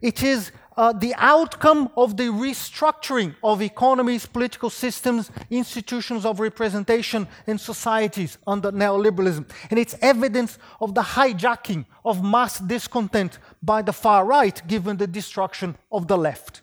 It 0.00 0.22
is 0.22 0.52
uh, 0.76 0.92
the 0.92 1.14
outcome 1.18 1.90
of 1.96 2.16
the 2.16 2.28
restructuring 2.28 3.34
of 3.42 3.60
economies, 3.60 4.24
political 4.24 4.70
systems, 4.70 5.30
institutions 5.50 6.24
of 6.24 6.40
representation, 6.40 7.28
and 7.46 7.60
societies 7.60 8.38
under 8.46 8.72
neoliberalism. 8.72 9.46
And 9.68 9.78
it's 9.78 9.94
evidence 10.00 10.58
of 10.80 10.94
the 10.94 11.02
hijacking 11.02 11.84
of 12.04 12.24
mass 12.24 12.58
discontent 12.58 13.38
by 13.62 13.82
the 13.82 13.92
far 13.92 14.24
right, 14.24 14.66
given 14.66 14.96
the 14.96 15.06
destruction 15.06 15.76
of 15.92 16.08
the 16.08 16.16
left. 16.16 16.62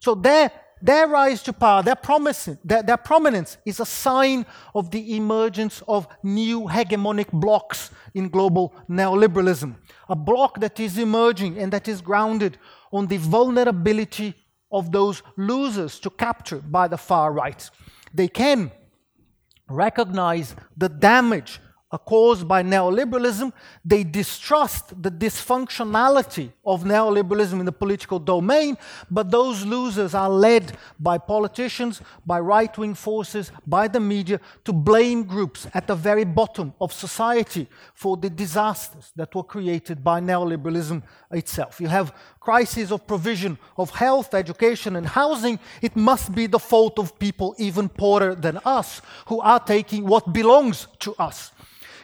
So 0.00 0.14
there 0.14 0.50
their 0.82 1.06
rise 1.06 1.42
to 1.44 1.52
power, 1.52 1.82
their, 1.82 1.94
promise, 1.94 2.48
their, 2.64 2.82
their 2.82 2.96
prominence 2.96 3.56
is 3.64 3.78
a 3.78 3.86
sign 3.86 4.44
of 4.74 4.90
the 4.90 5.16
emergence 5.16 5.80
of 5.86 6.08
new 6.24 6.62
hegemonic 6.62 7.30
blocs 7.30 7.90
in 8.14 8.28
global 8.28 8.74
neoliberalism. 8.90 9.76
A 10.08 10.16
bloc 10.16 10.58
that 10.60 10.80
is 10.80 10.98
emerging 10.98 11.56
and 11.56 11.72
that 11.72 11.86
is 11.86 12.00
grounded 12.00 12.58
on 12.92 13.06
the 13.06 13.16
vulnerability 13.16 14.34
of 14.72 14.90
those 14.90 15.22
losers 15.36 16.00
to 16.00 16.10
capture 16.10 16.58
by 16.58 16.88
the 16.88 16.98
far 16.98 17.32
right. 17.32 17.70
They 18.12 18.28
can 18.28 18.72
recognize 19.68 20.56
the 20.76 20.88
damage 20.88 21.60
Uh, 21.92 21.98
caused 21.98 22.48
by 22.48 22.62
neoliberalism. 22.62 23.52
They 23.84 24.02
distrust 24.02 25.02
the 25.02 25.10
dysfunctionality 25.10 26.50
of 26.64 26.84
neoliberalism 26.84 27.60
in 27.60 27.66
the 27.66 27.72
political 27.72 28.18
domain, 28.18 28.78
but 29.10 29.30
those 29.30 29.66
losers 29.66 30.14
are 30.14 30.30
led 30.30 30.78
by 30.98 31.18
politicians, 31.18 32.00
by 32.24 32.40
right 32.40 32.78
wing 32.78 32.94
forces, 32.94 33.52
by 33.66 33.88
the 33.88 34.00
media 34.00 34.40
to 34.64 34.72
blame 34.72 35.24
groups 35.24 35.66
at 35.74 35.86
the 35.86 35.94
very 35.94 36.24
bottom 36.24 36.72
of 36.80 36.94
society 36.94 37.66
for 37.92 38.16
the 38.16 38.30
disasters 38.30 39.12
that 39.14 39.34
were 39.34 39.44
created 39.44 40.02
by 40.02 40.18
neoliberalism 40.18 41.02
itself. 41.30 41.78
You 41.78 41.88
have 41.88 42.14
crises 42.40 42.90
of 42.90 43.06
provision 43.06 43.58
of 43.76 43.90
health, 43.90 44.32
education, 44.32 44.96
and 44.96 45.06
housing. 45.06 45.58
It 45.82 45.94
must 45.94 46.34
be 46.34 46.46
the 46.46 46.58
fault 46.58 46.98
of 46.98 47.18
people 47.18 47.54
even 47.58 47.90
poorer 47.90 48.34
than 48.34 48.60
us 48.64 49.02
who 49.26 49.42
are 49.42 49.60
taking 49.60 50.06
what 50.06 50.32
belongs 50.32 50.88
to 51.00 51.14
us. 51.18 51.52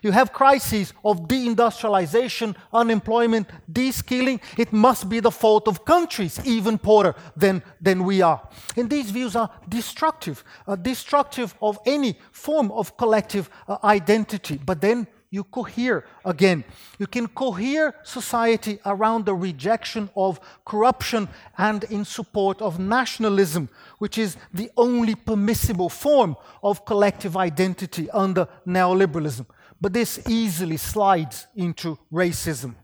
You 0.03 0.13
have 0.13 0.33
crises 0.33 0.93
of 1.05 1.29
deindustrialization, 1.29 2.55
unemployment, 2.73 3.49
de-skilling. 3.73 4.41
It 4.57 4.73
must 4.73 5.09
be 5.09 5.21
the 5.21 5.31
fault 5.31 5.69
of 5.69 5.85
countries 5.85 6.41
even 6.45 6.79
poorer 6.79 7.15
than, 7.37 7.63
than 7.81 8.05
we 8.05 8.23
are. 8.23 8.47
And 8.77 8.89
these 8.89 9.11
views 9.11 9.35
are 9.37 9.51
destructive, 9.69 10.45
uh, 10.67 10.77
destructive 10.77 11.55
of 11.61 11.79
any 11.87 12.19
form 12.33 12.71
of 12.73 12.97
collective 12.97 13.51
uh, 13.67 13.79
identity. 13.83 14.61
But 14.65 14.81
then 14.81 15.07
you 15.31 15.45
cohere 15.45 16.07
again. 16.25 16.65
You 16.99 17.07
can 17.07 17.27
cohere 17.29 17.95
society 18.03 18.79
around 18.87 19.27
the 19.27 19.35
rejection 19.35 20.09
of 20.17 20.41
corruption 20.65 21.29
and 21.59 21.85
in 21.85 22.05
support 22.05 22.63
of 22.63 22.79
nationalism, 22.79 23.69
which 23.99 24.17
is 24.17 24.37
the 24.55 24.71
only 24.77 25.15
permissible 25.15 25.91
form 25.91 26.37
of 26.63 26.87
collective 26.87 27.37
identity 27.37 28.11
under 28.11 28.49
neoliberalism 28.67 29.47
but 29.81 29.93
this 29.93 30.21
easily 30.29 30.77
slides 30.77 31.47
into 31.57 31.99
racism. 32.13 32.75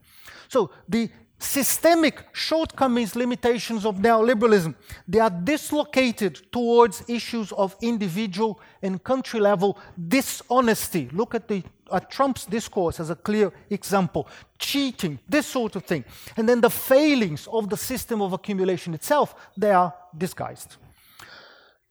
So 0.47 0.71
the 0.87 1.09
systemic 1.37 2.25
shortcomings, 2.33 3.15
limitations 3.15 3.85
of 3.85 3.97
neoliberalism, 3.97 4.75
they 5.07 5.19
are 5.19 5.29
dislocated 5.29 6.51
towards 6.51 7.03
issues 7.09 7.51
of 7.51 7.75
individual 7.81 8.59
and 8.81 9.03
country 9.03 9.39
level 9.39 9.77
dishonesty. 10.07 11.09
Look 11.11 11.35
at 11.35 11.47
the 11.47 11.63
at 11.91 12.09
Trump's 12.09 12.45
discourse 12.45 12.99
as 12.99 13.09
a 13.11 13.15
clear 13.15 13.51
example. 13.69 14.27
Cheating, 14.57 15.19
this 15.29 15.45
sort 15.45 15.75
of 15.75 15.83
thing. 15.83 16.03
And 16.35 16.49
then 16.49 16.61
the 16.61 16.69
failings 16.69 17.47
of 17.47 17.69
the 17.69 17.77
system 17.77 18.21
of 18.21 18.33
accumulation 18.33 18.93
itself, 18.93 19.35
they 19.55 19.71
are 19.71 19.93
disguised. 20.17 20.77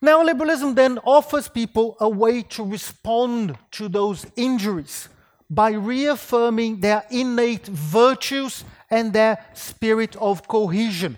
Neoliberalism 0.04 0.74
then 0.74 0.98
offers 0.98 1.48
people 1.48 1.96
a 1.98 2.08
way 2.08 2.42
to 2.42 2.62
respond 2.62 3.56
to 3.70 3.88
those 3.88 4.26
injuries 4.36 5.08
by 5.48 5.70
reaffirming 5.70 6.80
their 6.80 7.04
innate 7.10 7.66
virtues 7.66 8.64
and 8.90 9.14
their 9.14 9.42
spirit 9.54 10.14
of 10.16 10.46
cohesion. 10.46 11.16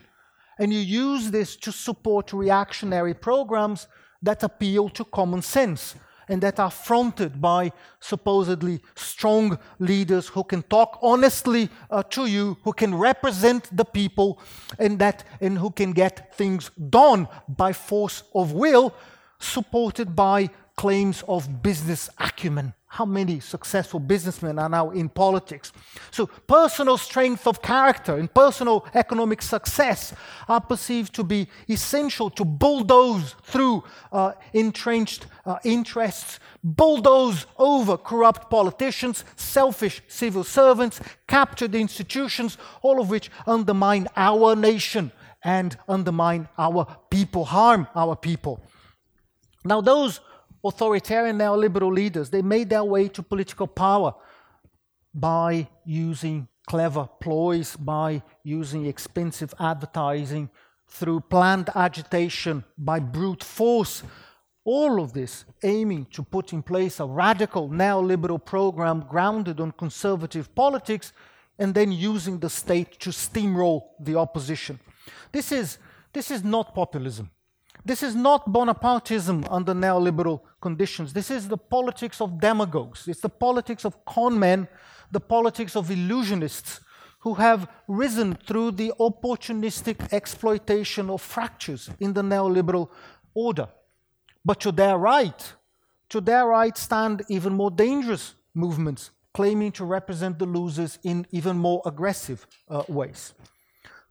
And 0.57 0.73
you 0.73 0.79
use 0.79 1.33
this 1.33 1.57
to 1.57 1.73
support 1.73 2.33
reactionary 2.33 3.13
programs 3.13 3.89
that 4.23 4.45
appeal 4.45 4.89
to 4.91 5.05
common 5.05 5.43
sense 5.43 5.97
and 6.29 6.43
that 6.43 6.59
are 6.59 6.71
fronted 6.71 7.41
by 7.41 7.73
supposedly 8.01 8.81
strong 8.95 9.59
leaders 9.79 10.29
who 10.29 10.45
can 10.45 10.63
talk 10.63 10.99
honestly 11.03 11.69
uh, 11.91 12.03
to 12.05 12.27
you, 12.27 12.57
who 12.65 12.73
can 12.73 12.95
represent 12.95 13.75
the 13.77 13.85
people, 13.85 14.41
and 14.79 14.99
that 14.99 15.25
and 15.41 15.59
who 15.59 15.71
can 15.71 15.93
get 15.93 16.35
things 16.35 16.71
done 16.91 17.29
by 17.49 17.73
force 17.73 18.23
of 18.35 18.53
will, 18.53 18.93
supported 19.39 20.17
by 20.17 20.49
claims 20.77 21.23
of 21.29 21.63
business 21.63 22.11
acumen. 22.19 22.75
How 22.97 23.05
many 23.05 23.41
successful 23.41 24.01
businessmen 24.01 24.59
are 24.59 24.71
now 24.71 24.89
in 24.89 25.11
politics? 25.11 25.71
So, 26.11 26.29
personal 26.29 26.97
strength 26.97 27.47
of 27.47 27.61
character 27.61 28.17
and 28.17 28.33
personal 28.33 28.87
economic 28.95 29.43
success 29.43 30.15
are 30.49 30.63
perceived 30.63 31.15
to 31.17 31.23
be 31.23 31.47
essential 31.69 32.31
to 32.31 32.45
bulldoze 32.47 33.35
through 33.43 33.85
uh, 34.11 34.33
entrenched 34.55 35.27
uh, 35.45 35.59
interests, 35.63 36.41
bulldoze 36.65 37.45
over 37.59 37.99
corrupt 37.99 38.49
politicians, 38.49 39.27
selfish 39.37 40.01
civil 40.09 40.43
servants, 40.43 40.99
captured 41.29 41.75
institutions, 41.75 42.57
all 42.81 42.99
of 42.99 43.11
which 43.11 43.31
undermine 43.47 44.09
our 44.17 44.57
nation 44.57 45.13
and 45.45 45.77
undermine 45.87 46.49
our 46.57 46.87
people, 47.11 47.45
harm 47.45 47.89
our 47.95 48.17
people. 48.17 48.59
Now, 49.67 49.83
those 49.83 50.21
authoritarian 50.69 51.39
neoliberal 51.39 51.93
leaders, 51.93 52.31
they 52.31 52.43
made 52.43 52.69
their 52.71 52.85
way 52.85 53.09
to 53.09 53.23
political 53.23 53.67
power 53.67 54.15
by 55.15 55.69
using 55.85 56.49
clever 56.67 57.09
ploys, 57.21 57.77
by 57.77 58.23
using 58.43 58.87
expensive 58.87 59.55
advertising, 59.59 60.51
through 60.89 61.21
planned 61.21 61.71
agitation, 61.75 62.65
by 62.77 62.99
brute 62.99 63.43
force. 63.43 64.03
All 64.65 65.01
of 65.01 65.13
this 65.13 65.45
aiming 65.63 66.07
to 66.07 66.23
put 66.23 66.53
in 66.53 66.63
place 66.63 66.99
a 67.01 67.07
radical 67.07 67.69
neoliberal 67.69 68.45
program 68.45 69.05
grounded 69.09 69.61
on 69.61 69.73
conservative 69.73 70.53
politics 70.55 71.13
and 71.59 71.73
then 71.75 71.93
using 71.93 72.39
the 72.39 72.51
state 72.51 72.99
to 73.01 73.11
steamroll 73.11 73.83
the 74.01 74.17
opposition. 74.17 74.79
This 75.33 75.53
is, 75.53 75.79
this 76.13 76.31
is 76.31 76.43
not 76.45 76.75
populism. 76.75 77.31
This 77.87 78.03
is 78.03 78.17
not 78.17 78.53
Bonapartism 78.53 79.47
under 79.49 79.73
neoliberal 79.73 80.41
conditions. 80.61 81.13
This 81.13 81.31
is 81.31 81.47
the 81.47 81.57
politics 81.57 82.21
of 82.21 82.41
demagogues. 82.41 83.07
It's 83.07 83.21
the 83.21 83.29
politics 83.29 83.85
of 83.85 84.05
con 84.05 84.37
men, 84.41 84.67
the 85.13 85.21
politics 85.21 85.77
of 85.77 85.89
illusionists 85.89 86.81
who 87.21 87.35
have 87.35 87.69
risen 87.87 88.35
through 88.35 88.73
the 88.73 88.93
opportunistic 88.99 90.13
exploitation 90.13 91.09
of 91.09 91.23
fractures 91.23 91.89
in 92.01 92.13
the 92.13 92.23
neoliberal 92.23 92.91
order. 93.35 93.69
But 94.45 94.59
to 94.63 94.73
their 94.73 94.99
right, 94.99 95.55
to 96.09 96.21
their 96.21 96.47
right 96.47 96.77
stand 96.77 97.23
even 97.29 97.53
more 97.53 97.71
dangerous 97.71 98.35
movements 98.53 99.11
claiming 99.33 99.71
to 99.71 99.85
represent 99.85 100.41
the 100.41 100.47
losers 100.47 100.99
in 101.05 101.25
even 101.31 101.57
more 101.57 101.83
aggressive 101.87 102.49
uh, 102.69 102.83
ways. 102.89 103.33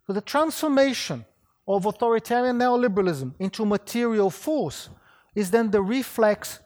So 0.07 0.13
the 0.13 0.21
transformation 0.21 1.25
of 1.67 1.85
authoritarian 1.85 2.59
neoliberalism 2.59 3.33
into 3.39 3.65
material 3.65 4.29
force 4.29 4.89
is 5.33 5.51
then 5.51 5.71
the 5.71 5.81
reflex 5.81 6.59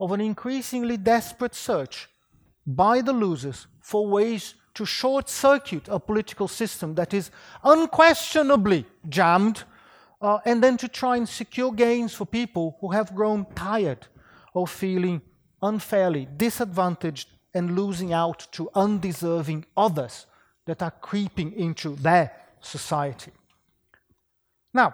of 0.00 0.12
an 0.12 0.20
increasingly 0.20 0.96
desperate 0.96 1.54
search 1.54 2.08
by 2.66 3.00
the 3.00 3.12
losers 3.12 3.66
for 3.80 4.06
ways 4.06 4.54
to 4.74 4.84
short 4.84 5.28
circuit 5.28 5.88
a 5.88 5.98
political 5.98 6.48
system 6.48 6.94
that 6.94 7.14
is 7.14 7.30
unquestionably 7.64 8.84
jammed, 9.08 9.64
uh, 10.20 10.38
and 10.44 10.62
then 10.62 10.76
to 10.76 10.88
try 10.88 11.16
and 11.16 11.28
secure 11.28 11.72
gains 11.72 12.12
for 12.14 12.26
people 12.26 12.76
who 12.80 12.90
have 12.90 13.14
grown 13.14 13.46
tired 13.54 14.06
of 14.54 14.70
feeling 14.70 15.20
unfairly 15.62 16.28
disadvantaged 16.36 17.28
and 17.54 17.76
losing 17.76 18.12
out 18.12 18.46
to 18.52 18.68
undeserving 18.74 19.64
others 19.76 20.26
that 20.66 20.82
are 20.82 20.90
creeping 20.90 21.52
into 21.52 21.94
their 21.96 22.32
society. 22.60 23.32
Now, 24.76 24.92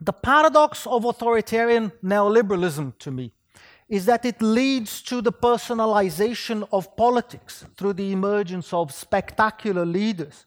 the 0.00 0.12
paradox 0.12 0.86
of 0.86 1.04
authoritarian 1.04 1.90
neoliberalism 2.00 2.96
to 3.00 3.10
me 3.10 3.32
is 3.88 4.04
that 4.06 4.24
it 4.24 4.40
leads 4.40 5.02
to 5.02 5.20
the 5.20 5.32
personalization 5.32 6.68
of 6.70 6.96
politics 6.96 7.64
through 7.76 7.94
the 7.94 8.12
emergence 8.12 8.72
of 8.72 8.92
spectacular 8.92 9.84
leaders 9.84 10.46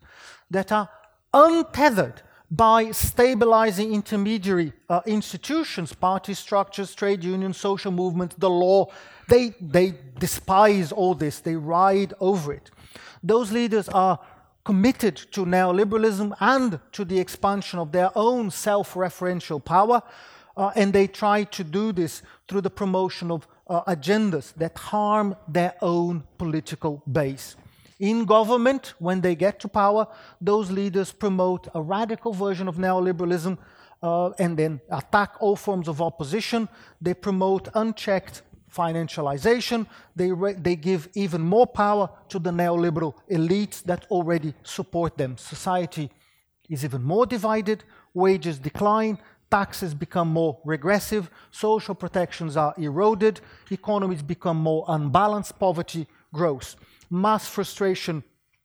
that 0.50 0.72
are 0.72 0.88
untethered 1.34 2.22
by 2.50 2.92
stabilizing 2.92 3.94
intermediary 3.94 4.72
uh, 4.90 5.02
institutions, 5.06 5.92
party 5.94 6.34
structures, 6.34 6.96
trade 6.96 7.26
unions, 7.26 7.58
social 7.58 7.92
movements, 7.92 8.36
the 8.38 8.50
law. 8.50 8.86
They, 9.28 9.56
they 9.60 9.94
despise 10.20 10.94
all 10.94 11.16
this, 11.16 11.42
they 11.42 11.58
ride 11.58 12.14
over 12.22 12.54
it. 12.54 12.72
Those 13.24 13.52
leaders 13.52 13.90
are 13.90 14.20
committed 14.64 15.16
to 15.32 15.45
neoliberalism 15.45 16.36
and 16.39 16.80
to 16.91 17.05
the 17.05 17.20
expansion 17.20 17.80
of 17.80 17.91
their 17.91 18.12
own 18.16 18.51
self 18.51 18.93
referential 18.93 19.64
power, 19.64 20.01
uh, 20.57 20.72
and 20.76 20.93
they 20.93 21.07
try 21.07 21.43
to 21.43 21.64
do 21.64 21.91
this 21.91 22.22
through 22.47 22.62
the 22.62 22.70
promotion 22.70 23.32
of 23.32 23.47
uh, 23.68 23.84
agendas 23.86 24.53
that 24.55 24.78
harm 24.78 25.36
their 25.47 25.74
own 25.82 26.24
political 26.38 27.01
base. 27.12 27.55
In 27.99 28.26
government, 28.26 28.93
when 28.99 29.22
they 29.22 29.36
get 29.36 29.59
to 29.59 29.68
power, 29.68 30.07
those 30.41 30.72
leaders 30.72 31.12
promote 31.12 31.68
a 31.76 31.82
radical 31.82 32.34
version 32.34 32.68
of 32.68 32.78
neoliberalism 32.78 33.57
uh, 34.01 34.32
and 34.39 34.57
then 34.57 34.82
attack 34.91 35.36
all 35.39 35.55
forms 35.55 35.88
of 35.88 36.01
opposition. 36.01 36.68
They 36.99 37.14
promote 37.14 37.70
unchecked 37.76 38.41
financialization. 38.74 39.86
They, 40.16 40.32
they 40.54 40.76
give 40.76 41.10
even 41.14 41.42
more 41.42 41.68
power 41.68 42.10
to 42.30 42.40
the 42.40 42.52
neoliberal 42.52 43.14
elites 43.30 43.84
that 43.84 44.06
already 44.10 44.54
support 44.64 45.18
them. 45.18 45.38
Society 45.38 46.10
is 46.70 46.86
even 46.86 47.04
more 47.04 47.26
divided, 47.26 47.84
wages 48.14 48.58
decline, 48.58 49.18
taxes 49.50 49.94
become 49.94 50.30
more 50.30 50.60
regressive, 50.64 51.30
social 51.52 51.94
protections 51.94 52.56
are 52.56 52.74
eroded, 52.78 53.42
economies 53.70 54.22
become 54.22 54.58
more 54.58 54.86
unbalanced, 54.88 55.60
poverty 55.60 56.08
grows. 56.34 56.78
Mass 57.10 57.48
frustration 57.48 58.24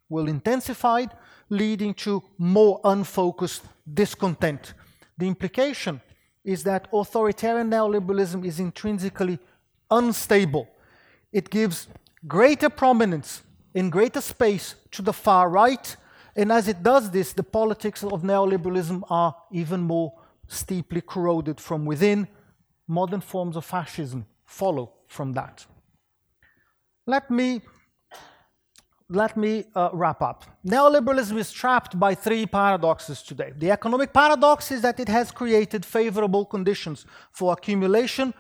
will 0.09 0.29
intensify, 0.29 1.05
leading 1.49 1.93
to 1.95 2.23
more 2.39 2.81
unfocused 2.85 3.65
discontent. 3.93 4.75
The 5.19 5.27
implication 5.27 6.01
is 6.45 6.63
that 6.63 6.87
authoritarian 6.93 7.71
neoliberalism 7.71 8.45
is 8.45 8.61
intrinsically 8.61 9.39
unstable. 9.91 10.69
It 11.33 11.51
gives 11.51 11.89
greater 12.27 12.71
prominence 12.71 13.43
and 13.75 13.93
greater 13.93 14.21
space 14.21 14.75
to 14.93 15.03
the 15.03 15.13
far 15.13 15.49
right, 15.49 15.97
and 16.35 16.53
as 16.53 16.69
it 16.69 16.83
does 16.83 17.11
this, 17.11 17.33
the 17.33 17.43
politics 17.43 18.03
of 18.05 18.23
neoliberalism 18.23 19.03
are 19.11 19.35
even 19.51 19.81
more 19.81 20.13
steeply 20.49 21.01
corroded 21.01 21.61
from 21.61 21.85
within. 21.85 22.29
Modern 22.87 23.21
forms 23.21 23.57
of 23.57 23.65
fascism 23.65 24.27
follow 24.45 24.93
from 25.09 25.33
that. 25.35 25.67
Let 27.07 27.31
me 27.31 27.63
let 29.09 29.37
me 29.37 29.65
uh, 29.77 29.91
wrap 29.93 30.21
up. 30.21 30.45
Neoliberalism 30.67 31.37
is 31.39 31.53
trapped 31.53 31.97
by 31.99 32.13
three 32.15 32.45
paradoxes 32.45 33.23
today. 33.23 33.53
The 33.57 33.71
economic 33.71 34.13
paradox 34.13 34.73
is 34.73 34.83
that 34.83 34.99
it 34.99 35.09
has 35.09 35.31
created 35.31 35.85
favorable 35.85 36.45
conditions 36.45 37.07
for 37.31 37.53
accumulation, 37.53 38.35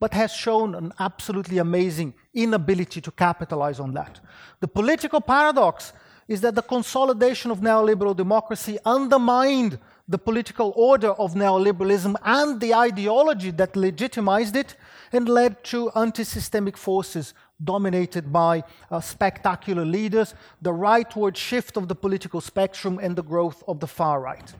but 0.00 0.14
has 0.14 0.32
shown 0.32 0.74
an 0.74 0.92
absolutely 0.98 1.58
amazing 1.58 2.14
inability 2.34 3.00
to 3.00 3.10
capitalize 3.10 3.80
on 3.80 3.92
that. 3.94 4.20
The 4.60 4.68
political 4.68 5.20
paradox 5.20 5.92
is 6.28 6.40
that 6.42 6.54
the 6.54 6.62
consolidation 6.62 7.50
of 7.50 7.60
neoliberal 7.60 8.14
democracy 8.14 8.78
undermined 8.84 9.78
the 10.06 10.18
political 10.18 10.72
order 10.76 11.10
of 11.12 11.34
neoliberalism 11.34 12.14
and 12.24 12.60
the 12.60 12.74
ideology 12.74 13.50
that 13.50 13.76
legitimized 13.76 14.56
it 14.56 14.76
and 15.12 15.28
led 15.28 15.62
to 15.64 15.90
anti 15.90 16.24
systemic 16.24 16.76
forces 16.76 17.34
dominated 17.62 18.32
by 18.32 18.62
uh, 18.90 19.00
spectacular 19.00 19.84
leaders, 19.84 20.34
the 20.62 20.70
rightward 20.70 21.36
shift 21.36 21.76
of 21.76 21.88
the 21.88 21.94
political 21.94 22.40
spectrum, 22.40 22.98
and 23.02 23.16
the 23.16 23.22
growth 23.22 23.62
of 23.66 23.80
the 23.80 23.86
far 23.86 24.20
right. 24.20 24.54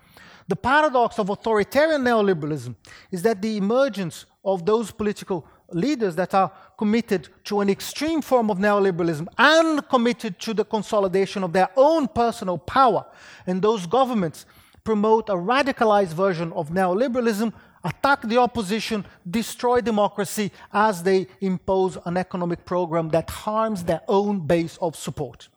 The 0.49 0.57
paradox 0.57 1.19
of 1.19 1.29
authoritarian 1.29 2.03
neoliberalism 2.03 2.75
is 3.11 3.23
that 3.23 3.43
the 3.43 3.57
emergence 3.57 4.25
of 4.53 4.65
those 4.65 4.91
political 4.91 5.47
leaders 5.73 6.17
that 6.17 6.35
are 6.35 6.51
committed 6.79 7.29
to 7.45 7.61
an 7.61 7.69
extreme 7.69 8.23
form 8.23 8.51
of 8.51 8.59
neoliberalism 8.59 9.27
and 9.37 9.87
committed 9.89 10.39
to 10.39 10.55
the 10.55 10.65
consolidation 10.65 11.45
of 11.45 11.53
their 11.53 11.69
own 11.77 12.09
personal 12.09 12.59
power, 12.59 13.05
and 13.47 13.61
those 13.61 13.87
governments 13.87 14.47
promote 14.85 15.29
a 15.29 15.35
radicalized 15.35 16.15
version 16.15 16.53
of 16.55 16.71
neoliberalism 16.71 17.53
attack 17.85 18.23
the 18.23 18.39
opposition, 18.39 19.05
destroy 19.31 19.81
democracy 19.81 20.51
as 20.73 21.03
they 21.03 21.27
impose 21.41 21.99
an 22.07 22.17
economic 22.17 22.65
program 22.65 23.09
that 23.11 23.31
harms 23.31 23.85
their 23.85 24.01
own 24.09 24.47
base 24.47 24.79
of 24.81 24.97
support. 24.97 25.49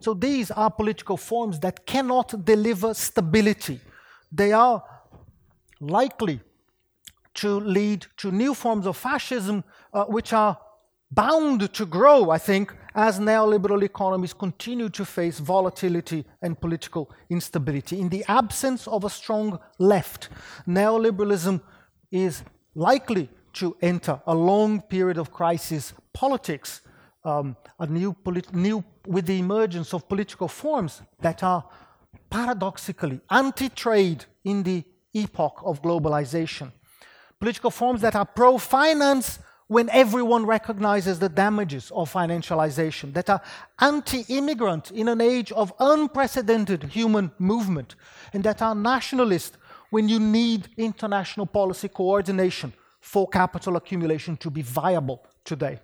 So 0.00 0.12
these 0.12 0.50
are 0.50 0.70
political 0.70 1.16
forms 1.16 1.58
that 1.60 1.86
cannot 1.86 2.44
deliver 2.44 2.92
stability. 2.92 3.80
They 4.30 4.52
are 4.52 4.82
likely 5.80 6.40
to 7.36 7.60
lead 7.60 8.06
to 8.16 8.30
new 8.30 8.54
forms 8.54 8.86
of 8.86 8.96
fascism, 8.96 9.64
uh, 9.92 10.04
which 10.04 10.32
are 10.32 10.58
bound 11.10 11.72
to 11.72 11.86
grow, 11.86 12.30
I 12.30 12.38
think, 12.38 12.74
as 12.94 13.18
neoliberal 13.18 13.82
economies 13.82 14.32
continue 14.32 14.88
to 14.90 15.04
face 15.04 15.38
volatility 15.38 16.24
and 16.42 16.60
political 16.60 17.10
instability. 17.30 18.00
In 18.00 18.08
the 18.08 18.24
absence 18.28 18.88
of 18.88 19.04
a 19.04 19.10
strong 19.10 19.58
left, 19.78 20.30
neoliberalism 20.66 21.60
is 22.10 22.42
likely 22.74 23.28
to 23.52 23.76
enter 23.80 24.20
a 24.26 24.34
long 24.34 24.80
period 24.80 25.18
of 25.18 25.30
crisis 25.30 25.94
politics, 26.12 26.80
um, 27.24 27.56
a 27.78 27.86
new, 27.86 28.12
polit- 28.12 28.54
new 28.54 28.84
with 29.06 29.26
the 29.26 29.38
emergence 29.38 29.94
of 29.94 30.08
political 30.08 30.48
forms 30.48 31.02
that 31.20 31.42
are 31.42 31.64
paradoxically 32.30 33.20
anti-trade 33.30 34.24
in 34.44 34.62
the 34.62 34.82
epoch 35.12 35.62
of 35.64 35.80
globalization. 35.82 36.72
Political 37.40 37.70
forms 37.70 38.00
that 38.00 38.16
are 38.16 38.24
pro-finance 38.24 39.38
when 39.68 39.90
everyone 39.90 40.46
recognizes 40.46 41.18
the 41.18 41.28
damages 41.28 41.90
of 41.90 42.12
financialization, 42.12 43.12
that 43.14 43.28
are 43.28 43.42
anti 43.80 44.24
immigrant 44.28 44.90
in 44.92 45.08
an 45.08 45.20
age 45.20 45.50
of 45.52 45.72
unprecedented 45.80 46.84
human 46.84 47.32
movement, 47.38 47.96
and 48.32 48.44
that 48.44 48.62
are 48.62 48.74
nationalist 48.74 49.58
when 49.90 50.08
you 50.08 50.20
need 50.20 50.68
international 50.76 51.46
policy 51.46 51.88
coordination 51.88 52.72
for 53.00 53.28
capital 53.28 53.76
accumulation 53.76 54.36
to 54.36 54.50
be 54.50 54.62
viable 54.62 55.22
today. 55.44 55.80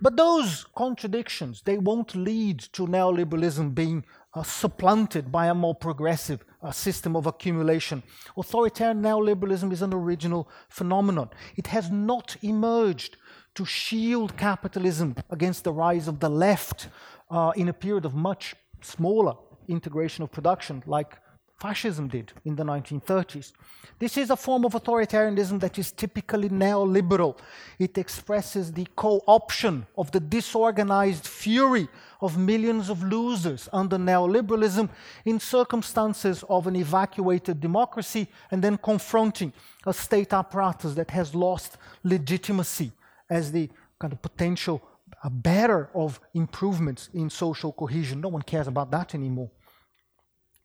But 0.00 0.16
those 0.16 0.64
contradictions, 0.76 1.62
they 1.62 1.78
won't 1.78 2.14
lead 2.14 2.60
to 2.72 2.86
neoliberalism 2.86 3.74
being 3.74 4.04
uh, 4.34 4.42
supplanted 4.42 5.32
by 5.32 5.46
a 5.46 5.54
more 5.54 5.74
progressive 5.74 6.44
uh, 6.62 6.70
system 6.70 7.16
of 7.16 7.26
accumulation. 7.26 8.02
Authoritarian 8.36 9.02
neoliberalism 9.02 9.72
is 9.72 9.82
an 9.82 9.94
original 9.94 10.48
phenomenon. 10.68 11.30
It 11.56 11.68
has 11.68 11.90
not 11.90 12.36
emerged 12.42 13.16
to 13.54 13.64
shield 13.64 14.36
capitalism 14.36 15.16
against 15.30 15.64
the 15.64 15.72
rise 15.72 16.08
of 16.08 16.20
the 16.20 16.28
left 16.28 16.88
uh, 17.30 17.52
in 17.56 17.68
a 17.68 17.72
period 17.72 18.04
of 18.04 18.14
much 18.14 18.54
smaller 18.80 19.34
integration 19.68 20.24
of 20.24 20.32
production, 20.32 20.82
like 20.86 21.18
fascism 21.58 22.08
did 22.08 22.32
in 22.44 22.54
the 22.54 22.62
1930s. 22.62 23.52
This 23.98 24.16
is 24.16 24.30
a 24.30 24.36
form 24.36 24.64
of 24.64 24.72
authoritarianism 24.74 25.58
that 25.60 25.78
is 25.78 25.90
typically 25.90 26.48
neoliberal. 26.48 27.36
It 27.78 27.98
expresses 27.98 28.72
the 28.72 28.86
co 28.94 29.22
option 29.26 29.86
of 29.96 30.12
the 30.12 30.20
disorganized 30.20 31.26
fury 31.26 31.88
of 32.20 32.38
millions 32.38 32.90
of 32.90 33.02
losers 33.02 33.68
under 33.72 33.96
neoliberalism 33.96 34.88
in 35.24 35.40
circumstances 35.40 36.44
of 36.48 36.68
an 36.68 36.76
evacuated 36.76 37.60
democracy 37.60 38.28
and 38.52 38.62
then 38.62 38.76
confronting 38.78 39.52
a 39.84 39.92
state 39.92 40.32
apparatus 40.32 40.94
that 40.94 41.10
has 41.10 41.34
lost 41.34 41.76
legitimacy 42.04 42.92
as 43.28 43.50
the 43.50 43.68
kind 43.98 44.12
of 44.12 44.22
potential 44.22 44.80
bearer 45.30 45.90
of 45.94 46.20
improvements 46.34 47.10
in 47.14 47.28
social 47.28 47.72
cohesion. 47.72 48.20
No 48.20 48.28
one 48.28 48.42
cares 48.42 48.68
about 48.68 48.90
that 48.92 49.14
anymore. 49.14 49.50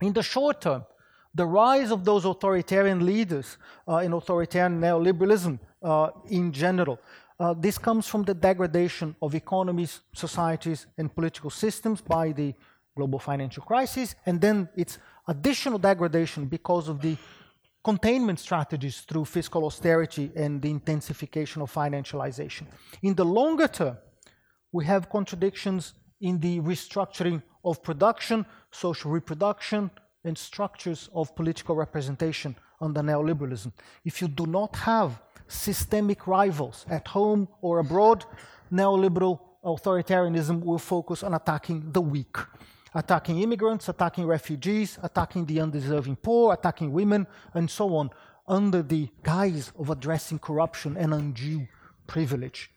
In 0.04 0.14
the 0.14 0.24
short 0.24 0.62
term, 0.62 0.86
the 1.34 1.46
rise 1.46 1.92
of 1.92 2.04
those 2.04 2.26
authoritarian 2.26 3.06
leaders 3.06 3.58
uh, 3.88 3.98
in 3.98 4.14
authoritarian 4.14 4.80
neoliberalism 4.80 5.60
uh, 5.82 6.10
in 6.30 6.52
general, 6.52 7.00
uh, 7.40 7.54
this 7.58 7.78
comes 7.78 8.08
from 8.08 8.24
the 8.24 8.34
degradation 8.34 9.16
of 9.22 9.34
economies, 9.34 10.02
societies, 10.14 10.86
and 10.98 11.14
political 11.14 11.50
systems 11.50 12.02
by 12.02 12.32
the 12.32 12.54
global 12.96 13.18
financial 13.18 13.64
crisis, 13.64 14.16
and 14.26 14.40
then 14.40 14.70
its 14.76 15.00
additional 15.28 15.80
degradation 15.80 16.46
because 16.46 16.88
of 16.88 17.02
the 17.02 17.18
containment 17.84 18.40
strategies 18.40 19.02
through 19.02 19.26
fiscal 19.26 19.66
austerity 19.66 20.32
and 20.36 20.62
the 20.62 20.70
intensification 20.70 21.62
of 21.62 21.74
financialization. 21.74 22.68
In 23.02 23.16
the 23.16 23.26
longer 23.26 23.68
term, 23.68 23.98
we 24.72 24.86
have 24.86 25.10
contradictions 25.10 25.94
in 26.24 26.40
the 26.40 26.60
restructuring 26.62 27.44
of 27.66 27.84
production, 27.84 28.46
social 28.72 29.12
reproduction, 29.12 29.92
and 30.24 30.38
structures 30.38 31.10
of 31.14 31.36
political 31.36 31.76
representation 31.76 32.56
under 32.80 33.02
neoliberalism. 33.02 33.72
If 34.06 34.22
you 34.22 34.30
do 34.30 34.46
not 34.46 34.76
have 34.78 35.22
systemic 35.48 36.26
rivals 36.26 36.86
at 36.90 37.10
home 37.10 37.50
or 37.62 37.80
abroad, 37.80 38.26
neoliberal 38.72 39.40
authoritarianism 39.66 40.64
will 40.64 40.80
focus 40.80 41.24
on 41.24 41.34
attacking 41.34 41.92
the 41.92 42.02
weak, 42.02 42.38
attacking 42.96 43.42
immigrants, 43.42 43.90
attacking 43.90 44.26
refugees, 44.26 44.98
attacking 45.04 45.46
the 45.46 45.60
undeserving 45.60 46.16
poor, 46.16 46.54
attacking 46.54 46.94
women, 46.94 47.28
and 47.54 47.70
so 47.70 47.96
on, 47.96 48.10
under 48.48 48.82
the 48.82 49.10
guise 49.24 49.74
of 49.78 49.90
addressing 49.90 50.40
corruption 50.40 50.96
and 50.96 51.14
undue 51.14 51.68
privilege. 52.08 52.73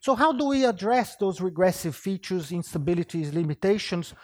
So, 0.00 0.14
how 0.14 0.32
do 0.32 0.46
we 0.46 0.64
address 0.64 1.16
those 1.16 1.40
regressive 1.40 1.96
features, 1.96 2.50
instabilities, 2.50 3.34
limitations? 3.34 4.14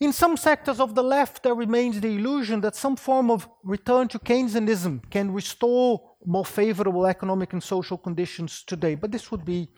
In 0.00 0.12
some 0.12 0.36
sectors 0.36 0.80
of 0.80 0.94
the 0.94 1.02
left, 1.02 1.42
there 1.42 1.54
remains 1.54 2.00
the 2.00 2.14
illusion 2.14 2.60
that 2.60 2.76
some 2.76 2.96
form 2.96 3.30
of 3.30 3.48
return 3.62 4.08
to 4.08 4.18
Keynesianism 4.18 5.08
can 5.10 5.32
restore 5.32 6.00
more 6.24 6.44
favorable 6.44 7.06
economic 7.06 7.52
and 7.52 7.62
social 7.62 7.96
conditions 7.96 8.64
today. 8.64 8.94
But 8.94 9.12
this 9.12 9.30
would 9.30 9.44
be 9.44 9.68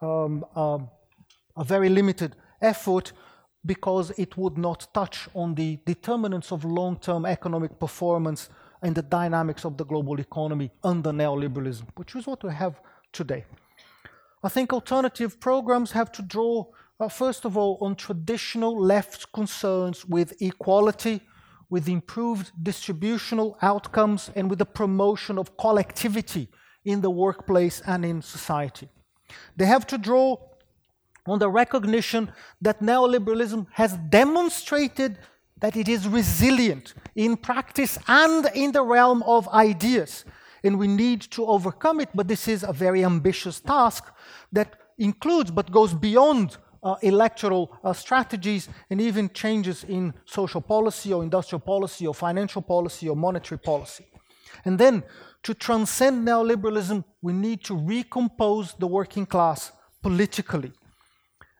um, 0.00 0.44
a 0.54 1.64
very 1.64 1.88
limited 1.88 2.36
effort 2.60 3.12
because 3.64 4.10
it 4.18 4.36
would 4.36 4.56
not 4.56 4.92
touch 4.94 5.28
on 5.34 5.54
the 5.54 5.78
determinants 5.84 6.52
of 6.52 6.64
long 6.64 6.96
term 6.98 7.26
economic 7.26 7.78
performance 7.78 8.48
and 8.82 8.94
the 8.94 9.02
dynamics 9.02 9.64
of 9.64 9.76
the 9.76 9.84
global 9.84 10.18
economy 10.18 10.70
under 10.82 11.10
neoliberalism, 11.10 11.84
which 11.96 12.16
is 12.16 12.26
what 12.26 12.42
we 12.42 12.52
have 12.52 12.80
today. 13.12 13.44
I 14.42 14.48
think 14.48 14.72
alternative 14.72 15.38
programs 15.38 15.92
have 15.92 16.10
to 16.12 16.22
draw, 16.22 16.66
uh, 16.98 17.08
first 17.08 17.44
of 17.44 17.56
all, 17.56 17.76
on 17.80 17.94
traditional 17.94 18.78
left 18.80 19.32
concerns 19.32 20.06
with 20.06 20.40
equality, 20.40 21.20
with 21.68 21.88
improved 21.88 22.50
distributional 22.62 23.58
outcomes, 23.60 24.30
and 24.34 24.48
with 24.48 24.58
the 24.58 24.66
promotion 24.66 25.38
of 25.38 25.56
collectivity 25.58 26.48
in 26.84 27.02
the 27.02 27.10
workplace 27.10 27.82
and 27.86 28.04
in 28.04 28.22
society. 28.22 28.88
They 29.56 29.66
have 29.66 29.86
to 29.88 29.98
draw 29.98 30.38
on 31.26 31.38
the 31.38 31.50
recognition 31.50 32.32
that 32.62 32.80
neoliberalism 32.80 33.66
has 33.72 33.96
demonstrated 34.08 35.18
that 35.60 35.76
it 35.76 35.88
is 35.88 36.08
resilient 36.08 36.94
in 37.14 37.36
practice 37.36 37.98
and 38.08 38.46
in 38.54 38.72
the 38.72 38.82
realm 38.82 39.22
of 39.24 39.46
ideas. 39.48 40.24
And 40.62 40.78
we 40.78 40.88
need 40.88 41.22
to 41.32 41.46
overcome 41.46 42.00
it, 42.00 42.08
but 42.14 42.28
this 42.28 42.48
is 42.48 42.62
a 42.62 42.72
very 42.72 43.04
ambitious 43.04 43.60
task 43.60 44.04
that 44.52 44.76
includes 44.98 45.50
but 45.50 45.70
goes 45.70 45.94
beyond 45.94 46.58
uh, 46.82 46.96
electoral 47.02 47.76
uh, 47.84 47.92
strategies 47.92 48.68
and 48.88 49.00
even 49.00 49.28
changes 49.30 49.84
in 49.84 50.14
social 50.24 50.60
policy 50.60 51.12
or 51.12 51.22
industrial 51.22 51.60
policy 51.60 52.06
or 52.06 52.14
financial 52.14 52.62
policy 52.62 53.08
or 53.08 53.16
monetary 53.16 53.58
policy. 53.58 54.06
And 54.64 54.78
then 54.78 55.02
to 55.42 55.54
transcend 55.54 56.26
neoliberalism, 56.26 57.04
we 57.22 57.32
need 57.32 57.64
to 57.64 57.74
recompose 57.74 58.74
the 58.78 58.86
working 58.86 59.26
class 59.26 59.72
politically. 60.02 60.72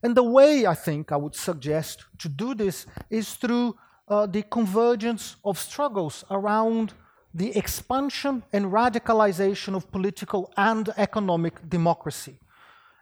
And 0.02 0.16
the 0.16 0.22
way 0.22 0.66
I 0.66 0.74
think 0.74 1.12
I 1.12 1.16
would 1.16 1.34
suggest 1.34 2.04
to 2.18 2.28
do 2.28 2.54
this 2.54 2.86
is 3.10 3.34
through 3.34 3.76
uh, 4.08 4.26
the 4.26 4.42
convergence 4.42 5.36
of 5.44 5.58
struggles 5.58 6.24
around 6.30 6.94
the 7.32 7.56
expansion 7.56 8.42
and 8.52 8.66
radicalization 8.66 9.74
of 9.76 9.90
political 9.90 10.52
and 10.56 10.92
economic 10.96 11.68
democracy. 11.68 12.38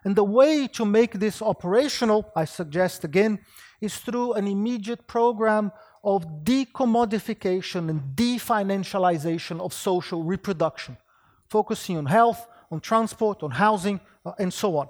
And 0.05 0.15
the 0.15 0.25
way 0.25 0.69
to 0.69 0.85
make 0.85 1.15
this 1.15 1.43
operational, 1.43 2.31
I 2.37 2.45
suggest 2.45 3.05
again, 3.05 3.41
is 3.81 3.97
through 3.97 4.35
an 4.35 4.47
immediate 4.47 5.07
program 5.07 5.73
of 6.05 6.45
decommodification 6.45 7.91
and 7.91 8.01
definancialization 8.15 9.61
of 9.61 9.73
social 9.73 10.23
reproduction, 10.23 10.97
focusing 11.49 11.97
on 11.97 12.07
health, 12.07 12.47
on 12.71 12.81
transport, 12.81 13.43
on 13.43 13.51
housing, 13.51 14.01
uh, 14.25 14.33
and 14.39 14.53
so 14.53 14.77
on. 14.77 14.89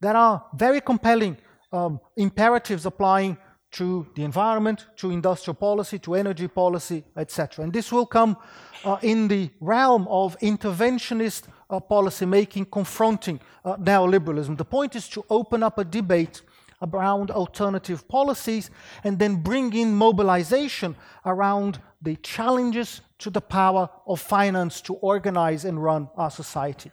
There 0.00 0.16
are 0.16 0.44
very 0.54 0.80
compelling 0.80 1.38
um, 1.72 2.00
imperatives 2.16 2.86
applying 2.86 3.36
to 3.76 4.06
the 4.14 4.24
environment, 4.24 4.86
to 4.96 5.10
industrial 5.10 5.54
policy, 5.54 5.98
to 5.98 6.14
energy 6.14 6.48
policy, 6.48 7.04
etc. 7.14 7.62
And 7.64 7.72
this 7.72 7.92
will 7.92 8.06
come 8.06 8.36
uh, 8.84 8.96
in 9.02 9.28
the 9.28 9.50
realm 9.60 10.08
of 10.08 10.38
interventionist 10.40 11.42
uh, 11.68 11.80
policy 11.80 12.24
making 12.24 12.66
confronting 12.66 13.38
uh, 13.64 13.76
neoliberalism. 13.76 14.56
The 14.56 14.64
point 14.64 14.96
is 14.96 15.08
to 15.10 15.24
open 15.28 15.62
up 15.62 15.78
a 15.78 15.84
debate 15.84 16.40
around 16.80 17.30
alternative 17.30 18.08
policies 18.08 18.70
and 19.04 19.18
then 19.18 19.42
bring 19.42 19.72
in 19.74 19.94
mobilization 19.94 20.96
around 21.24 21.78
the 22.00 22.16
challenges 22.16 23.02
to 23.18 23.30
the 23.30 23.40
power 23.40 23.90
of 24.06 24.20
finance 24.20 24.80
to 24.82 24.94
organize 24.94 25.64
and 25.64 25.82
run 25.82 26.08
our 26.16 26.30
society. 26.30 26.90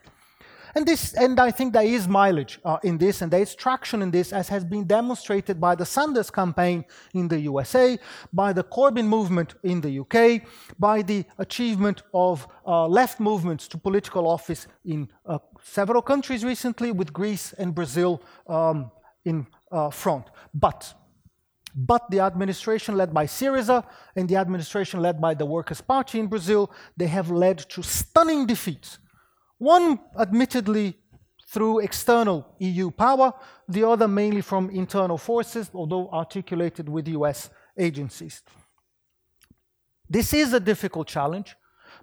And, 0.76 0.88
this, 0.88 1.13
and 1.13 1.39
I 1.39 1.51
think 1.51 1.74
there 1.74 1.84
is 1.84 2.07
mileage 2.07 2.59
uh, 2.65 2.78
in 2.84 2.97
this, 2.97 3.21
and 3.21 3.32
there 3.32 3.41
is 3.41 3.53
traction 3.53 4.01
in 4.01 4.09
this, 4.09 4.34
as 4.34 4.49
has 4.49 4.63
been 4.63 4.86
demonstrated 4.86 5.61
by 5.61 5.76
the 5.76 5.86
Sanders 5.86 6.32
campaign 6.32 6.84
in 7.13 7.28
the 7.28 7.39
USA, 7.41 7.99
by 8.32 8.53
the 8.53 8.63
Corbyn 8.63 9.05
movement 9.05 9.53
in 9.63 9.82
the 9.82 9.99
UK, 9.99 10.41
by 10.80 11.03
the 11.03 11.26
achievement 11.38 12.01
of 12.13 12.47
uh, 12.65 12.88
left 12.88 13.19
movements 13.19 13.67
to 13.67 13.78
political 13.78 14.28
office 14.28 14.65
in 14.84 15.07
uh, 15.28 15.38
several 15.61 16.01
countries 16.01 16.43
recently, 16.43 16.91
with 16.91 17.13
Greece 17.13 17.53
and 17.53 17.76
Brazil 17.76 18.24
um, 18.47 18.89
in 19.26 19.45
uh, 19.71 19.91
front. 19.91 20.26
But 20.53 20.93
but 21.76 22.09
the 22.11 22.19
administration 22.19 22.95
led 22.95 23.11
by 23.11 23.26
Syriza 23.26 23.84
and 24.15 24.30
the 24.30 24.36
administration 24.36 25.01
led 25.01 25.19
by 25.19 25.34
the 25.34 25.45
Workers' 25.45 25.82
Party 25.82 26.19
in 26.19 26.28
Brazil, 26.28 26.71
they 26.95 27.07
have 27.07 27.32
led 27.32 27.57
to 27.69 27.82
stunning 27.82 28.45
defeats 28.45 28.99
one, 29.64 29.99
admittedly, 30.20 30.97
through 31.47 31.80
external 31.80 32.45
EU 32.59 32.89
power, 32.91 33.32
the 33.68 33.88
other 33.88 34.07
mainly 34.07 34.41
from 34.41 34.70
internal 34.72 35.18
forces, 35.18 35.70
although 35.74 36.09
articulated 36.09 36.89
with 36.89 37.07
US 37.07 37.49
agencies. 37.78 38.41
This 40.09 40.34
is 40.34 40.53
a 40.53 40.59
difficult 40.59 41.07
challenge, 41.07 41.55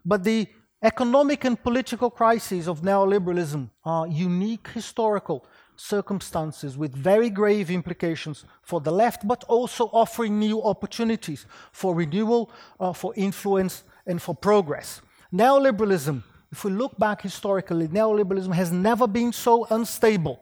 but 0.04 0.24
the 0.24 0.46
economic 0.82 1.44
and 1.44 1.62
political 1.62 2.10
crises 2.10 2.68
of 2.68 2.80
neoliberalism 2.80 3.68
are 3.84 4.06
unique 4.06 4.68
historical 4.68 5.44
circumstances 5.76 6.76
with 6.78 6.94
very 6.94 7.30
grave 7.30 7.70
implications 7.70 8.44
for 8.62 8.80
the 8.80 8.92
left, 8.92 9.26
but 9.26 9.44
also 9.44 9.84
offering 9.92 10.38
new 10.38 10.62
opportunities 10.62 11.46
for 11.72 11.94
renewal, 11.94 12.50
uh, 12.78 12.92
for 12.92 13.12
influence, 13.16 13.84
and 14.06 14.20
for 14.22 14.34
progress. 14.34 15.02
Neoliberalism 15.32 16.22
if 16.52 16.64
we 16.64 16.70
look 16.70 16.98
back 16.98 17.22
historically, 17.22 17.88
neoliberalism 17.88 18.52
has 18.52 18.72
never 18.72 19.06
been 19.06 19.32
so 19.32 19.66
unstable, 19.70 20.40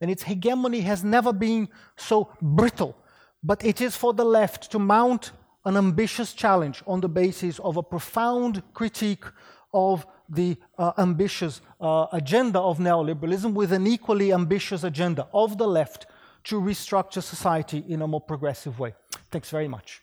and 0.00 0.10
its 0.10 0.22
hegemony 0.22 0.80
has 0.80 1.02
never 1.02 1.32
been 1.32 1.68
so 1.96 2.30
brittle. 2.40 2.96
But 3.42 3.64
it 3.64 3.80
is 3.80 3.96
for 3.96 4.12
the 4.12 4.24
left 4.24 4.70
to 4.72 4.78
mount 4.78 5.32
an 5.64 5.76
ambitious 5.76 6.32
challenge 6.32 6.82
on 6.86 7.00
the 7.00 7.08
basis 7.08 7.58
of 7.60 7.76
a 7.76 7.82
profound 7.82 8.62
critique 8.74 9.24
of 9.72 10.06
the 10.28 10.56
uh, 10.76 10.92
ambitious 10.98 11.60
uh, 11.80 12.06
agenda 12.12 12.58
of 12.58 12.78
neoliberalism 12.78 13.52
with 13.54 13.72
an 13.72 13.86
equally 13.86 14.32
ambitious 14.32 14.84
agenda 14.84 15.26
of 15.32 15.56
the 15.58 15.66
left 15.66 16.06
to 16.44 16.60
restructure 16.60 17.22
society 17.22 17.84
in 17.88 18.02
a 18.02 18.06
more 18.06 18.20
progressive 18.20 18.78
way. 18.78 18.94
Thanks 19.30 19.50
very 19.50 19.68
much. 19.68 20.02